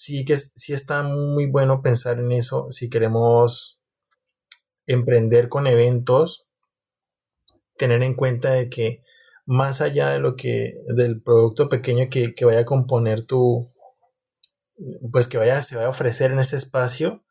sí 0.00 0.24
que 0.24 0.38
sí 0.38 0.72
está 0.72 1.02
muy 1.02 1.44
bueno 1.44 1.82
pensar 1.82 2.20
en 2.20 2.32
eso 2.32 2.68
si 2.70 2.88
queremos 2.88 3.78
emprender 4.86 5.50
con 5.50 5.66
eventos, 5.66 6.46
tener 7.76 8.02
en 8.02 8.14
cuenta 8.14 8.52
de 8.52 8.70
que 8.70 9.02
más 9.44 9.82
allá 9.82 10.08
de 10.08 10.18
lo 10.18 10.36
que, 10.36 10.72
del 10.86 11.20
producto 11.20 11.68
pequeño 11.68 12.08
que, 12.08 12.34
que 12.34 12.46
vaya 12.46 12.60
a 12.60 12.64
componer 12.64 13.24
tu, 13.24 13.68
pues 15.12 15.28
que 15.28 15.36
vaya, 15.36 15.60
se 15.60 15.76
vaya 15.76 15.88
a 15.88 15.90
ofrecer 15.90 16.32
en 16.32 16.38
ese 16.38 16.56
espacio, 16.56 17.22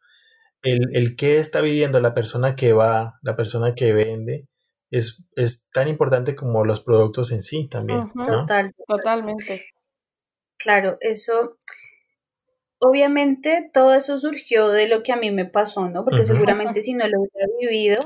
el, 0.62 0.96
el 0.96 1.16
qué 1.16 1.40
está 1.40 1.62
viviendo 1.62 2.00
la 2.00 2.14
persona 2.14 2.56
que 2.56 2.74
va, 2.74 3.18
la 3.24 3.36
persona 3.36 3.74
que 3.74 3.94
vende, 3.94 4.48
es, 4.92 5.24
es 5.36 5.68
tan 5.74 5.88
importante 5.88 6.36
como 6.36 6.64
los 6.66 6.82
productos 6.82 7.32
en 7.32 7.42
sí 7.42 7.68
también. 7.68 8.12
Total. 8.14 8.76
Totalmente. 8.88 9.66
Claro, 10.60 10.98
eso, 11.00 11.58
obviamente 12.80 13.70
todo 13.74 13.94
eso 13.94 14.18
surgió 14.18 14.70
de 14.70 14.88
lo 14.88 15.04
que 15.04 15.12
a 15.12 15.18
mí 15.18 15.32
me 15.32 15.46
pasó, 15.46 15.90
¿no? 15.90 16.04
Porque 16.04 16.26
seguramente 16.26 16.82
si 16.82 16.94
no 16.94 17.08
lo 17.08 17.22
hubiera 17.22 17.48
vivido, 17.60 18.00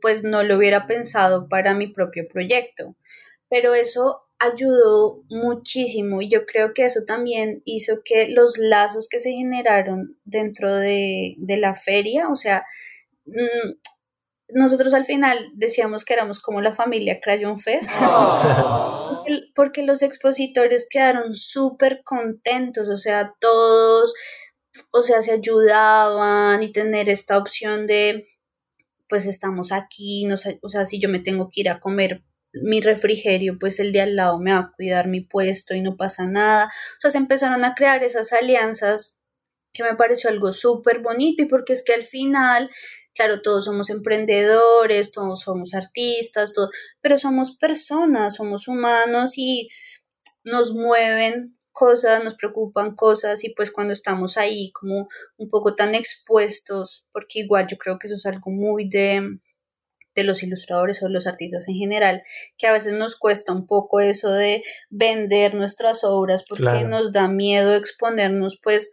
pues 0.00 0.24
no 0.24 0.42
lo 0.42 0.56
hubiera 0.56 0.86
pensado 0.86 1.48
para 1.48 1.74
mi 1.74 1.88
propio 1.88 2.26
proyecto. 2.28 2.94
Pero 3.48 3.74
eso 3.74 4.22
ayudó 4.38 5.22
muchísimo 5.28 6.22
y 6.22 6.28
yo 6.28 6.46
creo 6.46 6.74
que 6.74 6.84
eso 6.84 7.00
también 7.06 7.62
hizo 7.64 8.02
que 8.04 8.28
los 8.28 8.58
lazos 8.58 9.08
que 9.08 9.20
se 9.20 9.32
generaron 9.32 10.16
dentro 10.24 10.74
de, 10.74 11.36
la 11.38 11.74
feria, 11.74 12.28
o 12.28 12.36
sea, 12.36 12.64
mm, 13.26 13.72
nosotros 14.48 14.94
al 14.94 15.04
final 15.04 15.50
decíamos 15.54 16.04
que 16.04 16.14
éramos 16.14 16.40
como 16.40 16.60
la 16.60 16.74
familia 16.74 17.20
Crayon 17.20 17.58
Fest, 17.58 17.90
porque 19.54 19.82
los 19.82 20.02
expositores 20.02 20.86
quedaron 20.88 21.34
súper 21.34 22.02
contentos, 22.04 22.88
o 22.88 22.96
sea, 22.96 23.34
todos, 23.40 24.14
o 24.92 25.02
sea, 25.02 25.22
se 25.22 25.32
ayudaban 25.32 26.62
y 26.62 26.72
tener 26.72 27.08
esta 27.08 27.38
opción 27.38 27.86
de, 27.86 28.26
pues 29.08 29.26
estamos 29.26 29.72
aquí, 29.72 30.24
no 30.26 30.34
o 30.62 30.68
sea, 30.68 30.84
si 30.84 31.00
yo 31.00 31.08
me 31.08 31.20
tengo 31.20 31.48
que 31.50 31.62
ir 31.62 31.70
a 31.70 31.80
comer 31.80 32.22
mi 32.62 32.80
refrigerio, 32.80 33.58
pues 33.58 33.80
el 33.80 33.92
de 33.92 34.00
al 34.00 34.16
lado 34.16 34.38
me 34.38 34.52
va 34.52 34.58
a 34.58 34.72
cuidar 34.76 35.08
mi 35.08 35.20
puesto 35.20 35.74
y 35.74 35.80
no 35.80 35.96
pasa 35.96 36.26
nada. 36.26 36.66
O 36.66 37.00
sea, 37.00 37.10
se 37.10 37.18
empezaron 37.18 37.64
a 37.64 37.74
crear 37.74 38.04
esas 38.04 38.32
alianzas 38.32 39.18
que 39.72 39.82
me 39.82 39.96
pareció 39.96 40.30
algo 40.30 40.52
súper 40.52 41.00
bonito 41.00 41.42
y 41.42 41.46
porque 41.46 41.72
es 41.72 41.82
que 41.82 41.94
al 41.94 42.04
final, 42.04 42.70
claro, 43.14 43.42
todos 43.42 43.64
somos 43.64 43.90
emprendedores, 43.90 45.12
todos 45.12 45.40
somos 45.40 45.74
artistas, 45.74 46.52
todos, 46.52 46.70
pero 47.00 47.18
somos 47.18 47.56
personas, 47.56 48.36
somos 48.36 48.68
humanos 48.68 49.32
y 49.36 49.68
nos 50.44 50.72
mueven 50.74 51.52
cosas, 51.72 52.22
nos 52.22 52.34
preocupan 52.34 52.94
cosas 52.94 53.44
y 53.44 53.50
pues 53.50 53.70
cuando 53.70 53.92
estamos 53.92 54.36
ahí 54.36 54.70
como 54.72 55.08
un 55.36 55.48
poco 55.48 55.74
tan 55.74 55.94
expuestos, 55.94 57.06
porque 57.12 57.40
igual 57.40 57.66
yo 57.68 57.76
creo 57.78 57.98
que 57.98 58.06
eso 58.06 58.16
es 58.16 58.26
algo 58.26 58.50
muy 58.50 58.88
de 58.88 59.38
de 60.14 60.24
los 60.24 60.42
ilustradores 60.42 61.02
o 61.02 61.08
los 61.08 61.26
artistas 61.26 61.68
en 61.68 61.74
general, 61.74 62.22
que 62.56 62.66
a 62.66 62.72
veces 62.72 62.94
nos 62.94 63.16
cuesta 63.16 63.52
un 63.52 63.66
poco 63.66 64.00
eso 64.00 64.30
de 64.30 64.62
vender 64.90 65.54
nuestras 65.54 66.04
obras 66.04 66.44
porque 66.48 66.84
nos 66.84 67.12
da 67.12 67.28
miedo 67.28 67.74
exponernos, 67.74 68.58
pues 68.62 68.90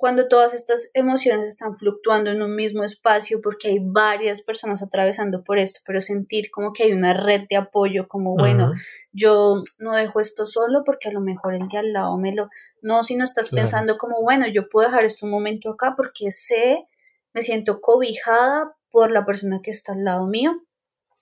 cuando 0.00 0.28
todas 0.28 0.54
estas 0.54 0.90
emociones 0.94 1.46
están 1.46 1.76
fluctuando 1.76 2.30
en 2.30 2.40
un 2.40 2.56
mismo 2.56 2.84
espacio 2.84 3.42
porque 3.42 3.68
hay 3.68 3.80
varias 3.82 4.40
personas 4.40 4.82
atravesando 4.82 5.44
por 5.44 5.58
esto, 5.58 5.80
pero 5.84 6.00
sentir 6.00 6.50
como 6.50 6.72
que 6.72 6.84
hay 6.84 6.92
una 6.92 7.12
red 7.12 7.42
de 7.50 7.56
apoyo, 7.56 8.08
como 8.08 8.34
bueno, 8.34 8.72
yo 9.12 9.62
no 9.78 9.94
dejo 9.94 10.18
esto 10.20 10.46
solo 10.46 10.84
porque 10.86 11.10
a 11.10 11.12
lo 11.12 11.20
mejor 11.20 11.54
el 11.54 11.68
de 11.68 11.76
al 11.76 11.92
lado 11.92 12.16
me 12.16 12.34
lo... 12.34 12.48
No, 12.80 13.04
si 13.04 13.14
no 13.14 13.24
estás 13.24 13.50
pensando 13.50 13.98
como, 13.98 14.22
bueno, 14.22 14.46
yo 14.48 14.70
puedo 14.70 14.88
dejar 14.88 15.04
esto 15.04 15.26
un 15.26 15.32
momento 15.32 15.72
acá 15.72 15.92
porque 15.94 16.30
sé, 16.30 16.86
me 17.34 17.42
siento 17.42 17.82
cobijada 17.82 18.74
por 18.90 19.10
la 19.10 19.26
persona 19.26 19.60
que 19.62 19.70
está 19.70 19.92
al 19.92 20.04
lado 20.04 20.26
mío, 20.26 20.62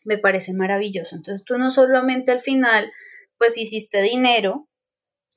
me 0.04 0.18
parece 0.18 0.52
maravilloso. 0.52 1.16
Entonces 1.16 1.44
tú 1.44 1.58
no 1.58 1.72
solamente 1.72 2.30
al 2.30 2.38
final, 2.38 2.92
pues 3.38 3.58
hiciste 3.58 4.02
dinero, 4.02 4.68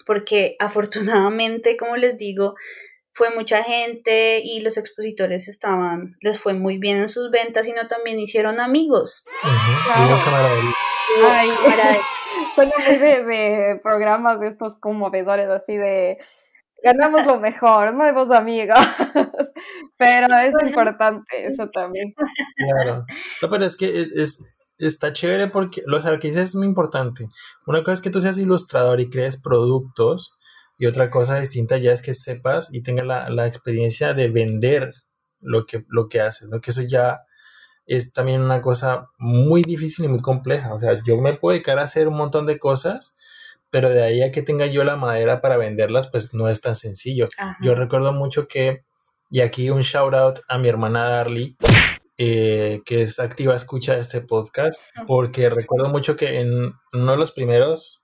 porque 0.05 0.55
afortunadamente, 0.59 1.75
como 1.75 1.95
les 1.95 2.17
digo, 2.17 2.53
fue 3.13 3.29
mucha 3.35 3.63
gente 3.63 4.41
y 4.43 4.61
los 4.61 4.77
expositores 4.77 5.47
estaban, 5.47 6.15
les 6.21 6.39
fue 6.39 6.53
muy 6.53 6.77
bien 6.77 6.97
en 6.97 7.09
sus 7.09 7.29
ventas, 7.29 7.65
sino 7.65 7.87
también 7.87 8.19
hicieron 8.19 8.59
amigos. 8.59 9.23
Ay, 9.43 11.49
Suena 12.55 12.71
muy 12.85 12.97
de, 12.97 13.23
de, 13.23 13.79
programas 13.81 14.39
de 14.39 14.47
estos 14.47 14.77
conmovedores, 14.79 15.47
así 15.47 15.77
de 15.77 16.17
ganamos 16.83 17.25
lo 17.25 17.39
mejor, 17.39 17.93
nuevos 17.93 18.31
amigos. 18.31 18.77
pero 19.97 20.27
es 20.37 20.53
importante 20.65 21.47
eso 21.47 21.69
también. 21.69 22.13
Claro. 22.55 23.05
No, 23.41 23.49
pero 23.49 23.65
es 23.65 23.75
que 23.75 24.07
es, 24.15 24.39
está 24.77 25.13
chévere 25.13 25.47
porque 25.47 25.83
lo, 25.85 25.99
que 26.19 26.27
dices 26.27 26.49
es 26.49 26.55
muy 26.55 26.67
importante. 26.67 27.27
Una 27.67 27.83
cosa 27.83 27.93
es 27.93 28.01
que 28.01 28.09
tú 28.09 28.21
seas 28.21 28.37
ilustrador 28.37 28.99
y 28.99 29.09
crees 29.09 29.39
productos, 29.39 30.31
y 30.81 30.87
otra 30.87 31.11
cosa 31.11 31.39
distinta 31.39 31.77
ya 31.77 31.91
es 31.91 32.01
que 32.01 32.15
sepas 32.15 32.69
y 32.73 32.81
tengas 32.81 33.05
la, 33.05 33.45
experiencia 33.45 34.15
de 34.15 34.29
vender 34.29 34.95
lo 35.39 35.67
que, 35.67 35.85
lo 35.89 36.09
que 36.09 36.21
haces, 36.21 36.49
¿no? 36.49 36.59
Que 36.59 36.71
eso 36.71 36.81
ya 36.81 37.21
es 37.85 38.13
también 38.13 38.41
una 38.41 38.61
cosa 38.61 39.09
muy 39.19 39.61
difícil 39.61 40.05
y 40.05 40.07
muy 40.07 40.21
compleja. 40.21 40.73
O 40.73 40.79
sea, 40.79 40.99
yo 41.05 41.17
me 41.17 41.35
puedo 41.35 41.53
dedicar 41.53 41.77
a 41.77 41.83
hacer 41.83 42.07
un 42.07 42.17
montón 42.17 42.47
de 42.47 42.57
cosas, 42.57 43.15
pero 43.69 43.91
de 43.91 44.01
ahí 44.01 44.23
a 44.23 44.31
que 44.31 44.41
tenga 44.41 44.65
yo 44.65 44.83
la 44.83 44.95
madera 44.95 45.39
para 45.39 45.55
venderlas, 45.55 46.07
pues 46.07 46.33
no 46.33 46.49
es 46.49 46.61
tan 46.61 46.73
sencillo. 46.73 47.27
Yo 47.61 47.75
recuerdo 47.75 48.11
mucho 48.11 48.47
que, 48.47 48.83
y 49.29 49.41
aquí 49.41 49.69
un 49.69 49.81
shout 49.81 50.15
out 50.15 50.39
a 50.47 50.57
mi 50.57 50.67
hermana 50.67 51.07
Darly, 51.07 51.57
eh, 52.17 52.81
que 52.87 53.03
es 53.03 53.19
activa 53.19 53.55
escucha 53.55 53.93
de 53.93 54.01
este 54.01 54.21
podcast, 54.21 54.81
porque 55.05 55.47
recuerdo 55.51 55.89
mucho 55.89 56.17
que 56.17 56.39
en 56.39 56.73
uno 56.91 57.11
de 57.11 57.17
los 57.19 57.31
primeros 57.31 58.00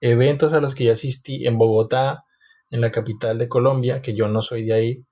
eventos 0.00 0.52
a 0.52 0.60
los 0.60 0.74
que 0.74 0.84
yo 0.84 0.92
asistí 0.92 1.46
en 1.46 1.58
Bogotá, 1.58 2.24
en 2.70 2.80
la 2.80 2.90
capital 2.90 3.38
de 3.38 3.48
Colombia, 3.48 4.02
que 4.02 4.14
yo 4.14 4.28
no 4.28 4.42
soy 4.42 4.64
de 4.64 4.72
ahí, 4.72 5.06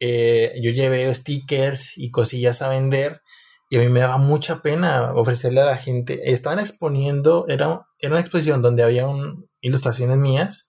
eh, 0.00 0.54
yo 0.62 0.70
llevé 0.70 1.14
stickers 1.14 1.96
y 1.96 2.10
cosillas 2.10 2.62
a 2.62 2.68
vender 2.68 3.20
y 3.68 3.76
a 3.76 3.80
mí 3.80 3.88
me 3.88 4.00
daba 4.00 4.18
mucha 4.18 4.62
pena 4.62 5.12
ofrecerle 5.14 5.60
a 5.60 5.66
la 5.66 5.76
gente. 5.76 6.32
Estaban 6.32 6.58
exponiendo, 6.58 7.46
era, 7.48 7.86
era 7.98 8.12
una 8.12 8.20
exposición 8.20 8.62
donde 8.62 8.82
había 8.82 9.06
ilustraciones 9.60 10.16
mías 10.16 10.68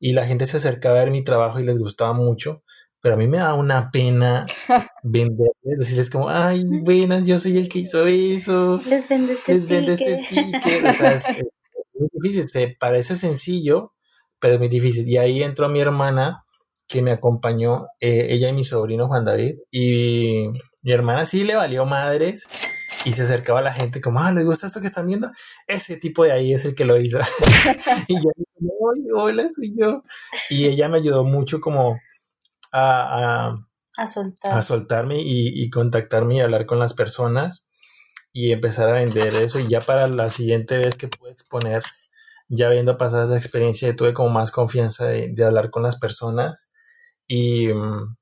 y 0.00 0.14
la 0.14 0.26
gente 0.26 0.46
se 0.46 0.56
acercaba 0.56 0.96
a 0.96 1.04
ver 1.04 1.12
mi 1.12 1.22
trabajo 1.22 1.60
y 1.60 1.64
les 1.64 1.78
gustaba 1.78 2.12
mucho, 2.12 2.64
pero 3.00 3.14
a 3.14 3.18
mí 3.18 3.28
me 3.28 3.38
daba 3.38 3.54
una 3.54 3.90
pena 3.92 4.46
venderles, 5.04 5.78
decirles 5.78 6.10
como, 6.10 6.28
ay, 6.28 6.64
buenas, 6.64 7.24
yo 7.26 7.38
soy 7.38 7.58
el 7.58 7.68
que 7.68 7.80
hizo 7.80 8.06
eso. 8.06 8.80
Les 8.88 9.08
vende 9.08 9.34
este 9.34 9.54
les 9.54 9.68
Vende 9.68 9.92
este 9.92 10.24
sticker. 10.24 10.86
o 10.86 10.92
sea, 10.92 11.12
es, 11.14 11.26
muy 12.12 12.22
difícil, 12.22 12.48
se 12.48 12.76
parece 12.78 13.16
sencillo, 13.16 13.92
pero 14.38 14.54
es 14.54 14.60
muy 14.60 14.68
difícil. 14.68 15.08
Y 15.08 15.16
ahí 15.16 15.42
entró 15.42 15.68
mi 15.68 15.80
hermana 15.80 16.44
que 16.86 17.02
me 17.02 17.12
acompañó, 17.12 17.86
eh, 18.00 18.28
ella 18.30 18.48
y 18.48 18.52
mi 18.52 18.64
sobrino 18.64 19.08
Juan 19.08 19.24
David, 19.24 19.56
y 19.70 20.48
mi 20.82 20.92
hermana 20.92 21.26
sí 21.26 21.44
le 21.44 21.56
valió 21.56 21.86
madres 21.86 22.46
y 23.04 23.12
se 23.12 23.22
acercaba 23.22 23.58
a 23.58 23.62
la 23.62 23.72
gente 23.72 24.00
como, 24.00 24.20
ah, 24.20 24.32
¿les 24.32 24.44
gusta 24.44 24.66
esto 24.66 24.80
que 24.80 24.86
están 24.86 25.06
viendo? 25.06 25.30
Ese 25.66 25.96
tipo 25.96 26.24
de 26.24 26.32
ahí 26.32 26.54
es 26.54 26.64
el 26.64 26.74
que 26.74 26.84
lo 26.84 26.98
hizo. 26.98 27.18
y 28.08 28.16
yo, 28.16 28.30
hola, 29.14 29.44
soy 29.54 29.74
yo. 29.76 30.02
Y 30.50 30.66
ella 30.66 30.88
me 30.88 30.98
ayudó 30.98 31.24
mucho 31.24 31.60
como 31.60 31.98
a, 32.72 33.54
a, 33.96 34.06
soltar. 34.06 34.52
a 34.52 34.62
soltarme 34.62 35.20
y, 35.20 35.62
y, 35.62 35.70
contactarme 35.70 36.36
y 36.36 36.40
hablar 36.40 36.66
con 36.66 36.78
las 36.78 36.94
personas 36.94 37.64
y 38.34 38.52
empezar 38.52 38.90
a 38.90 38.94
vender 38.94 39.34
eso. 39.36 39.60
Y 39.60 39.68
ya 39.68 39.80
para 39.80 40.08
la 40.08 40.28
siguiente 40.28 40.76
vez 40.76 40.96
que 40.96 41.08
pude 41.08 41.32
exponer, 41.32 41.82
ya 42.48 42.66
habiendo 42.66 42.98
pasado 42.98 43.24
esa 43.24 43.38
experiencia, 43.38 43.96
tuve 43.96 44.12
como 44.12 44.28
más 44.28 44.50
confianza 44.50 45.06
de, 45.06 45.30
de 45.32 45.44
hablar 45.46 45.70
con 45.70 45.82
las 45.82 45.98
personas 45.98 46.70
y... 47.26 47.68
Mm, 47.68 48.16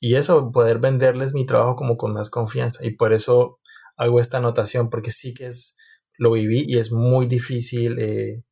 y 0.00 0.14
eso, 0.14 0.52
poder 0.52 0.78
venderles 0.78 1.34
mi 1.34 1.44
trabajo 1.44 1.76
como 1.76 1.96
con 1.96 2.12
más 2.12 2.30
confianza. 2.30 2.84
Y 2.84 2.92
por 2.92 3.12
eso 3.12 3.58
hago 3.96 4.20
esta 4.20 4.38
anotación, 4.38 4.90
porque 4.90 5.10
sí 5.10 5.34
que 5.34 5.46
es, 5.46 5.76
lo 6.16 6.32
viví 6.32 6.64
y 6.66 6.78
es 6.78 6.92
muy 6.92 7.26
difícil 7.26 7.98
eh, 7.98 8.44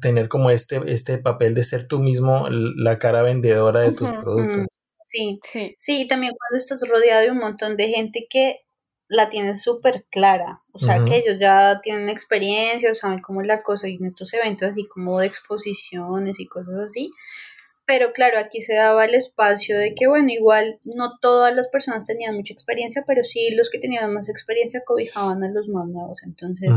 tener 0.00 0.28
como 0.28 0.50
este, 0.50 0.80
este 0.86 1.18
papel 1.18 1.54
de 1.54 1.64
ser 1.64 1.88
tú 1.88 1.98
mismo 1.98 2.48
la 2.50 2.98
cara 2.98 3.22
vendedora 3.22 3.80
de 3.80 3.92
tus 3.92 4.08
productos. 4.10 4.66
Sí, 5.04 5.38
sí, 5.42 5.74
sí, 5.78 6.02
y 6.02 6.08
también 6.08 6.34
cuando 6.38 6.56
estás 6.56 6.86
rodeado 6.86 7.22
de 7.22 7.30
un 7.30 7.38
montón 7.38 7.76
de 7.76 7.88
gente 7.88 8.26
que 8.28 8.60
la 9.08 9.28
tiene 9.28 9.56
súper 9.56 10.04
clara, 10.10 10.62
o 10.72 10.78
sea, 10.78 11.04
que 11.04 11.16
ellos 11.16 11.40
ya 11.40 11.80
tienen 11.82 12.08
experiencia 12.08 12.90
o 12.90 12.94
saben 12.94 13.20
cómo 13.20 13.40
es 13.40 13.46
la 13.46 13.62
cosa 13.62 13.88
y 13.88 13.94
en 13.94 14.04
estos 14.04 14.32
eventos 14.34 14.68
así 14.68 14.86
como 14.86 15.18
de 15.18 15.26
exposiciones 15.26 16.38
y 16.40 16.46
cosas 16.46 16.76
así, 16.76 17.10
pero 17.88 18.12
claro, 18.12 18.38
aquí 18.38 18.60
se 18.60 18.74
daba 18.74 19.06
el 19.06 19.14
espacio 19.14 19.78
de 19.78 19.94
que, 19.94 20.06
bueno, 20.08 20.28
igual 20.28 20.78
no 20.84 21.18
todas 21.22 21.56
las 21.56 21.68
personas 21.68 22.06
tenían 22.06 22.36
mucha 22.36 22.52
experiencia, 22.52 23.02
pero 23.06 23.24
sí 23.24 23.50
los 23.52 23.70
que 23.70 23.78
tenían 23.78 24.12
más 24.12 24.28
experiencia 24.28 24.82
cobijaban 24.84 25.42
a 25.42 25.50
los 25.50 25.68
más 25.68 25.88
nuevos. 25.88 26.22
Entonces, 26.22 26.76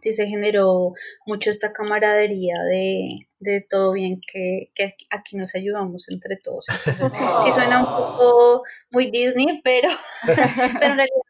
sí 0.00 0.12
se 0.12 0.26
generó 0.26 0.92
mucho 1.24 1.50
esta 1.50 1.72
camaradería 1.72 2.60
de, 2.64 3.28
de 3.38 3.60
todo 3.60 3.92
bien 3.92 4.20
que, 4.20 4.72
que 4.74 4.96
aquí 5.08 5.36
nos 5.36 5.54
ayudamos 5.54 6.08
entre 6.08 6.36
todos. 6.36 6.66
Entonces, 6.84 7.16
sí 7.44 7.52
suena 7.54 7.78
un 7.78 7.86
poco 7.86 8.64
muy 8.90 9.12
Disney, 9.12 9.60
pero, 9.62 9.88
pero 10.26 10.92
en 10.92 10.96
realidad 10.96 11.23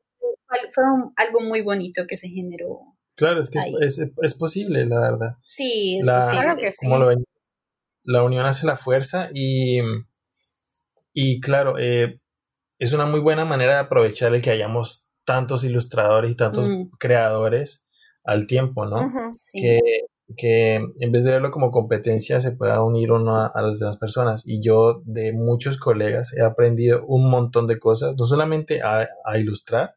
fue 0.72 0.84
algo 1.16 1.40
muy 1.40 1.62
bonito 1.62 2.06
que 2.06 2.16
se 2.16 2.28
generó. 2.28 2.80
Claro, 3.16 3.40
es 3.40 3.50
que 3.50 3.60
es, 3.80 3.98
es, 3.98 4.34
posible, 4.34 4.86
la 4.86 5.00
verdad. 5.00 5.36
Sí, 5.42 5.98
es 6.00 6.06
posible. 6.06 6.40
Claro 6.40 6.56
que 6.56 6.72
sí. 6.72 6.86
Lo 6.88 7.06
ven, 7.06 7.24
la 8.04 8.22
unión 8.22 8.44
hace 8.46 8.66
la 8.66 8.76
fuerza 8.76 9.30
y, 9.32 9.80
y 11.12 11.40
claro, 11.40 11.76
eh, 11.78 12.20
es 12.78 12.92
una 12.92 13.06
muy 13.06 13.20
buena 13.20 13.44
manera 13.44 13.74
de 13.74 13.80
aprovechar 13.80 14.34
el 14.34 14.42
que 14.42 14.50
hayamos 14.50 15.06
tantos 15.24 15.64
ilustradores 15.64 16.32
y 16.32 16.36
tantos 16.36 16.68
mm. 16.68 16.90
creadores 16.98 17.86
al 18.24 18.46
tiempo, 18.46 18.86
¿no? 18.86 19.10
que, 19.52 19.80
que, 20.36 20.74
en 20.74 21.12
vez 21.12 21.24
de 21.24 21.32
verlo 21.32 21.50
como 21.50 21.70
competencia 21.70 22.40
se 22.40 22.52
pueda 22.52 22.82
unir 22.82 23.12
uno 23.12 23.36
a, 23.36 23.62
las 23.62 23.78
demás 23.78 23.96
personas. 23.96 24.42
Y 24.46 24.62
yo 24.62 25.02
de 25.04 25.32
muchos 25.32 25.78
colegas 25.78 26.34
he 26.36 26.42
aprendido 26.42 27.04
un 27.06 27.30
montón 27.30 27.66
de 27.66 27.78
cosas, 27.78 28.16
no 28.18 28.26
solamente 28.26 28.82
a, 28.82 29.08
a 29.24 29.38
ilustrar, 29.38 29.94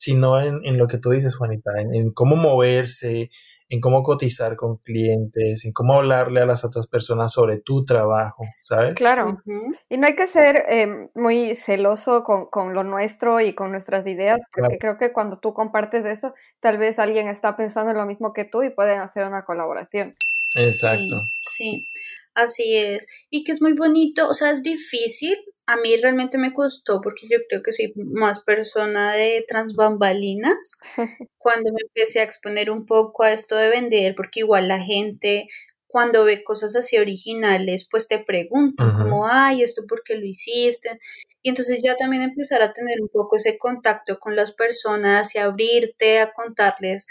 sino 0.00 0.40
en, 0.40 0.60
en, 0.64 0.78
lo 0.78 0.88
que 0.88 0.96
tú 0.96 1.10
dices, 1.10 1.36
Juanita, 1.36 1.72
en 1.76 2.10
cómo 2.12 2.34
moverse, 2.34 3.28
en 3.70 3.80
cómo 3.80 4.02
cotizar 4.02 4.56
con 4.56 4.78
clientes, 4.78 5.64
en 5.64 5.72
cómo 5.72 5.94
hablarle 5.94 6.40
a 6.40 6.46
las 6.46 6.64
otras 6.64 6.88
personas 6.88 7.32
sobre 7.32 7.60
tu 7.60 7.84
trabajo, 7.84 8.44
¿sabes? 8.58 8.94
Claro. 8.94 9.40
Y 9.88 9.96
no 9.96 10.06
hay 10.08 10.16
que 10.16 10.26
ser 10.26 10.64
em, 10.68 11.08
muy 11.14 11.54
celoso 11.54 12.24
con, 12.24 12.74
lo 12.74 12.82
nuestro 12.82 13.40
y 13.40 13.54
con 13.54 13.70
nuestras 13.70 14.08
ideas, 14.08 14.42
porque 14.52 14.78
creo 14.78 14.98
que 14.98 15.12
cuando 15.12 15.38
tú 15.38 15.54
compartes 15.54 16.04
eso, 16.04 16.34
tal 16.58 16.78
vez 16.78 16.98
alguien 16.98 17.28
está 17.28 17.56
pensando 17.56 17.92
en 17.92 17.98
lo 17.98 18.06
mismo 18.06 18.32
que 18.32 18.44
tú 18.44 18.64
y 18.64 18.70
pueden 18.70 18.98
hacer 18.98 19.24
una 19.24 19.44
colaboración. 19.44 20.16
Exacto. 20.56 21.30
sí. 21.42 21.86
Así 22.34 22.76
es. 22.76 23.06
Y 23.28 23.44
que 23.44 23.52
es 23.52 23.60
muy 23.60 23.72
bonito, 23.72 24.28
o 24.28 24.34
sea, 24.34 24.50
es 24.50 24.62
difícil 24.62 25.36
a 25.70 25.76
mí 25.76 25.96
realmente 25.96 26.36
me 26.36 26.52
costó 26.52 27.00
porque 27.00 27.28
yo 27.28 27.38
creo 27.48 27.62
que 27.62 27.72
soy 27.72 27.92
más 27.94 28.40
persona 28.40 29.12
de 29.14 29.44
transbambalinas 29.46 30.78
cuando 31.38 31.70
me 31.72 31.82
empecé 31.86 32.20
a 32.20 32.24
exponer 32.24 32.72
un 32.72 32.86
poco 32.86 33.22
a 33.22 33.30
esto 33.30 33.54
de 33.54 33.70
vender, 33.70 34.16
porque 34.16 34.40
igual 34.40 34.66
la 34.66 34.80
gente 34.80 35.46
cuando 35.86 36.24
ve 36.24 36.42
cosas 36.42 36.74
así 36.76 36.98
originales, 36.98 37.86
pues 37.88 38.08
te 38.08 38.18
preguntan 38.18 38.92
como, 38.92 39.26
ay, 39.28 39.62
¿esto 39.62 39.82
por 39.88 40.02
qué 40.04 40.16
lo 40.16 40.24
hiciste? 40.24 41.00
Y 41.42 41.48
entonces 41.48 41.82
ya 41.82 41.96
también 41.96 42.22
empezar 42.22 42.62
a 42.62 42.72
tener 42.72 43.00
un 43.00 43.08
poco 43.08 43.36
ese 43.36 43.58
contacto 43.58 44.18
con 44.18 44.36
las 44.36 44.52
personas 44.52 45.34
y 45.34 45.38
abrirte 45.38 46.20
a 46.20 46.32
contarles 46.32 47.06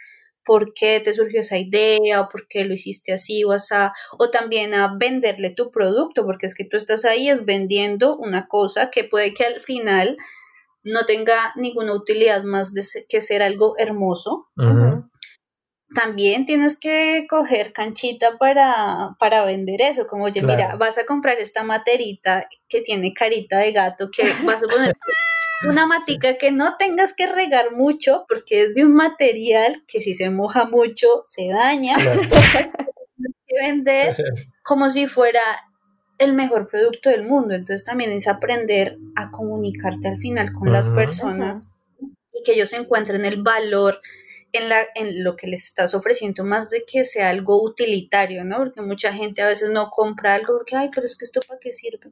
por 0.45 0.73
qué 0.73 0.99
te 0.99 1.13
surgió 1.13 1.41
esa 1.41 1.57
idea 1.57 2.21
o 2.21 2.29
por 2.29 2.47
qué 2.47 2.63
lo 2.63 2.73
hiciste 2.73 3.13
así 3.13 3.43
o 3.43 3.51
así, 3.51 3.75
o 4.17 4.29
también 4.29 4.73
a 4.73 4.95
venderle 4.97 5.51
tu 5.51 5.71
producto, 5.71 6.25
porque 6.25 6.45
es 6.45 6.55
que 6.55 6.65
tú 6.65 6.77
estás 6.77 7.05
ahí 7.05 7.29
es 7.29 7.45
vendiendo 7.45 8.15
una 8.17 8.47
cosa 8.47 8.89
que 8.89 9.03
puede 9.03 9.33
que 9.33 9.45
al 9.45 9.61
final 9.61 10.17
no 10.83 11.05
tenga 11.05 11.53
ninguna 11.55 11.93
utilidad 11.93 12.43
más 12.43 12.73
de 12.73 12.83
que 13.07 13.21
ser 13.21 13.43
algo 13.43 13.75
hermoso. 13.77 14.47
También 15.95 16.45
tienes 16.45 16.79
que 16.79 17.25
coger 17.27 17.73
canchita 17.73 18.37
para, 18.37 19.15
para 19.17 19.43
vender 19.43 19.81
eso, 19.81 20.05
como 20.05 20.25
oye, 20.25 20.41
mira, 20.43 20.75
vas 20.75 20.99
a 20.99 21.05
comprar 21.05 21.39
esta 21.39 21.63
materita 21.63 22.47
que 22.67 22.81
tiene 22.81 23.13
carita 23.13 23.57
de 23.57 23.71
gato, 23.71 24.09
que 24.11 24.23
vas 24.45 24.63
a 24.63 24.67
poner 24.67 24.93
una 25.67 25.85
matica 25.85 26.37
que 26.37 26.51
no 26.51 26.77
tengas 26.77 27.13
que 27.13 27.27
regar 27.27 27.73
mucho 27.73 28.25
porque 28.27 28.63
es 28.63 28.75
de 28.75 28.85
un 28.85 28.93
material 28.93 29.83
que 29.87 30.01
si 30.01 30.13
se 30.13 30.29
moja 30.29 30.65
mucho 30.65 31.21
se 31.23 31.49
daña. 31.49 31.97
que 31.97 33.55
vender 33.61 34.15
como 34.63 34.89
si 34.89 35.07
fuera 35.07 35.41
el 36.17 36.33
mejor 36.33 36.67
producto 36.67 37.09
del 37.09 37.23
mundo. 37.23 37.55
Entonces 37.55 37.85
también 37.85 38.11
es 38.11 38.27
aprender 38.27 38.97
a 39.15 39.31
comunicarte 39.31 40.07
al 40.07 40.17
final 40.17 40.53
con 40.53 40.71
las 40.71 40.87
personas 40.87 41.71
y 42.33 42.43
que 42.43 42.53
ellos 42.53 42.71
encuentren 42.73 43.25
el 43.25 43.41
valor 43.41 43.99
en, 44.51 44.69
la, 44.69 44.81
en 44.95 45.23
lo 45.23 45.35
que 45.35 45.47
les 45.47 45.65
estás 45.65 45.93
ofreciendo 45.93 46.43
más 46.43 46.69
de 46.69 46.83
que 46.85 47.03
sea 47.03 47.29
algo 47.29 47.63
utilitario, 47.63 48.43
¿no? 48.43 48.57
Porque 48.57 48.81
mucha 48.81 49.13
gente 49.13 49.41
a 49.41 49.47
veces 49.47 49.71
no 49.71 49.89
compra 49.89 50.35
algo 50.35 50.57
porque, 50.57 50.75
ay, 50.75 50.89
pero 50.93 51.05
es 51.05 51.17
que 51.17 51.25
esto 51.25 51.39
para 51.47 51.59
qué 51.59 51.71
sirve. 51.71 52.11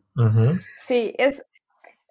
Sí, 0.79 1.13
es, 1.17 1.43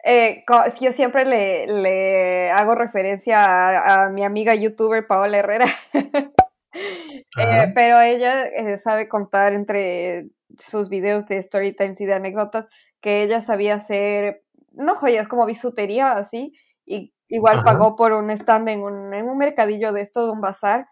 eh, 0.08 0.44
yo 0.80 0.92
siempre 0.92 1.24
le, 1.24 2.50
hago 2.52 2.76
referencia 2.76 4.04
a, 4.04 4.10
mi 4.10 4.22
amiga 4.22 4.54
youtuber 4.54 5.04
Paola 5.04 5.38
Herrera, 5.38 5.66
eh, 6.72 7.72
pero 7.74 8.00
ella 8.00 8.44
eh, 8.44 8.76
sabe 8.78 9.08
contar 9.08 9.52
entre 9.52 10.28
sus 10.56 10.88
videos 10.88 11.26
de 11.26 11.38
story 11.38 11.74
times 11.74 12.00
y 12.00 12.06
de 12.06 12.14
anécdotas 12.14 12.66
que 13.00 13.24
ella 13.24 13.40
sabía 13.40 13.74
hacer, 13.74 14.44
no 14.70 14.94
joyas, 14.94 15.26
como 15.26 15.44
bisutería 15.44 16.12
así, 16.12 16.52
y 16.84 17.12
igual 17.26 17.64
pagó 17.64 17.96
por 17.96 18.12
un 18.12 18.30
stand 18.30 18.68
en 18.68 18.82
un, 18.82 19.12
en 19.12 19.28
un 19.28 19.36
mercadillo 19.36 19.92
de 19.92 20.02
esto, 20.02 20.24
de 20.24 20.30
un 20.30 20.40
bazar, 20.40 20.86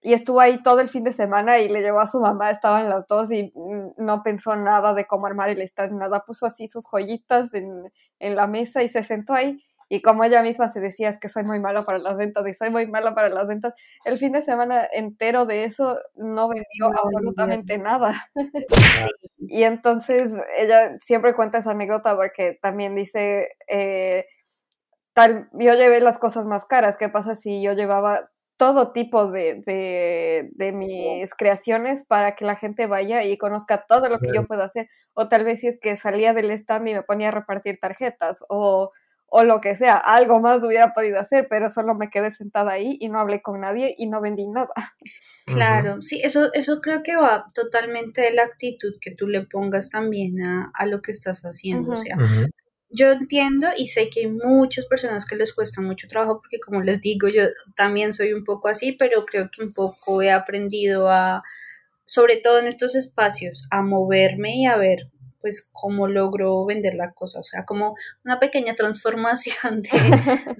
y 0.00 0.14
estuvo 0.14 0.40
ahí 0.40 0.62
todo 0.62 0.80
el 0.80 0.88
fin 0.88 1.04
de 1.04 1.12
semana 1.12 1.58
y 1.58 1.68
le 1.68 1.82
llevó 1.82 2.00
a 2.00 2.06
su 2.06 2.18
mamá, 2.18 2.50
estaban 2.50 2.88
las 2.88 3.06
dos 3.06 3.30
y 3.30 3.52
mm, 3.54 4.02
no 4.02 4.22
pensó 4.22 4.56
nada 4.56 4.94
de 4.94 5.06
cómo 5.06 5.26
armar 5.26 5.50
el 5.50 5.60
stand, 5.60 5.92
nada, 5.92 6.24
puso 6.26 6.46
así 6.46 6.68
sus 6.68 6.86
joyitas 6.90 7.52
en, 7.52 7.84
en 8.20 8.36
la 8.36 8.46
mesa 8.46 8.82
y 8.82 8.88
se 8.88 9.02
sentó 9.02 9.34
ahí. 9.34 9.62
Y 9.92 10.02
como 10.02 10.22
ella 10.22 10.40
misma 10.42 10.68
se 10.68 10.78
decía, 10.78 11.08
es 11.08 11.18
que 11.18 11.28
soy 11.28 11.42
muy 11.42 11.58
mala 11.58 11.84
para 11.84 11.98
las 11.98 12.16
ventas 12.16 12.46
y 12.46 12.54
soy 12.54 12.70
muy 12.70 12.86
mala 12.86 13.12
para 13.12 13.28
las 13.28 13.48
ventas, 13.48 13.74
el 14.04 14.18
fin 14.18 14.30
de 14.30 14.42
semana 14.42 14.86
entero 14.92 15.46
de 15.46 15.64
eso 15.64 15.98
no 16.14 16.48
vendió 16.48 16.96
absolutamente 16.96 17.76
nada. 17.76 18.30
y 19.38 19.64
entonces 19.64 20.30
ella 20.56 20.96
siempre 21.00 21.34
cuenta 21.34 21.58
esa 21.58 21.72
anécdota 21.72 22.14
porque 22.14 22.56
también 22.62 22.94
dice, 22.94 23.48
eh, 23.66 24.26
tal, 25.12 25.48
yo 25.54 25.74
llevé 25.74 26.00
las 26.00 26.18
cosas 26.18 26.46
más 26.46 26.64
caras, 26.66 26.96
¿qué 26.96 27.08
pasa 27.08 27.34
si 27.34 27.60
yo 27.60 27.72
llevaba 27.72 28.30
todo 28.60 28.92
tipo 28.92 29.30
de, 29.30 29.62
de, 29.64 30.72
mis 30.72 31.34
creaciones 31.34 32.04
para 32.04 32.36
que 32.36 32.44
la 32.44 32.56
gente 32.56 32.86
vaya 32.86 33.24
y 33.24 33.38
conozca 33.38 33.86
todo 33.88 34.10
lo 34.10 34.18
que 34.18 34.28
yo 34.34 34.46
puedo 34.46 34.62
hacer. 34.62 34.90
O 35.14 35.30
tal 35.30 35.44
vez 35.44 35.60
si 35.60 35.68
es 35.68 35.78
que 35.80 35.96
salía 35.96 36.34
del 36.34 36.50
stand 36.50 36.86
y 36.88 36.92
me 36.92 37.02
ponía 37.02 37.28
a 37.28 37.30
repartir 37.30 37.78
tarjetas 37.80 38.44
o, 38.50 38.90
o 39.28 39.44
lo 39.44 39.62
que 39.62 39.74
sea, 39.76 39.96
algo 39.96 40.40
más 40.40 40.62
hubiera 40.62 40.92
podido 40.92 41.18
hacer, 41.18 41.46
pero 41.48 41.70
solo 41.70 41.94
me 41.94 42.10
quedé 42.10 42.32
sentada 42.32 42.72
ahí 42.72 42.98
y 43.00 43.08
no 43.08 43.18
hablé 43.18 43.40
con 43.40 43.62
nadie 43.62 43.94
y 43.96 44.10
no 44.10 44.20
vendí 44.20 44.46
nada. 44.46 44.74
Claro, 45.46 46.02
sí, 46.02 46.20
eso, 46.22 46.52
eso 46.52 46.82
creo 46.82 47.02
que 47.02 47.16
va 47.16 47.46
totalmente 47.54 48.20
de 48.20 48.32
la 48.32 48.42
actitud 48.42 48.92
que 49.00 49.14
tú 49.14 49.26
le 49.26 49.46
pongas 49.46 49.88
también 49.88 50.46
a, 50.46 50.70
a 50.74 50.84
lo 50.84 51.00
que 51.00 51.12
estás 51.12 51.44
haciendo. 51.46 51.92
O 51.92 51.96
sea, 51.96 52.14
yo 52.90 53.12
entiendo 53.12 53.68
y 53.76 53.86
sé 53.86 54.10
que 54.10 54.20
hay 54.20 54.26
muchas 54.26 54.86
personas 54.86 55.24
que 55.24 55.36
les 55.36 55.54
cuesta 55.54 55.80
mucho 55.80 56.08
trabajo 56.08 56.40
porque 56.40 56.58
como 56.58 56.82
les 56.82 57.00
digo, 57.00 57.28
yo 57.28 57.44
también 57.76 58.12
soy 58.12 58.32
un 58.32 58.44
poco 58.44 58.68
así, 58.68 58.92
pero 58.92 59.24
creo 59.24 59.48
que 59.50 59.62
un 59.62 59.72
poco 59.72 60.22
he 60.22 60.30
aprendido 60.30 61.08
a, 61.08 61.42
sobre 62.04 62.36
todo 62.36 62.58
en 62.58 62.66
estos 62.66 62.96
espacios, 62.96 63.66
a 63.70 63.82
moverme 63.82 64.56
y 64.56 64.66
a 64.66 64.76
ver 64.76 65.08
pues 65.40 65.68
cómo 65.72 66.06
logro 66.06 66.66
vender 66.66 66.94
la 66.94 67.12
cosa, 67.12 67.40
o 67.40 67.42
sea, 67.42 67.64
como 67.64 67.94
una 68.24 68.38
pequeña 68.38 68.74
transformación 68.74 69.80
de, 69.82 69.90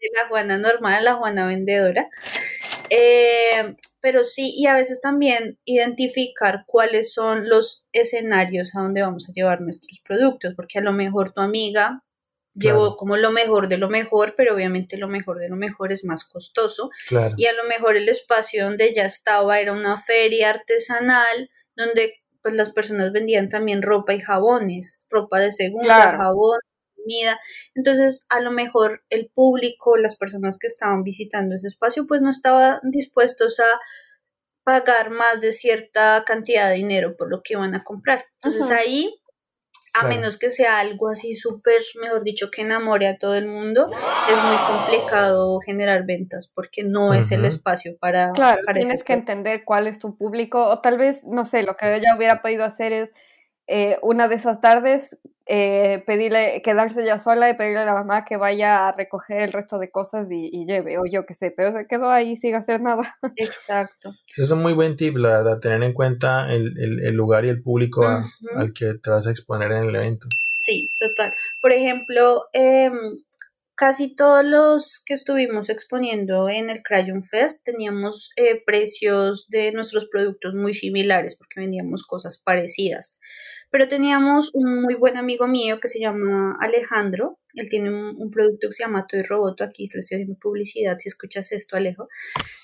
de 0.00 0.08
la 0.14 0.28
Juana 0.28 0.58
normal 0.58 0.94
a 0.94 1.00
la 1.02 1.14
Juana 1.14 1.46
vendedora. 1.46 2.08
Eh, 2.90 3.76
pero 4.00 4.24
sí, 4.24 4.54
y 4.56 4.66
a 4.66 4.74
veces 4.74 5.00
también 5.00 5.58
identificar 5.64 6.64
cuáles 6.66 7.12
son 7.12 7.48
los 7.48 7.88
escenarios 7.92 8.76
a 8.76 8.80
donde 8.80 9.02
vamos 9.02 9.28
a 9.28 9.32
llevar 9.32 9.60
nuestros 9.60 10.00
productos, 10.00 10.54
porque 10.54 10.78
a 10.78 10.82
lo 10.82 10.92
mejor 10.92 11.32
tu 11.32 11.40
amiga 11.40 12.02
llevó 12.54 12.96
como 12.96 13.16
lo 13.16 13.30
mejor 13.30 13.68
de 13.68 13.78
lo 13.78 13.88
mejor, 13.88 14.34
pero 14.36 14.54
obviamente 14.54 14.96
lo 14.96 15.08
mejor 15.08 15.38
de 15.38 15.48
lo 15.48 15.56
mejor 15.56 15.92
es 15.92 16.04
más 16.04 16.24
costoso. 16.24 16.90
Y 17.36 17.46
a 17.46 17.52
lo 17.52 17.64
mejor 17.64 17.96
el 17.96 18.08
espacio 18.08 18.64
donde 18.64 18.86
ella 18.86 19.04
estaba 19.04 19.60
era 19.60 19.72
una 19.72 20.00
feria 20.00 20.50
artesanal 20.50 21.50
donde 21.76 22.14
pues 22.42 22.54
las 22.54 22.70
personas 22.70 23.12
vendían 23.12 23.48
también 23.48 23.82
ropa 23.82 24.14
y 24.14 24.20
jabones, 24.20 25.00
ropa 25.10 25.40
de 25.40 25.52
segunda, 25.52 26.16
jabón, 26.16 26.60
entonces, 27.74 28.26
a 28.28 28.40
lo 28.40 28.50
mejor 28.50 29.02
el 29.10 29.30
público, 29.34 29.96
las 29.96 30.16
personas 30.16 30.58
que 30.58 30.66
estaban 30.66 31.02
visitando 31.02 31.54
ese 31.54 31.68
espacio, 31.68 32.06
pues 32.06 32.22
no 32.22 32.30
estaban 32.30 32.80
dispuestos 32.82 33.60
a 33.60 33.80
pagar 34.64 35.10
más 35.10 35.40
de 35.40 35.52
cierta 35.52 36.24
cantidad 36.26 36.68
de 36.68 36.74
dinero 36.74 37.16
por 37.16 37.30
lo 37.30 37.40
que 37.42 37.54
iban 37.54 37.76
a 37.76 37.84
comprar. 37.84 38.24
Entonces 38.42 38.68
ahí, 38.72 39.14
a 39.94 40.08
menos 40.08 40.38
que 40.38 40.50
sea 40.50 40.80
algo 40.80 41.08
así 41.08 41.36
súper, 41.36 41.80
mejor 42.00 42.24
dicho, 42.24 42.50
que 42.50 42.62
enamore 42.62 43.06
a 43.06 43.16
todo 43.16 43.36
el 43.36 43.46
mundo, 43.46 43.88
es 43.88 44.42
muy 44.42 44.56
complicado 44.66 45.60
generar 45.60 46.04
ventas 46.04 46.50
porque 46.52 46.82
no 46.82 47.14
es 47.14 47.30
el 47.30 47.44
espacio 47.44 47.96
para... 47.98 48.32
Claro, 48.32 48.60
tienes 48.74 49.04
que 49.04 49.12
entender 49.12 49.62
cuál 49.64 49.86
es 49.86 50.00
tu 50.00 50.16
público 50.18 50.64
o 50.66 50.80
tal 50.80 50.98
vez, 50.98 51.22
no 51.24 51.44
sé, 51.44 51.62
lo 51.62 51.76
que 51.76 51.94
ella 51.94 52.16
hubiera 52.16 52.42
podido 52.42 52.64
hacer 52.64 52.92
es 52.92 53.12
eh, 53.66 53.98
una 54.02 54.28
de 54.28 54.36
esas 54.36 54.60
tardes 54.60 55.18
eh, 55.48 56.02
pedirle, 56.06 56.60
quedarse 56.64 57.04
ya 57.06 57.20
sola 57.20 57.48
y 57.48 57.54
pedirle 57.54 57.78
a 57.78 57.84
la 57.84 57.94
mamá 57.94 58.24
que 58.24 58.36
vaya 58.36 58.88
a 58.88 58.92
recoger 58.92 59.42
el 59.42 59.52
resto 59.52 59.78
de 59.78 59.92
cosas 59.92 60.26
y, 60.28 60.66
lleve, 60.66 60.98
o 60.98 61.04
yo 61.06 61.24
qué 61.24 61.34
sé, 61.34 61.54
pero 61.56 61.70
se 61.70 61.86
quedó 61.86 62.10
ahí 62.10 62.36
sin 62.36 62.56
hacer 62.56 62.80
nada. 62.80 63.02
Exacto. 63.36 64.12
Es 64.36 64.50
un 64.50 64.62
muy 64.62 64.72
buen 64.72 64.96
tip, 64.96 65.16
la 65.16 65.28
verdad, 65.28 65.60
tener 65.60 65.82
en 65.84 65.92
cuenta 65.92 66.52
el, 66.52 66.74
lugar 67.14 67.44
y 67.44 67.50
el 67.50 67.62
público 67.62 68.04
al 68.04 68.72
que 68.74 68.94
te 68.94 69.10
vas 69.10 69.28
a 69.28 69.30
exponer 69.30 69.70
en 69.70 69.84
el 69.84 69.94
evento. 69.94 70.26
Sí, 70.52 70.90
total. 70.98 71.32
Por 71.60 71.72
ejemplo, 71.72 72.46
eh, 72.52 72.90
casi 73.76 74.14
todos 74.14 74.44
los 74.44 75.02
que 75.04 75.14
estuvimos 75.14 75.68
exponiendo 75.68 76.48
en 76.48 76.70
el 76.70 76.82
Crayon 76.82 77.22
Fest 77.22 77.62
teníamos 77.64 78.30
eh, 78.36 78.62
precios 78.64 79.48
de 79.48 79.70
nuestros 79.72 80.06
productos 80.06 80.54
muy 80.54 80.72
similares 80.72 81.36
porque 81.36 81.60
vendíamos 81.60 82.04
cosas 82.04 82.38
parecidas. 82.38 83.20
Pero 83.70 83.86
teníamos 83.86 84.50
un 84.54 84.80
muy 84.80 84.94
buen 84.94 85.18
amigo 85.18 85.46
mío 85.46 85.78
que 85.78 85.88
se 85.88 86.00
llama 86.00 86.56
Alejandro. 86.60 87.38
Él 87.52 87.68
tiene 87.68 87.90
un, 87.90 88.30
producto 88.30 88.68
que 88.68 88.72
se 88.72 88.84
llama 88.84 89.06
Toy 89.06 89.20
Roboto. 89.20 89.62
Aquí 89.62 89.84
le 89.92 90.00
estoy 90.00 90.16
haciendo 90.16 90.38
publicidad 90.40 90.96
si 90.98 91.08
escuchas 91.08 91.52
esto, 91.52 91.76
Alejo. 91.76 92.08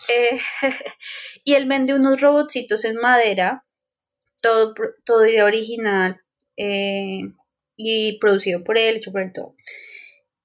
Eh, 0.09 0.41
y 1.45 1.55
él 1.55 1.69
vende 1.69 1.95
unos 1.95 2.21
robotcitos 2.21 2.85
en 2.87 2.97
madera, 2.97 3.67
todo, 4.41 4.75
todo 5.05 5.25
original 5.45 6.23
eh, 6.57 7.21
y 7.77 8.19
producido 8.19 8.65
por 8.65 8.79
él, 8.79 8.97
hecho 8.97 9.13
por 9.13 9.21
él 9.21 9.33
todo. 9.35 9.57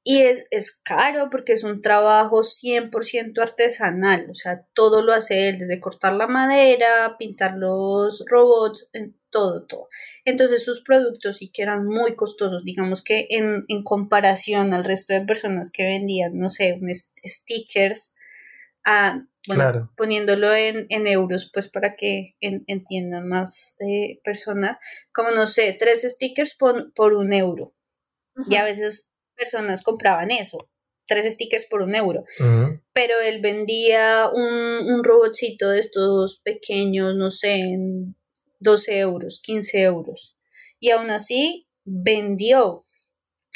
Y 0.09 0.21
es, 0.51 0.71
caro 0.85 1.29
porque 1.29 1.51
es 1.51 1.65
un 1.65 1.81
trabajo 1.81 2.41
100% 2.41 3.41
artesanal, 3.41 4.27
o 4.31 4.35
sea, 4.35 4.65
todo 4.73 5.01
lo 5.01 5.11
hace 5.11 5.49
él, 5.49 5.59
desde 5.59 5.81
cortar 5.81 6.13
la 6.13 6.27
madera, 6.27 7.17
pintar 7.19 7.57
los 7.57 8.23
robots, 8.25 8.89
todo, 9.29 9.65
todo. 9.65 9.89
Entonces 10.23 10.63
sus 10.63 10.81
productos 10.81 11.39
sí 11.39 11.51
que 11.51 11.61
eran 11.61 11.85
muy 11.85 12.15
costosos, 12.15 12.63
digamos 12.63 13.01
que 13.01 13.27
en, 13.31 13.83
comparación 13.83 14.73
al 14.73 14.85
resto 14.85 15.13
de 15.13 15.25
personas 15.25 15.71
que 15.73 15.83
vendían, 15.83 16.39
no 16.39 16.47
sé, 16.47 16.79
stickers, 17.25 18.15
a, 18.85 19.25
bueno, 19.45 19.91
poniéndolo 19.97 20.55
en, 20.55 20.87
euros, 20.89 21.51
pues 21.53 21.67
para 21.67 21.97
que 21.97 22.37
entiendan 22.39 23.27
más 23.27 23.75
eh, 23.81 24.21
personas, 24.23 24.77
como 25.11 25.31
no 25.31 25.47
sé, 25.47 25.75
tres 25.77 26.03
stickers 26.03 26.55
por, 26.55 26.93
por 26.93 27.11
un 27.11 27.33
euro. 27.33 27.73
Y 28.47 28.55
a 28.55 28.63
veces 28.63 29.09
personas 29.38 29.83
compraban 29.83 30.31
eso, 30.31 30.69
tres 31.05 31.31
stickers 31.33 31.65
por 31.65 31.81
un 31.81 31.95
euro. 31.95 32.25
Pero 32.93 33.19
él 33.23 33.41
vendía 33.41 34.29
un, 34.33 34.43
un, 34.43 35.03
robotcito 35.03 35.69
de 35.69 35.79
estos 35.79 36.39
pequeños, 36.39 37.15
no 37.15 37.31
sé, 37.31 37.55
en 37.55 38.15
12 38.59 38.99
euros, 38.99 39.39
15 39.41 39.81
euros. 39.81 40.35
Y 40.79 40.91
aún 40.91 41.09
así 41.09 41.67
vendió. 41.85 42.85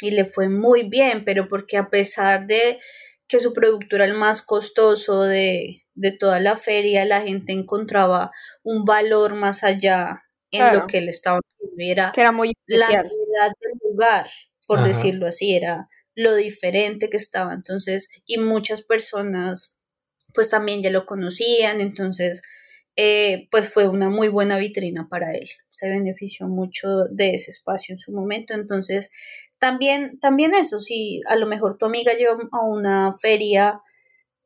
Y 0.00 0.10
le 0.10 0.24
fue 0.24 0.48
muy 0.48 0.88
bien, 0.88 1.24
pero 1.24 1.48
porque 1.48 1.76
a 1.76 1.88
pesar 1.90 2.46
de 2.46 2.80
que 3.28 3.38
su 3.38 3.52
producto 3.52 3.96
era 3.96 4.04
el 4.04 4.14
más 4.14 4.42
costoso 4.42 5.22
de, 5.22 5.82
de 5.94 6.12
toda 6.12 6.40
la 6.40 6.56
feria, 6.56 7.04
la 7.04 7.22
gente 7.22 7.52
encontraba 7.52 8.30
un 8.62 8.84
valor 8.84 9.34
más 9.34 9.62
allá 9.62 10.24
en 10.50 10.74
lo 10.74 10.86
que 10.86 10.98
él 10.98 11.08
estaba 11.08 11.40
era, 11.78 12.12
que 12.12 12.20
era 12.20 12.32
muy 12.32 12.52
la 12.66 12.86
calidad 12.86 13.52
del 13.60 13.90
lugar 13.90 14.26
por 14.72 14.86
decirlo 14.86 15.26
así, 15.26 15.54
era 15.54 15.88
lo 16.14 16.34
diferente 16.34 17.10
que 17.10 17.18
estaba. 17.18 17.52
Entonces, 17.52 18.08
y 18.24 18.38
muchas 18.38 18.82
personas 18.82 19.76
pues 20.34 20.48
también 20.48 20.82
ya 20.82 20.90
lo 20.90 21.04
conocían, 21.04 21.82
entonces 21.82 22.40
eh, 22.96 23.48
pues 23.50 23.70
fue 23.70 23.86
una 23.86 24.08
muy 24.08 24.28
buena 24.28 24.56
vitrina 24.56 25.08
para 25.10 25.32
él. 25.34 25.46
Se 25.68 25.90
benefició 25.90 26.48
mucho 26.48 27.04
de 27.10 27.32
ese 27.32 27.50
espacio 27.50 27.94
en 27.94 27.98
su 27.98 28.12
momento. 28.12 28.54
Entonces, 28.54 29.10
también, 29.58 30.18
también 30.20 30.54
eso, 30.54 30.80
si 30.80 31.20
a 31.26 31.36
lo 31.36 31.46
mejor 31.46 31.76
tu 31.76 31.84
amiga 31.84 32.14
lleva 32.14 32.38
a 32.50 32.64
una 32.64 33.14
feria 33.20 33.80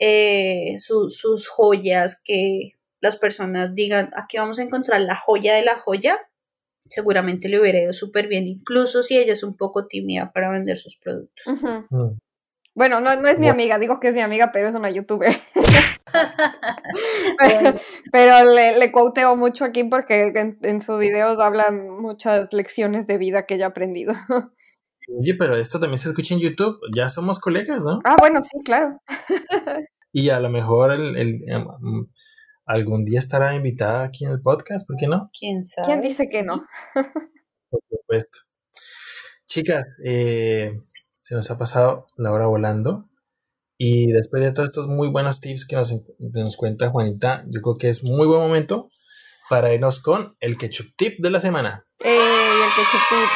eh, 0.00 0.74
sus 0.78 1.48
joyas 1.48 2.20
que 2.22 2.72
las 3.00 3.16
personas 3.16 3.74
digan, 3.74 4.10
aquí 4.16 4.38
vamos 4.38 4.58
a 4.58 4.62
encontrar 4.62 5.00
la 5.02 5.16
joya 5.16 5.54
de 5.54 5.62
la 5.62 5.78
joya, 5.78 6.18
seguramente 6.90 7.48
le 7.48 7.60
hubiera 7.60 7.80
ido 7.80 7.92
súper 7.92 8.28
bien, 8.28 8.46
incluso 8.46 9.02
si 9.02 9.16
ella 9.16 9.32
es 9.32 9.42
un 9.42 9.56
poco 9.56 9.86
tímida 9.86 10.32
para 10.32 10.50
vender 10.50 10.76
sus 10.76 10.96
productos. 10.96 11.44
Mm. 11.90 12.18
Bueno, 12.76 13.00
no, 13.00 13.16
no 13.16 13.28
es 13.28 13.38
mi 13.38 13.48
amiga, 13.48 13.78
digo 13.78 13.98
que 14.00 14.08
es 14.08 14.14
mi 14.14 14.20
amiga, 14.20 14.50
pero 14.52 14.68
es 14.68 14.74
una 14.74 14.90
youtuber. 14.90 15.34
pero, 18.12 18.52
le, 18.52 18.78
le 18.78 18.92
quoteo 18.92 19.34
mucho 19.34 19.64
aquí 19.64 19.84
porque 19.84 20.30
en, 20.62 20.80
sus 20.82 21.00
videos 21.00 21.38
hablan 21.38 21.88
muchas 21.88 22.52
lecciones 22.52 23.06
de 23.06 23.16
vida 23.16 23.46
que 23.46 23.54
ella 23.54 23.64
ha 23.64 23.70
aprendido. 23.70 24.12
Oye, 25.18 25.34
pero 25.38 25.56
esto 25.56 25.80
también 25.80 25.98
se 25.98 26.10
escucha 26.10 26.34
en 26.34 26.40
YouTube, 26.40 26.78
ya 26.94 27.08
somos 27.08 27.38
colegas, 27.38 27.82
¿no? 27.82 28.00
Ah, 28.04 28.16
bueno, 28.18 28.42
sí, 28.42 28.58
claro. 28.62 29.00
y 30.12 30.28
a 30.28 30.38
lo 30.40 30.50
mejor 30.50 30.92
el, 30.92 31.16
el, 31.16 31.44
algún 32.66 33.04
día 33.04 33.20
estará 33.20 33.54
invitada 33.54 34.04
aquí 34.04 34.24
en 34.24 34.32
el 34.32 34.40
podcast, 34.42 34.86
¿por 34.86 34.96
qué 34.96 35.06
no? 35.06 35.30
¿Quién 35.38 35.64
sabe? 35.64 35.86
¿Quién 35.86 36.00
dice 36.02 36.28
que 36.30 36.42
no? 36.42 36.66
Por 37.70 37.80
supuesto. 37.88 38.40
Chicas, 39.46 39.84
eh, 40.04 40.72
se 41.20 41.34
nos 41.34 41.50
ha 41.50 41.58
pasado 41.58 42.08
la 42.16 42.32
hora 42.32 42.46
volando. 42.46 43.08
Y 43.78 44.10
después 44.10 44.42
de 44.42 44.52
todos 44.52 44.70
estos 44.70 44.88
muy 44.88 45.08
buenos 45.08 45.40
tips 45.40 45.66
que 45.66 45.76
nos, 45.76 45.94
nos 46.18 46.56
cuenta 46.56 46.88
Juanita, 46.90 47.44
yo 47.48 47.60
creo 47.60 47.76
que 47.76 47.88
es 47.88 48.02
muy 48.02 48.26
buen 48.26 48.40
momento 48.40 48.88
para 49.50 49.72
irnos 49.72 50.00
con 50.00 50.36
el 50.40 50.56
ketchup 50.56 50.96
tip 50.96 51.20
de 51.20 51.30
la 51.30 51.40
semana. 51.40 51.84
¡Eh! 52.00 52.18
El 52.64 52.70
ketchup 52.74 53.00
tip. 53.08 53.28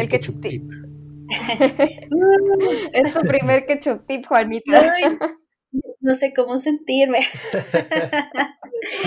El, 0.00 0.08
ketchup, 0.08 0.40
tip 0.40 0.87
es 2.92 3.14
tu 3.14 3.20
primer 3.20 3.66
ketchup 3.66 4.06
tip, 4.06 4.26
Juanita. 4.26 4.94
no 6.00 6.14
sé 6.14 6.32
cómo 6.34 6.58
sentirme. 6.58 7.20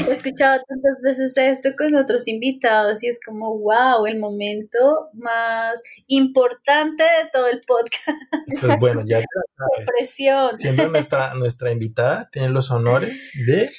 He 0.07 0.11
escuchado 0.11 0.61
tantas 0.67 1.01
veces 1.01 1.37
esto 1.37 1.69
con 1.77 1.95
otros 1.95 2.27
invitados 2.27 3.03
y 3.03 3.07
es 3.07 3.19
como, 3.25 3.57
wow, 3.57 4.05
el 4.05 4.19
momento 4.19 5.09
más 5.13 5.81
importante 6.07 7.03
de 7.03 7.29
todo 7.31 7.47
el 7.47 7.61
podcast. 7.61 8.79
bueno, 8.79 9.03
ya 9.05 9.21
presión. 9.97 10.59
Siendo 10.59 10.89
nuestra, 10.89 11.33
nuestra 11.33 11.71
invitada, 11.71 12.29
tiene 12.31 12.49
los 12.49 12.69
honores 12.69 13.31
de 13.47 13.69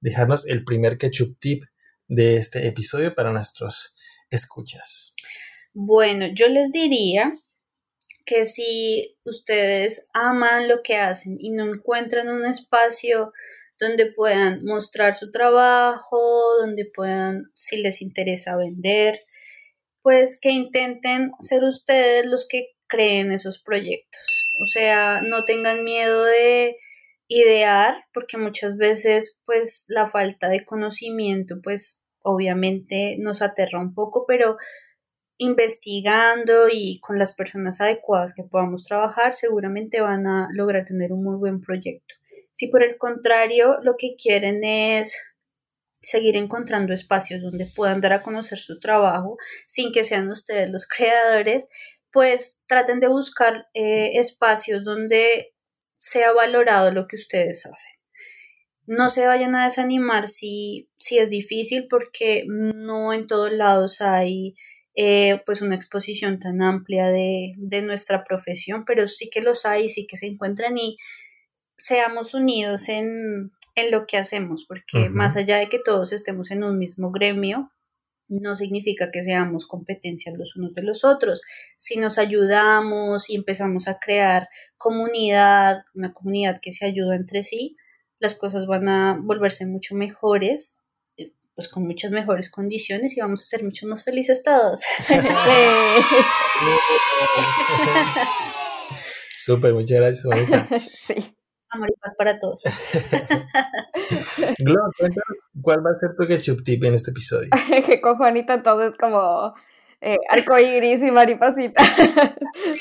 dejarnos 0.00 0.46
el 0.46 0.64
primer 0.64 0.98
ketchup 0.98 1.38
tip 1.40 1.64
de 2.06 2.36
este 2.36 2.66
episodio 2.66 3.14
para 3.14 3.32
nuestros 3.32 3.96
escuchas. 4.30 5.14
Bueno, 5.72 6.26
yo 6.34 6.48
les 6.48 6.72
diría 6.72 7.32
que 8.28 8.44
si 8.44 9.16
ustedes 9.24 10.10
aman 10.12 10.68
lo 10.68 10.82
que 10.82 10.98
hacen 10.98 11.36
y 11.38 11.50
no 11.50 11.64
encuentran 11.64 12.28
un 12.28 12.44
espacio 12.44 13.32
donde 13.80 14.12
puedan 14.12 14.64
mostrar 14.64 15.14
su 15.14 15.30
trabajo, 15.30 16.18
donde 16.60 16.84
puedan, 16.94 17.50
si 17.54 17.78
les 17.78 18.02
interesa 18.02 18.56
vender, 18.58 19.18
pues 20.02 20.38
que 20.38 20.50
intenten 20.50 21.32
ser 21.40 21.64
ustedes 21.64 22.26
los 22.26 22.46
que 22.46 22.74
creen 22.86 23.32
esos 23.32 23.62
proyectos. 23.62 24.20
O 24.62 24.66
sea, 24.66 25.22
no 25.22 25.44
tengan 25.44 25.82
miedo 25.82 26.24
de 26.24 26.76
idear, 27.28 28.04
porque 28.12 28.36
muchas 28.36 28.76
veces 28.76 29.38
pues 29.46 29.86
la 29.88 30.06
falta 30.06 30.50
de 30.50 30.66
conocimiento 30.66 31.60
pues 31.62 32.02
obviamente 32.22 33.16
nos 33.18 33.40
aterra 33.40 33.80
un 33.80 33.94
poco, 33.94 34.26
pero 34.26 34.58
investigando 35.38 36.68
y 36.70 36.98
con 37.00 37.18
las 37.18 37.32
personas 37.32 37.80
adecuadas 37.80 38.34
que 38.34 38.42
podamos 38.42 38.84
trabajar, 38.84 39.34
seguramente 39.34 40.00
van 40.00 40.26
a 40.26 40.48
lograr 40.52 40.84
tener 40.84 41.12
un 41.12 41.22
muy 41.22 41.36
buen 41.36 41.60
proyecto. 41.60 42.16
Si 42.50 42.66
por 42.66 42.82
el 42.82 42.98
contrario 42.98 43.78
lo 43.82 43.94
que 43.96 44.16
quieren 44.16 44.64
es 44.64 45.16
seguir 46.00 46.36
encontrando 46.36 46.92
espacios 46.92 47.42
donde 47.42 47.66
puedan 47.66 48.00
dar 48.00 48.12
a 48.12 48.22
conocer 48.22 48.58
su 48.58 48.78
trabajo 48.78 49.36
sin 49.66 49.92
que 49.92 50.04
sean 50.04 50.28
ustedes 50.30 50.70
los 50.70 50.86
creadores, 50.96 51.68
pues 52.12 52.62
traten 52.66 53.00
de 53.00 53.08
buscar 53.08 53.68
eh, 53.74 54.18
espacios 54.18 54.84
donde 54.84 55.54
sea 55.96 56.32
valorado 56.32 56.90
lo 56.90 57.06
que 57.06 57.16
ustedes 57.16 57.64
hacen. 57.66 57.92
No 58.86 59.10
se 59.10 59.26
vayan 59.26 59.54
a 59.54 59.64
desanimar 59.64 60.26
si, 60.28 60.88
si 60.96 61.18
es 61.18 61.28
difícil 61.28 61.86
porque 61.88 62.44
no 62.46 63.12
en 63.12 63.26
todos 63.26 63.52
lados 63.52 64.00
hay 64.00 64.56
eh, 65.00 65.42
pues 65.46 65.62
una 65.62 65.76
exposición 65.76 66.40
tan 66.40 66.60
amplia 66.60 67.06
de, 67.06 67.54
nuestra 67.84 68.24
profesión, 68.24 68.84
pero 68.84 69.06
sí 69.06 69.30
que 69.30 69.40
los 69.40 69.64
hay, 69.64 69.88
sí 69.88 70.08
que 70.08 70.16
se 70.16 70.26
encuentran 70.26 70.76
y 70.76 70.98
seamos 71.76 72.34
unidos 72.34 72.88
en, 72.88 73.52
lo 73.92 74.08
que 74.08 74.16
hacemos, 74.16 74.64
porque 74.66 75.08
más 75.08 75.36
allá 75.36 75.58
de 75.58 75.68
que 75.68 75.78
todos 75.78 76.12
estemos 76.12 76.50
en 76.50 76.64
un 76.64 76.80
mismo 76.80 77.12
gremio, 77.12 77.70
no 78.26 78.56
significa 78.56 79.12
que 79.12 79.22
seamos 79.22 79.68
competencias 79.68 80.36
los 80.36 80.56
unos 80.56 80.74
de 80.74 80.82
los 80.82 81.04
otros. 81.04 81.42
Si 81.76 81.96
nos 81.96 82.18
ayudamos 82.18 83.30
y 83.30 83.36
empezamos 83.36 83.86
a 83.86 84.00
crear 84.00 84.48
comunidad, 84.76 85.84
una 85.94 86.12
comunidad 86.12 86.58
que 86.60 86.72
se 86.72 86.86
ayuda 86.86 87.14
entre 87.14 87.42
sí, 87.42 87.76
las 88.18 88.34
cosas 88.34 88.66
van 88.66 88.88
a 88.88 89.16
volverse 89.22 89.64
mucho 89.64 89.94
mejores 89.94 90.77
pues 91.58 91.68
con 91.68 91.82
muchas 91.82 92.10
mejores 92.12 92.52
condiciones 92.52 93.16
y 93.16 93.20
vamos 93.20 93.42
a 93.42 93.46
ser 93.46 93.64
mucho 93.64 93.84
más 93.88 94.04
felices 94.04 94.44
todos. 94.44 94.80
Súper, 99.36 99.74
muchas 99.74 99.98
gracias, 99.98 100.24
Juanita. 100.24 100.68
Sí. 101.04 101.34
Amor 101.70 101.88
y 101.90 101.94
paz 101.98 102.14
para 102.16 102.38
todos. 102.38 102.62
Glo, 104.60 104.82
cuál 105.60 105.84
va 105.84 105.90
a 105.90 105.98
ser 105.98 106.14
tu 106.16 106.28
ketchup 106.28 106.62
tip 106.62 106.84
en 106.84 106.94
este 106.94 107.10
episodio. 107.10 107.48
que 107.84 108.00
con 108.00 108.18
Juanita 108.18 108.62
todo 108.62 108.84
es 108.84 108.96
como 108.96 109.52
eh, 110.00 110.18
arco 110.28 110.56
iris 110.60 111.02
y 111.02 111.10
mariposita. 111.10 111.82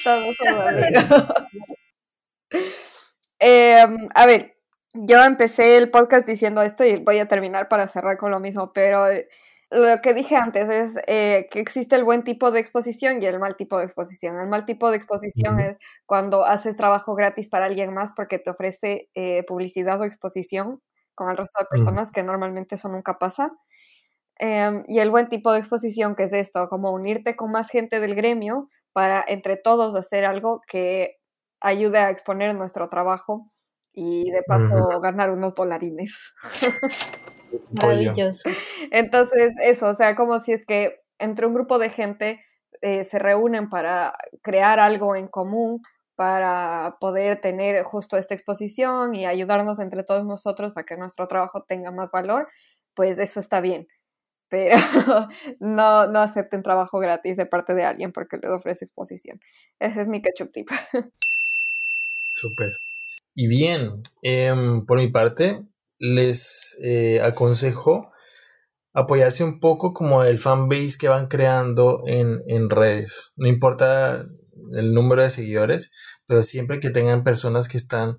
Todos 0.03 0.35
somos 0.37 0.67
amigos. 0.67 1.03
Em, 3.39 4.07
a 4.13 4.25
ver, 4.27 4.56
yo 5.05 5.23
empecé 5.23 5.77
el 5.77 5.91
podcast 5.91 6.27
diciendo 6.27 6.61
esto 6.61 6.83
y 6.85 6.97
voy 6.97 7.19
a 7.19 7.27
terminar 7.27 7.67
para 7.67 7.87
cerrar 7.87 8.17
con 8.17 8.31
lo 8.31 8.39
mismo, 8.39 8.71
pero 8.73 9.07
eh, 9.07 9.27
lo 9.69 10.01
que 10.01 10.13
dije 10.13 10.35
antes 10.35 10.69
es 10.69 10.97
eh, 11.07 11.47
que 11.51 11.59
existe 11.59 11.95
el 11.95 12.03
buen 12.03 12.23
tipo 12.23 12.51
de 12.51 12.59
exposición 12.59 13.21
y 13.21 13.25
el 13.25 13.39
mal 13.39 13.55
tipo 13.55 13.77
de 13.77 13.83
exposición. 13.83 14.39
El 14.39 14.47
mal 14.47 14.65
tipo 14.65 14.89
de 14.89 14.97
exposición 14.97 15.59
es 15.59 15.77
cuando 16.05 16.45
haces 16.45 16.77
trabajo 16.77 17.15
gratis 17.15 17.49
para 17.49 17.65
alguien 17.65 17.93
más 17.93 18.13
porque 18.15 18.39
te 18.39 18.49
ofrece 18.49 19.09
eh, 19.13 19.43
publicidad 19.43 19.99
o 19.99 20.05
exposición 20.05 20.81
con 21.15 21.29
el 21.29 21.37
resto 21.37 21.59
de 21.59 21.65
personas, 21.69 22.11
que 22.11 22.23
normalmente 22.23 22.75
eso 22.75 22.89
nunca 22.89 23.17
pasa. 23.17 23.51
Em, 24.39 24.83
y 24.87 24.99
el 24.99 25.09
buen 25.09 25.29
tipo 25.29 25.51
de 25.51 25.59
exposición, 25.59 26.15
que 26.15 26.23
es 26.23 26.33
esto, 26.33 26.67
como 26.69 26.91
unirte 26.91 27.35
con 27.35 27.51
más 27.51 27.69
gente 27.69 27.99
del 27.99 28.15
gremio 28.15 28.69
para 28.93 29.23
entre 29.27 29.57
todos 29.57 29.95
hacer 29.95 30.25
algo 30.25 30.61
que 30.67 31.17
ayude 31.59 31.97
a 31.97 32.11
exponer 32.11 32.53
nuestro 32.55 32.87
trabajo 32.87 33.49
y 33.99 34.29
de 34.29 34.43
paso 34.43 34.99
ganar 35.01 35.31
unos 35.31 35.55
dolarines. 35.55 36.31
Maravilloso. 37.81 38.47
Entonces, 38.91 39.55
eso, 39.63 39.87
o 39.87 39.95
sea, 39.95 40.15
como 40.15 40.39
si 40.39 40.53
es 40.53 40.63
que 40.63 41.01
entre 41.17 41.47
un 41.47 41.55
grupo 41.55 41.79
de 41.79 41.89
gente 41.89 42.45
eh, 42.81 43.03
se 43.05 43.17
reúnen 43.17 43.71
para 43.71 44.13
crear 44.43 44.79
algo 44.79 45.15
en 45.15 45.27
común, 45.27 45.81
para 46.15 46.97
poder 46.99 47.41
tener 47.41 47.81
justo 47.81 48.17
esta 48.17 48.35
exposición 48.35 49.15
y 49.15 49.25
ayudarnos 49.25 49.79
entre 49.79 50.03
todos 50.03 50.27
nosotros 50.27 50.77
a 50.77 50.83
que 50.83 50.95
nuestro 50.95 51.27
trabajo 51.27 51.63
tenga 51.67 51.91
más 51.91 52.11
valor, 52.11 52.49
pues 52.93 53.17
eso 53.17 53.39
está 53.39 53.61
bien. 53.61 53.87
Pero 54.47 54.77
no, 55.59 56.05
no 56.05 56.19
acepten 56.19 56.61
trabajo 56.61 56.99
gratis 56.99 57.35
de 57.35 57.47
parte 57.47 57.73
de 57.73 57.83
alguien 57.83 58.11
porque 58.11 58.37
les 58.37 58.51
ofrece 58.51 58.85
exposición. 58.85 59.39
Ese 59.79 60.01
es 60.01 60.07
mi 60.07 60.21
ketchup 60.21 60.51
tip. 60.51 60.69
Súper. 62.35 62.86
Y 63.39 63.47
bien, 63.47 64.01
em, 64.23 64.83
por 64.87 64.97
mi 64.97 65.09
parte, 65.11 65.63
les 65.99 66.75
eh, 66.81 67.21
aconsejo 67.21 68.11
apoyarse 68.95 69.43
un 69.43 69.59
poco 69.59 69.93
como 69.93 70.23
el 70.23 70.39
fanbase 70.39 70.97
que 70.99 71.07
van 71.07 71.27
creando 71.27 72.01
en, 72.07 72.41
en 72.47 72.71
redes. 72.71 73.33
No 73.37 73.47
importa 73.47 74.25
el 74.73 74.91
número 74.91 75.21
de 75.21 75.29
seguidores, 75.29 75.91
pero 76.25 76.41
siempre 76.41 76.79
que 76.79 76.89
tengan 76.89 77.23
personas 77.23 77.67
que 77.67 77.77
están 77.77 78.17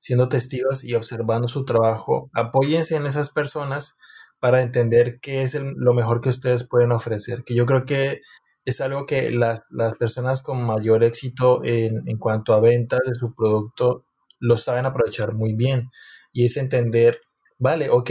siendo 0.00 0.28
testigos 0.28 0.84
y 0.84 0.94
observando 0.94 1.48
su 1.48 1.64
trabajo, 1.64 2.28
apóyense 2.34 2.94
en 2.96 3.06
esas 3.06 3.30
personas 3.30 3.96
para 4.38 4.60
entender 4.60 5.18
qué 5.22 5.40
es 5.40 5.54
lo 5.54 5.94
mejor 5.94 6.20
que 6.20 6.28
ustedes 6.28 6.68
pueden 6.68 6.92
ofrecer. 6.92 7.42
Que 7.42 7.54
yo 7.54 7.64
creo 7.64 7.86
que 7.86 8.20
es 8.66 8.82
algo 8.82 9.06
que 9.06 9.30
las, 9.30 9.62
las 9.70 9.94
personas 9.94 10.42
con 10.42 10.62
mayor 10.62 11.04
éxito 11.04 11.64
en, 11.64 12.06
en 12.06 12.18
cuanto 12.18 12.52
a 12.52 12.60
ventas 12.60 13.00
de 13.06 13.14
su 13.14 13.34
producto 13.34 14.04
lo 14.38 14.56
saben 14.56 14.86
aprovechar 14.86 15.34
muy 15.34 15.54
bien. 15.54 15.90
Y 16.32 16.44
es 16.44 16.56
entender, 16.56 17.20
vale, 17.58 17.90
ok, 17.90 18.10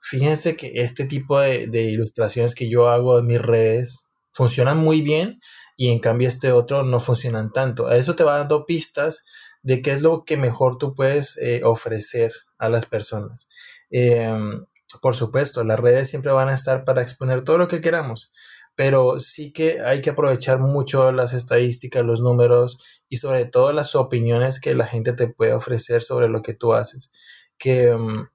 fíjense 0.00 0.56
que 0.56 0.72
este 0.74 1.04
tipo 1.04 1.38
de, 1.40 1.68
ilustraciones 1.82 2.54
que 2.54 2.68
yo 2.68 2.88
hago 2.88 3.18
en 3.18 3.26
mis 3.26 3.40
redes 3.40 4.08
funcionan 4.32 4.78
muy 4.78 5.02
bien 5.02 5.38
y 5.76 5.90
en 5.90 5.98
cambio 5.98 6.28
este 6.28 6.52
otro 6.52 6.82
no 6.84 7.00
funcionan 7.00 7.52
tanto. 7.52 7.88
A 7.88 7.96
eso 7.96 8.14
te 8.14 8.24
va 8.24 8.38
dando 8.38 8.66
pistas 8.66 9.24
de 9.62 9.82
qué 9.82 9.92
es 9.92 10.02
lo 10.02 10.24
que 10.24 10.36
mejor 10.36 10.78
tú 10.78 10.94
puedes 10.94 11.36
eh, 11.38 11.62
ofrecer 11.64 12.32
a 12.58 12.68
las 12.68 12.86
personas. 12.86 13.48
Em, 13.90 14.64
por 15.02 15.16
supuesto, 15.16 15.64
las 15.64 15.80
redes 15.80 16.08
siempre 16.08 16.32
van 16.32 16.48
a 16.48 16.54
estar 16.54 16.84
para 16.84 17.02
exponer 17.02 17.42
todo 17.42 17.58
lo 17.58 17.68
que 17.68 17.80
queramos, 17.80 18.32
pero 18.76 19.18
sí 19.18 19.52
que 19.52 19.80
hay 19.80 20.02
que 20.02 20.10
aprovechar 20.10 20.60
mucho 20.60 21.10
las 21.10 21.32
estadísticas, 21.32 22.04
los 22.04 22.20
números 22.20 22.78
y 23.08 23.16
sobre 23.16 23.46
todo 23.46 23.72
las 23.72 23.94
opiniones 23.94 24.60
que 24.60 24.74
la 24.74 24.86
gente 24.86 25.14
te 25.14 25.28
puede 25.28 25.54
ofrecer 25.54 26.02
sobre 26.02 26.28
lo 26.28 26.42
que 26.42 26.54
tú 26.54 26.74
haces. 26.74 27.10
Que 27.58 27.92
um, 27.94 28.26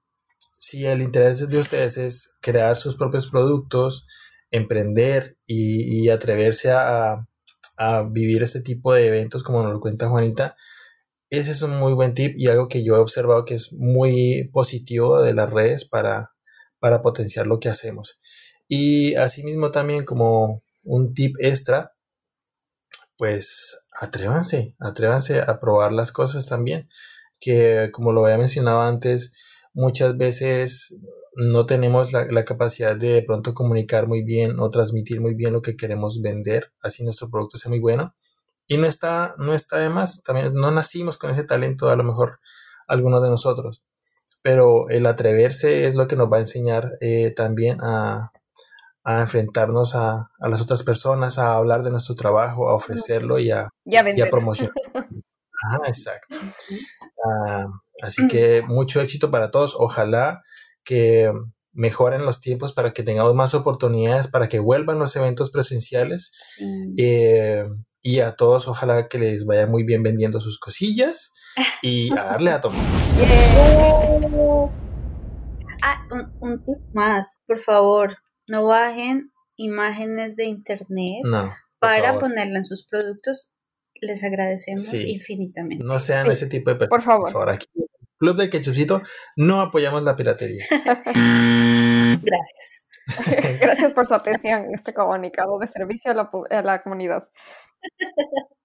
si 0.58 0.84
el 0.84 1.00
interés 1.00 1.48
de 1.48 1.58
ustedes 1.58 1.96
es 1.96 2.34
crear 2.40 2.76
sus 2.76 2.96
propios 2.96 3.28
productos, 3.28 4.06
emprender 4.50 5.38
y, 5.46 6.08
atreverse 6.10 6.72
a, 6.72 7.24
a, 7.78 8.02
vivir 8.02 8.42
este 8.42 8.60
tipo 8.60 8.92
de 8.92 9.06
eventos 9.06 9.42
como 9.44 9.62
nos 9.62 9.72
lo 9.72 9.80
cuenta 9.80 10.08
Juanita, 10.08 10.56
ese 11.30 11.52
es 11.52 11.62
un 11.62 11.78
muy 11.78 11.94
buen 11.94 12.14
tip 12.14 12.34
y 12.36 12.48
algo 12.48 12.68
que 12.68 12.84
yo 12.84 12.96
he 12.96 12.98
observado 12.98 13.44
que 13.44 13.54
es 13.54 13.72
muy 13.72 14.50
positivo 14.52 15.22
de 15.22 15.34
las 15.34 15.50
redes 15.50 15.86
para, 15.88 16.32
para 16.78 17.00
potenciar 17.00 17.46
lo 17.46 17.60
que 17.60 17.68
hacemos. 17.70 18.20
Y 18.74 19.16
asimismo 19.16 19.70
también 19.70 20.06
como 20.06 20.62
un 20.82 21.12
tip 21.12 21.36
extra, 21.40 21.92
pues 23.18 23.78
atrévanse, 24.00 24.76
atrévanse 24.80 25.42
a 25.42 25.60
probar 25.60 25.92
las 25.92 26.10
cosas 26.10 26.46
también, 26.46 26.88
que 27.38 27.90
como 27.92 28.14
lo 28.14 28.24
había 28.24 28.38
mencionado 28.38 28.80
antes, 28.80 29.34
muchas 29.74 30.16
veces 30.16 30.96
no 31.34 31.66
tenemos 31.66 32.14
la, 32.14 32.44
capacidad 32.46 32.96
de, 32.96 33.08
de 33.12 33.22
pronto 33.22 33.52
comunicar 33.52 34.06
muy 34.06 34.22
bien 34.24 34.58
o 34.58 34.70
transmitir 34.70 35.20
muy 35.20 35.34
bien 35.34 35.52
lo 35.52 35.60
que 35.60 35.76
queremos 35.76 36.22
vender, 36.22 36.72
así 36.80 37.04
nuestro 37.04 37.28
producto 37.28 37.58
sea 37.58 37.68
muy 37.68 37.80
bueno. 37.80 38.14
Y 38.66 38.78
no 38.78 38.86
está, 38.86 39.34
no 39.36 39.52
está 39.52 39.80
de 39.80 39.90
más, 39.90 40.22
también 40.22 40.54
no 40.54 40.70
nacimos 40.70 41.18
con 41.18 41.28
ese 41.28 41.44
talento, 41.44 41.90
a 41.90 41.96
lo 41.96 42.04
mejor 42.04 42.40
algunos 42.88 43.22
de 43.22 43.28
nosotros, 43.28 43.82
pero 44.40 44.88
el 44.88 45.04
atreverse 45.04 45.86
es 45.86 45.94
lo 45.94 46.08
que 46.08 46.16
nos 46.16 46.32
va 46.32 46.38
a 46.38 46.40
enseñar 46.40 46.92
eh, 47.02 47.32
también 47.36 47.76
a, 47.82 48.31
a 49.04 49.20
enfrentarnos 49.20 49.94
a, 49.94 50.30
a, 50.38 50.48
las 50.48 50.60
otras 50.60 50.82
personas, 50.82 51.38
a 51.38 51.54
hablar 51.54 51.82
de 51.82 51.90
nuestro 51.90 52.14
trabajo, 52.14 52.68
a 52.68 52.74
ofrecerlo 52.74 53.38
y 53.38 53.50
a, 53.50 53.68
y 53.84 53.96
a, 53.96 54.16
y 54.16 54.20
a 54.20 54.30
promocionar. 54.30 54.74
Ajá, 55.64 55.80
exacto. 55.86 56.38
Uh, 56.70 57.70
así 58.02 58.26
que 58.26 58.62
mucho 58.62 59.00
éxito 59.00 59.30
para 59.30 59.50
todos. 59.50 59.74
Ojalá 59.78 60.42
que 60.84 61.32
mejoren 61.72 62.26
los 62.26 62.40
tiempos 62.40 62.72
para 62.72 62.92
que 62.92 63.04
tengamos 63.04 63.34
más 63.34 63.54
oportunidades, 63.54 64.28
para 64.28 64.48
que 64.48 64.58
vuelvan 64.58 64.98
los 64.98 65.14
eventos 65.14 65.50
presenciales. 65.50 66.32
Sí. 66.56 66.64
Eh, 66.98 67.64
y 68.04 68.18
a 68.18 68.32
todos, 68.34 68.66
ojalá 68.66 69.06
que 69.06 69.18
les 69.18 69.46
vaya 69.46 69.68
muy 69.68 69.84
bien 69.84 70.02
vendiendo 70.02 70.40
sus 70.40 70.58
cosillas 70.58 71.32
y 71.82 72.12
a 72.12 72.24
darle 72.24 72.50
a 72.50 72.60
tomar. 72.60 72.80
Yeah. 73.12 74.82
Ah, 75.84 76.06
un, 76.12 76.32
un 76.40 76.64
tip 76.64 76.78
más, 76.94 77.40
por 77.44 77.58
favor, 77.58 78.16
no 78.48 78.66
bajen 78.66 79.32
imágenes 79.56 80.36
de 80.36 80.44
internet 80.44 81.20
no, 81.24 81.52
para 81.78 82.06
favor. 82.06 82.20
ponerla 82.20 82.58
en 82.58 82.64
sus 82.64 82.86
productos. 82.86 83.52
Les 84.00 84.24
agradecemos 84.24 84.82
sí. 84.82 85.10
infinitamente. 85.10 85.86
No 85.86 86.00
sean 86.00 86.26
sí. 86.26 86.32
ese 86.32 86.46
tipo 86.48 86.70
de 86.70 86.76
personas. 86.76 86.90
Por 86.90 87.02
favor. 87.02 87.24
Por 87.24 87.32
favor, 87.32 87.50
aquí 87.50 87.66
Club 88.18 88.36
del 88.36 88.50
Ketchupcito 88.50 89.02
no 89.36 89.60
apoyamos 89.60 90.02
la 90.04 90.14
piratería. 90.14 90.64
Gracias. 92.22 92.88
Gracias 93.60 93.92
por 93.92 94.06
su 94.06 94.14
atención 94.14 94.64
en 94.64 94.74
este 94.74 94.94
comunicado 94.94 95.58
de 95.58 95.66
servicio 95.66 96.12
a 96.12 96.14
la, 96.14 96.30
a 96.50 96.62
la 96.62 96.82
comunidad. 96.82 97.28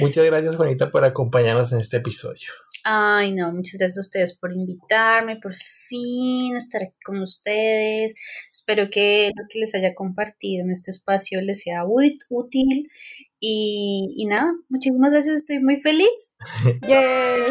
Muchas 0.00 0.24
gracias, 0.24 0.56
Juanita, 0.56 0.90
por 0.90 1.04
acompañarnos 1.04 1.72
en 1.72 1.80
este 1.80 1.98
episodio. 1.98 2.50
Ay, 2.82 3.34
no, 3.34 3.52
muchas 3.52 3.78
gracias 3.78 3.98
a 3.98 4.00
ustedes 4.00 4.38
por 4.38 4.52
invitarme, 4.52 5.36
por 5.36 5.54
fin 5.54 6.56
estar 6.56 6.82
aquí 6.82 6.96
con 7.04 7.20
ustedes. 7.20 8.14
Espero 8.50 8.88
que 8.90 9.32
lo 9.36 9.44
que 9.50 9.58
les 9.58 9.74
haya 9.74 9.94
compartido 9.94 10.64
en 10.64 10.70
este 10.70 10.90
espacio 10.90 11.42
les 11.42 11.60
sea 11.62 11.84
útil. 11.84 12.90
Y, 13.38 14.14
y 14.16 14.26
nada, 14.26 14.52
muchísimas 14.68 15.12
gracias, 15.12 15.36
estoy 15.36 15.58
muy 15.58 15.80
feliz. 15.80 16.34
Yay. 16.88 17.42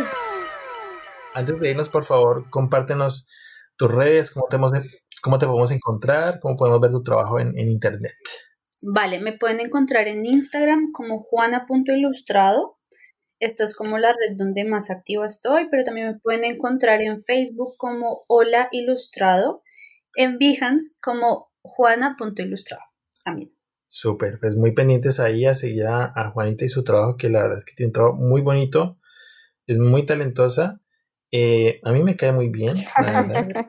Antes 1.36 1.60
de 1.60 1.70
irnos, 1.70 1.90
por 1.90 2.06
favor, 2.06 2.50
compártenos 2.50 3.28
tus 3.78 3.92
redes, 3.92 4.32
cómo 4.32 4.48
te, 4.50 4.56
hemos, 4.56 4.72
cómo 5.22 5.38
te 5.38 5.46
podemos 5.46 5.72
encontrar, 5.72 6.40
cómo 6.40 6.56
podemos 6.56 6.80
ver 6.80 6.92
tu 6.92 7.04
trabajo 7.04 7.40
en, 7.40 7.58
en 7.58 7.70
internet. 7.70 8.16
Vale, 8.82 9.20
me 9.20 9.34
pueden 9.34 9.60
encontrar 9.60 10.08
en 10.08 10.26
Instagram 10.26 10.92
como 10.92 11.20
juana.ilustrado. 11.20 12.78
Esta 13.40 13.64
es 13.64 13.76
como 13.76 13.98
la 13.98 14.10
red 14.10 14.38
donde 14.38 14.64
más 14.66 14.90
activa 14.90 15.26
estoy, 15.26 15.68
pero 15.70 15.84
también 15.84 16.08
me 16.08 16.20
pueden 16.20 16.44
encontrar 16.44 17.02
en 17.02 17.24
Facebook 17.24 17.76
como 17.78 18.24
Hola 18.28 18.68
Ilustrado, 18.72 19.64
en 20.16 20.38
Behance 20.38 20.98
como 21.02 21.52
juana.ilustrado 21.62 22.84
también. 23.24 23.54
Súper, 23.88 24.40
pues 24.40 24.56
muy 24.56 24.74
pendientes 24.74 25.20
ahí 25.20 25.46
a 25.46 25.56
seguir 25.56 25.88
a, 25.88 26.14
a, 26.16 26.32
Juanita 26.32 26.64
y 26.64 26.70
su 26.70 26.84
trabajo, 26.84 27.18
que 27.18 27.30
la 27.30 27.42
verdad 27.42 27.58
es 27.58 27.66
que 27.66 27.74
tiene 27.74 27.88
un 27.88 27.94
trabajo 27.94 28.18
muy 28.18 28.42
bonito, 28.42 29.00
es 29.66 29.78
muy 29.78 30.06
talentosa. 30.06 30.82
Eh, 31.32 31.80
a 31.84 31.92
mí 31.92 32.04
me 32.04 32.16
cae 32.16 32.32
muy 32.32 32.50
bien, 32.50 32.76
la 33.02 33.22
verdad. 33.28 33.68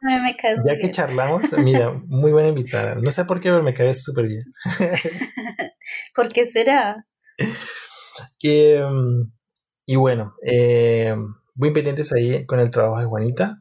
Me, 0.00 0.20
me 0.20 0.36
caes 0.36 0.58
Ya 0.66 0.76
que 0.78 0.90
charlamos, 0.90 1.52
mira, 1.58 1.92
muy 2.06 2.32
buena 2.32 2.48
invitada. 2.48 2.94
No 2.94 3.10
sé 3.10 3.24
por 3.24 3.40
qué, 3.40 3.50
pero 3.50 3.62
me 3.62 3.74
caes 3.74 4.02
súper 4.02 4.26
bien. 4.26 4.44
¿Por 6.14 6.28
qué 6.28 6.46
será? 6.46 7.06
Y, 8.38 8.72
em, 8.72 9.30
y 9.84 9.96
bueno, 9.96 10.34
eh, 10.44 11.14
muy 11.54 11.72
pendientes 11.72 12.12
ahí 12.12 12.46
con 12.46 12.60
el 12.60 12.70
trabajo 12.70 12.98
de 13.00 13.06
Juanita. 13.06 13.60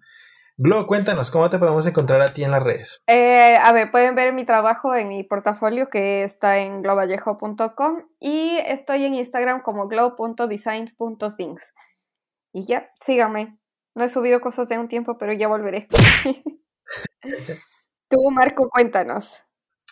Glo, 0.58 0.88
cuéntanos, 0.88 1.32
¿cómo 1.32 1.50
te 1.50 1.60
podemos 1.60 1.86
encontrar 1.86 2.22
a 2.22 2.34
ti 2.34 2.46
en 2.46 2.52
las 2.52 2.64
redes? 2.64 3.04
Eh, 3.08 3.58
a 3.58 3.74
ver, 3.74 3.92
pueden 3.92 4.16
ver 4.16 4.32
mi 4.32 4.46
trabajo 4.46 4.96
en 4.96 5.10
mi 5.10 5.24
portafolio 5.24 5.90
que 5.90 6.24
está 6.24 6.60
en 6.60 6.82
globallejo.com 6.82 8.04
y 8.22 8.58
estoy 8.66 9.04
en 9.04 9.16
Instagram 9.16 9.62
como 9.64 9.90
glow.designs.things. 9.90 11.74
Y 12.54 12.66
ya, 12.66 12.90
síganme. 12.96 13.60
No 13.96 14.04
he 14.04 14.10
subido 14.10 14.42
cosas 14.42 14.68
de 14.68 14.78
un 14.78 14.88
tiempo, 14.90 15.18
pero 15.18 15.32
ya 15.34 15.48
volveré. 15.48 15.88
Tú, 18.10 18.30
Marco, 18.32 18.70
cuéntanos. 18.70 19.38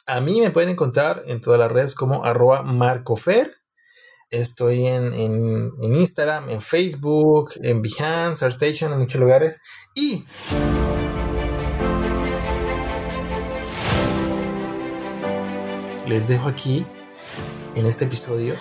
A 0.06 0.20
mí 0.20 0.42
me 0.42 0.52
pueden 0.52 0.70
encontrar 0.70 1.24
en 1.26 1.40
todas 1.40 1.60
las 1.60 1.72
redes 1.72 1.96
como 1.96 2.26
arroba 2.26 2.62
marcofer. 2.64 3.50
Estoy 4.30 4.88
en, 4.88 5.14
en- 5.14 5.72
en 5.82 5.96
Instagram, 5.96 6.50
en 6.50 6.60
Facebook, 6.60 7.52
en 7.62 7.82
Behance, 7.82 8.44
ArtStation, 8.44 8.92
en 8.92 9.00
muchos 9.00 9.22
lugares. 9.22 9.62
Y 9.96 10.26
les 16.08 16.28
dejo 16.28 16.48
aquí, 16.50 16.86
en 17.76 17.86
este 17.86 18.06
episodio, 18.06 18.56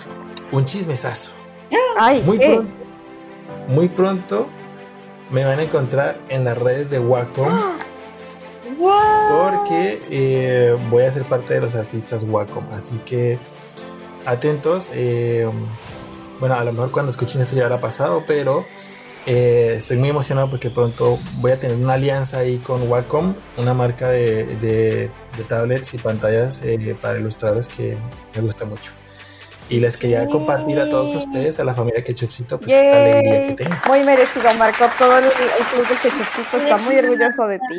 un 0.51 0.65
chismesazo. 0.65 1.31
Ay, 1.95 2.23
Muy 2.25 2.39
pronto, 2.39 2.73
muy 3.67 3.87
pronto 3.89 4.49
me 5.33 5.43
van 5.43 5.59
a 5.59 5.63
encontrar 5.63 6.17
en 6.29 6.45
las 6.45 6.57
redes 6.57 6.89
de 6.89 6.99
Wacom. 6.99 7.49
porque 9.29 10.01
eh, 10.09 10.75
voy 10.89 11.03
a 11.03 11.11
ser 11.11 11.23
parte 11.23 11.55
de 11.55 11.61
los 11.61 11.75
artistas 11.75 12.23
Wacom. 12.23 12.71
Así 12.73 12.99
que 12.99 13.37
atentos. 14.25 14.89
eh, 14.93 15.47
bueno, 16.39 16.55
a 16.55 16.63
lo 16.63 16.71
mejor 16.73 16.91
cuando 16.91 17.09
escuchen 17.11 17.41
esto 17.41 17.55
ya 17.55 17.63
habrá 17.65 17.79
pasado, 17.79 18.23
pero 18.27 18.65
eh, 19.25 19.73
estoy 19.77 19.97
muy 19.97 20.09
emocionado 20.09 20.49
porque 20.49 20.69
pronto 20.69 21.17
voy 21.37 21.51
a 21.51 21.59
tener 21.59 21.77
una 21.77 21.93
alianza 21.93 22.39
ahí 22.39 22.57
con 22.57 22.89
Wacom, 22.89 23.33
una 23.57 23.73
marca 23.73 24.09
de, 24.09 24.45
de- 24.57 25.09
de 25.37 25.43
tablets 25.47 25.93
y 25.93 25.97
pantallas 25.97 26.61
eh, 26.63 26.95
para 27.01 27.17
ilustradores 27.19 27.67
que 27.69 27.97
me 28.35 28.41
gusta 28.41 28.65
mucho. 28.65 28.91
Y 29.73 29.79
les 29.79 29.97
quería 29.97 30.27
compartir 30.27 30.79
a 30.79 30.87
todos 30.87 31.15
ustedes, 31.15 31.59
a 31.59 31.63
la 31.63 31.73
familia 31.73 32.03
Ketchupcito, 32.03 32.59
pues 32.59 32.71
esta 32.71 33.01
alegría 33.01 33.47
que 33.47 33.53
tengo. 33.55 33.75
Muy 33.87 34.03
merecido, 34.03 34.53
Marco. 34.53 34.85
Todo 34.99 35.17
el, 35.17 35.25
el 35.25 35.65
club 35.71 35.87
del 35.87 35.97
Quechupcito 35.97 36.57
está 36.57 36.77
muy 36.77 36.95
orgulloso 36.97 37.47
de 37.47 37.57
ti. 37.57 37.77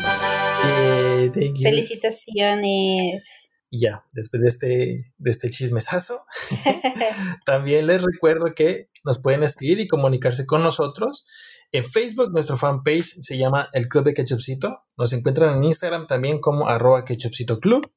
Eh, 0.66 1.30
thank 1.32 1.54
you. 1.56 1.62
Felicitaciones. 1.62 3.48
Y 3.70 3.82
ya, 3.82 4.04
después 4.12 4.42
de 4.42 4.48
este, 4.48 5.12
de 5.18 5.30
este 5.30 5.50
chismesazo, 5.50 6.24
también 7.46 7.86
les 7.86 8.02
recuerdo 8.02 8.46
que 8.56 8.90
nos 9.04 9.20
pueden 9.20 9.44
escribir 9.44 9.78
y 9.78 9.86
comunicarse 9.86 10.46
con 10.46 10.64
nosotros. 10.64 11.28
En 11.70 11.84
Facebook, 11.84 12.32
nuestro 12.32 12.56
fanpage 12.56 13.20
se 13.20 13.38
llama 13.38 13.68
El 13.72 13.86
Club 13.86 14.02
de 14.02 14.14
Ketchupcito. 14.14 14.82
Nos 14.96 15.12
encuentran 15.12 15.58
en 15.58 15.62
Instagram 15.62 16.08
también 16.08 16.40
como 16.40 16.68
arroba 16.68 17.04
Ketchupcito 17.04 17.60
Club. 17.60 17.88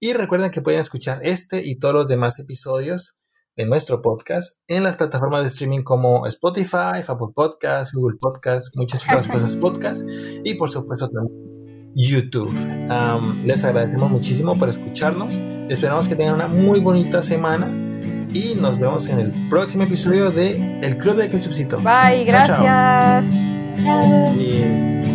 Y 0.00 0.14
recuerden 0.14 0.50
que 0.50 0.62
pueden 0.62 0.80
escuchar 0.80 1.20
este 1.22 1.64
y 1.64 1.78
todos 1.78 1.94
los 1.94 2.08
demás 2.08 2.40
episodios 2.40 3.16
de 3.56 3.66
nuestro 3.66 4.02
podcast 4.02 4.58
en 4.68 4.82
las 4.82 4.96
plataformas 4.96 5.42
de 5.42 5.48
streaming 5.48 5.82
como 5.82 6.26
Spotify, 6.26 7.00
Apple 7.06 7.28
Podcasts, 7.34 7.92
Google 7.94 8.18
Podcasts, 8.20 8.72
muchas 8.76 9.02
otras 9.04 9.28
cosas 9.28 9.56
podcast 9.56 10.02
y 10.44 10.54
por 10.54 10.70
supuesto 10.70 11.08
también 11.08 11.92
YouTube. 11.94 12.52
Les 13.44 13.64
agradecemos 13.64 14.10
muchísimo 14.10 14.58
por 14.58 14.68
escucharnos. 14.68 15.34
Esperamos 15.70 16.06
que 16.06 16.14
tengan 16.14 16.34
una 16.34 16.46
muy 16.48 16.80
bonita 16.80 17.22
semana 17.22 17.66
y 18.32 18.54
nos 18.60 18.78
vemos 18.78 19.06
en 19.08 19.18
el 19.20 19.32
próximo 19.48 19.84
episodio 19.84 20.30
de 20.30 20.80
El 20.80 20.98
Club 20.98 21.16
de 21.16 21.30
Ketchupcito. 21.30 21.78
Bye, 21.78 22.26
Chao, 22.28 22.44
chao. 22.46 22.62
gracias. 22.62 23.34
Y- 24.36 25.05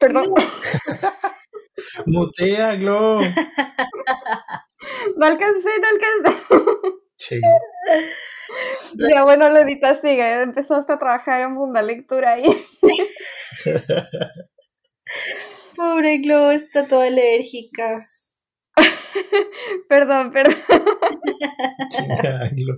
Perdón, 0.00 0.32
Mutea, 2.06 2.74
Glo. 2.76 3.20
no 5.16 5.26
alcancé, 5.26 5.68
no 5.80 5.88
alcancé. 5.88 6.30
Che, 7.16 7.40
Ya 9.12 9.24
bueno, 9.24 9.50
Lodita 9.50 9.94
sigue. 10.00 10.42
Empezaste 10.42 10.94
a 10.94 10.98
trabajar 10.98 11.42
en 11.42 11.54
Bunda 11.54 11.82
Lectura 11.82 12.32
ahí. 12.32 12.44
Pobre 15.76 16.18
Glo, 16.18 16.50
está 16.50 16.88
toda 16.88 17.06
alérgica. 17.06 18.06
Perdón, 19.88 20.32
perdón. 20.32 20.56
Glo. 22.52 22.74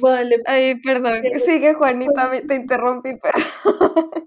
Vale, 0.00 0.38
Ay, 0.46 0.80
perdón. 0.80 1.22
Sigue, 1.44 1.74
Juanita, 1.74 2.30
te 2.48 2.54
interrumpí, 2.54 3.10
perdón. 3.18 4.26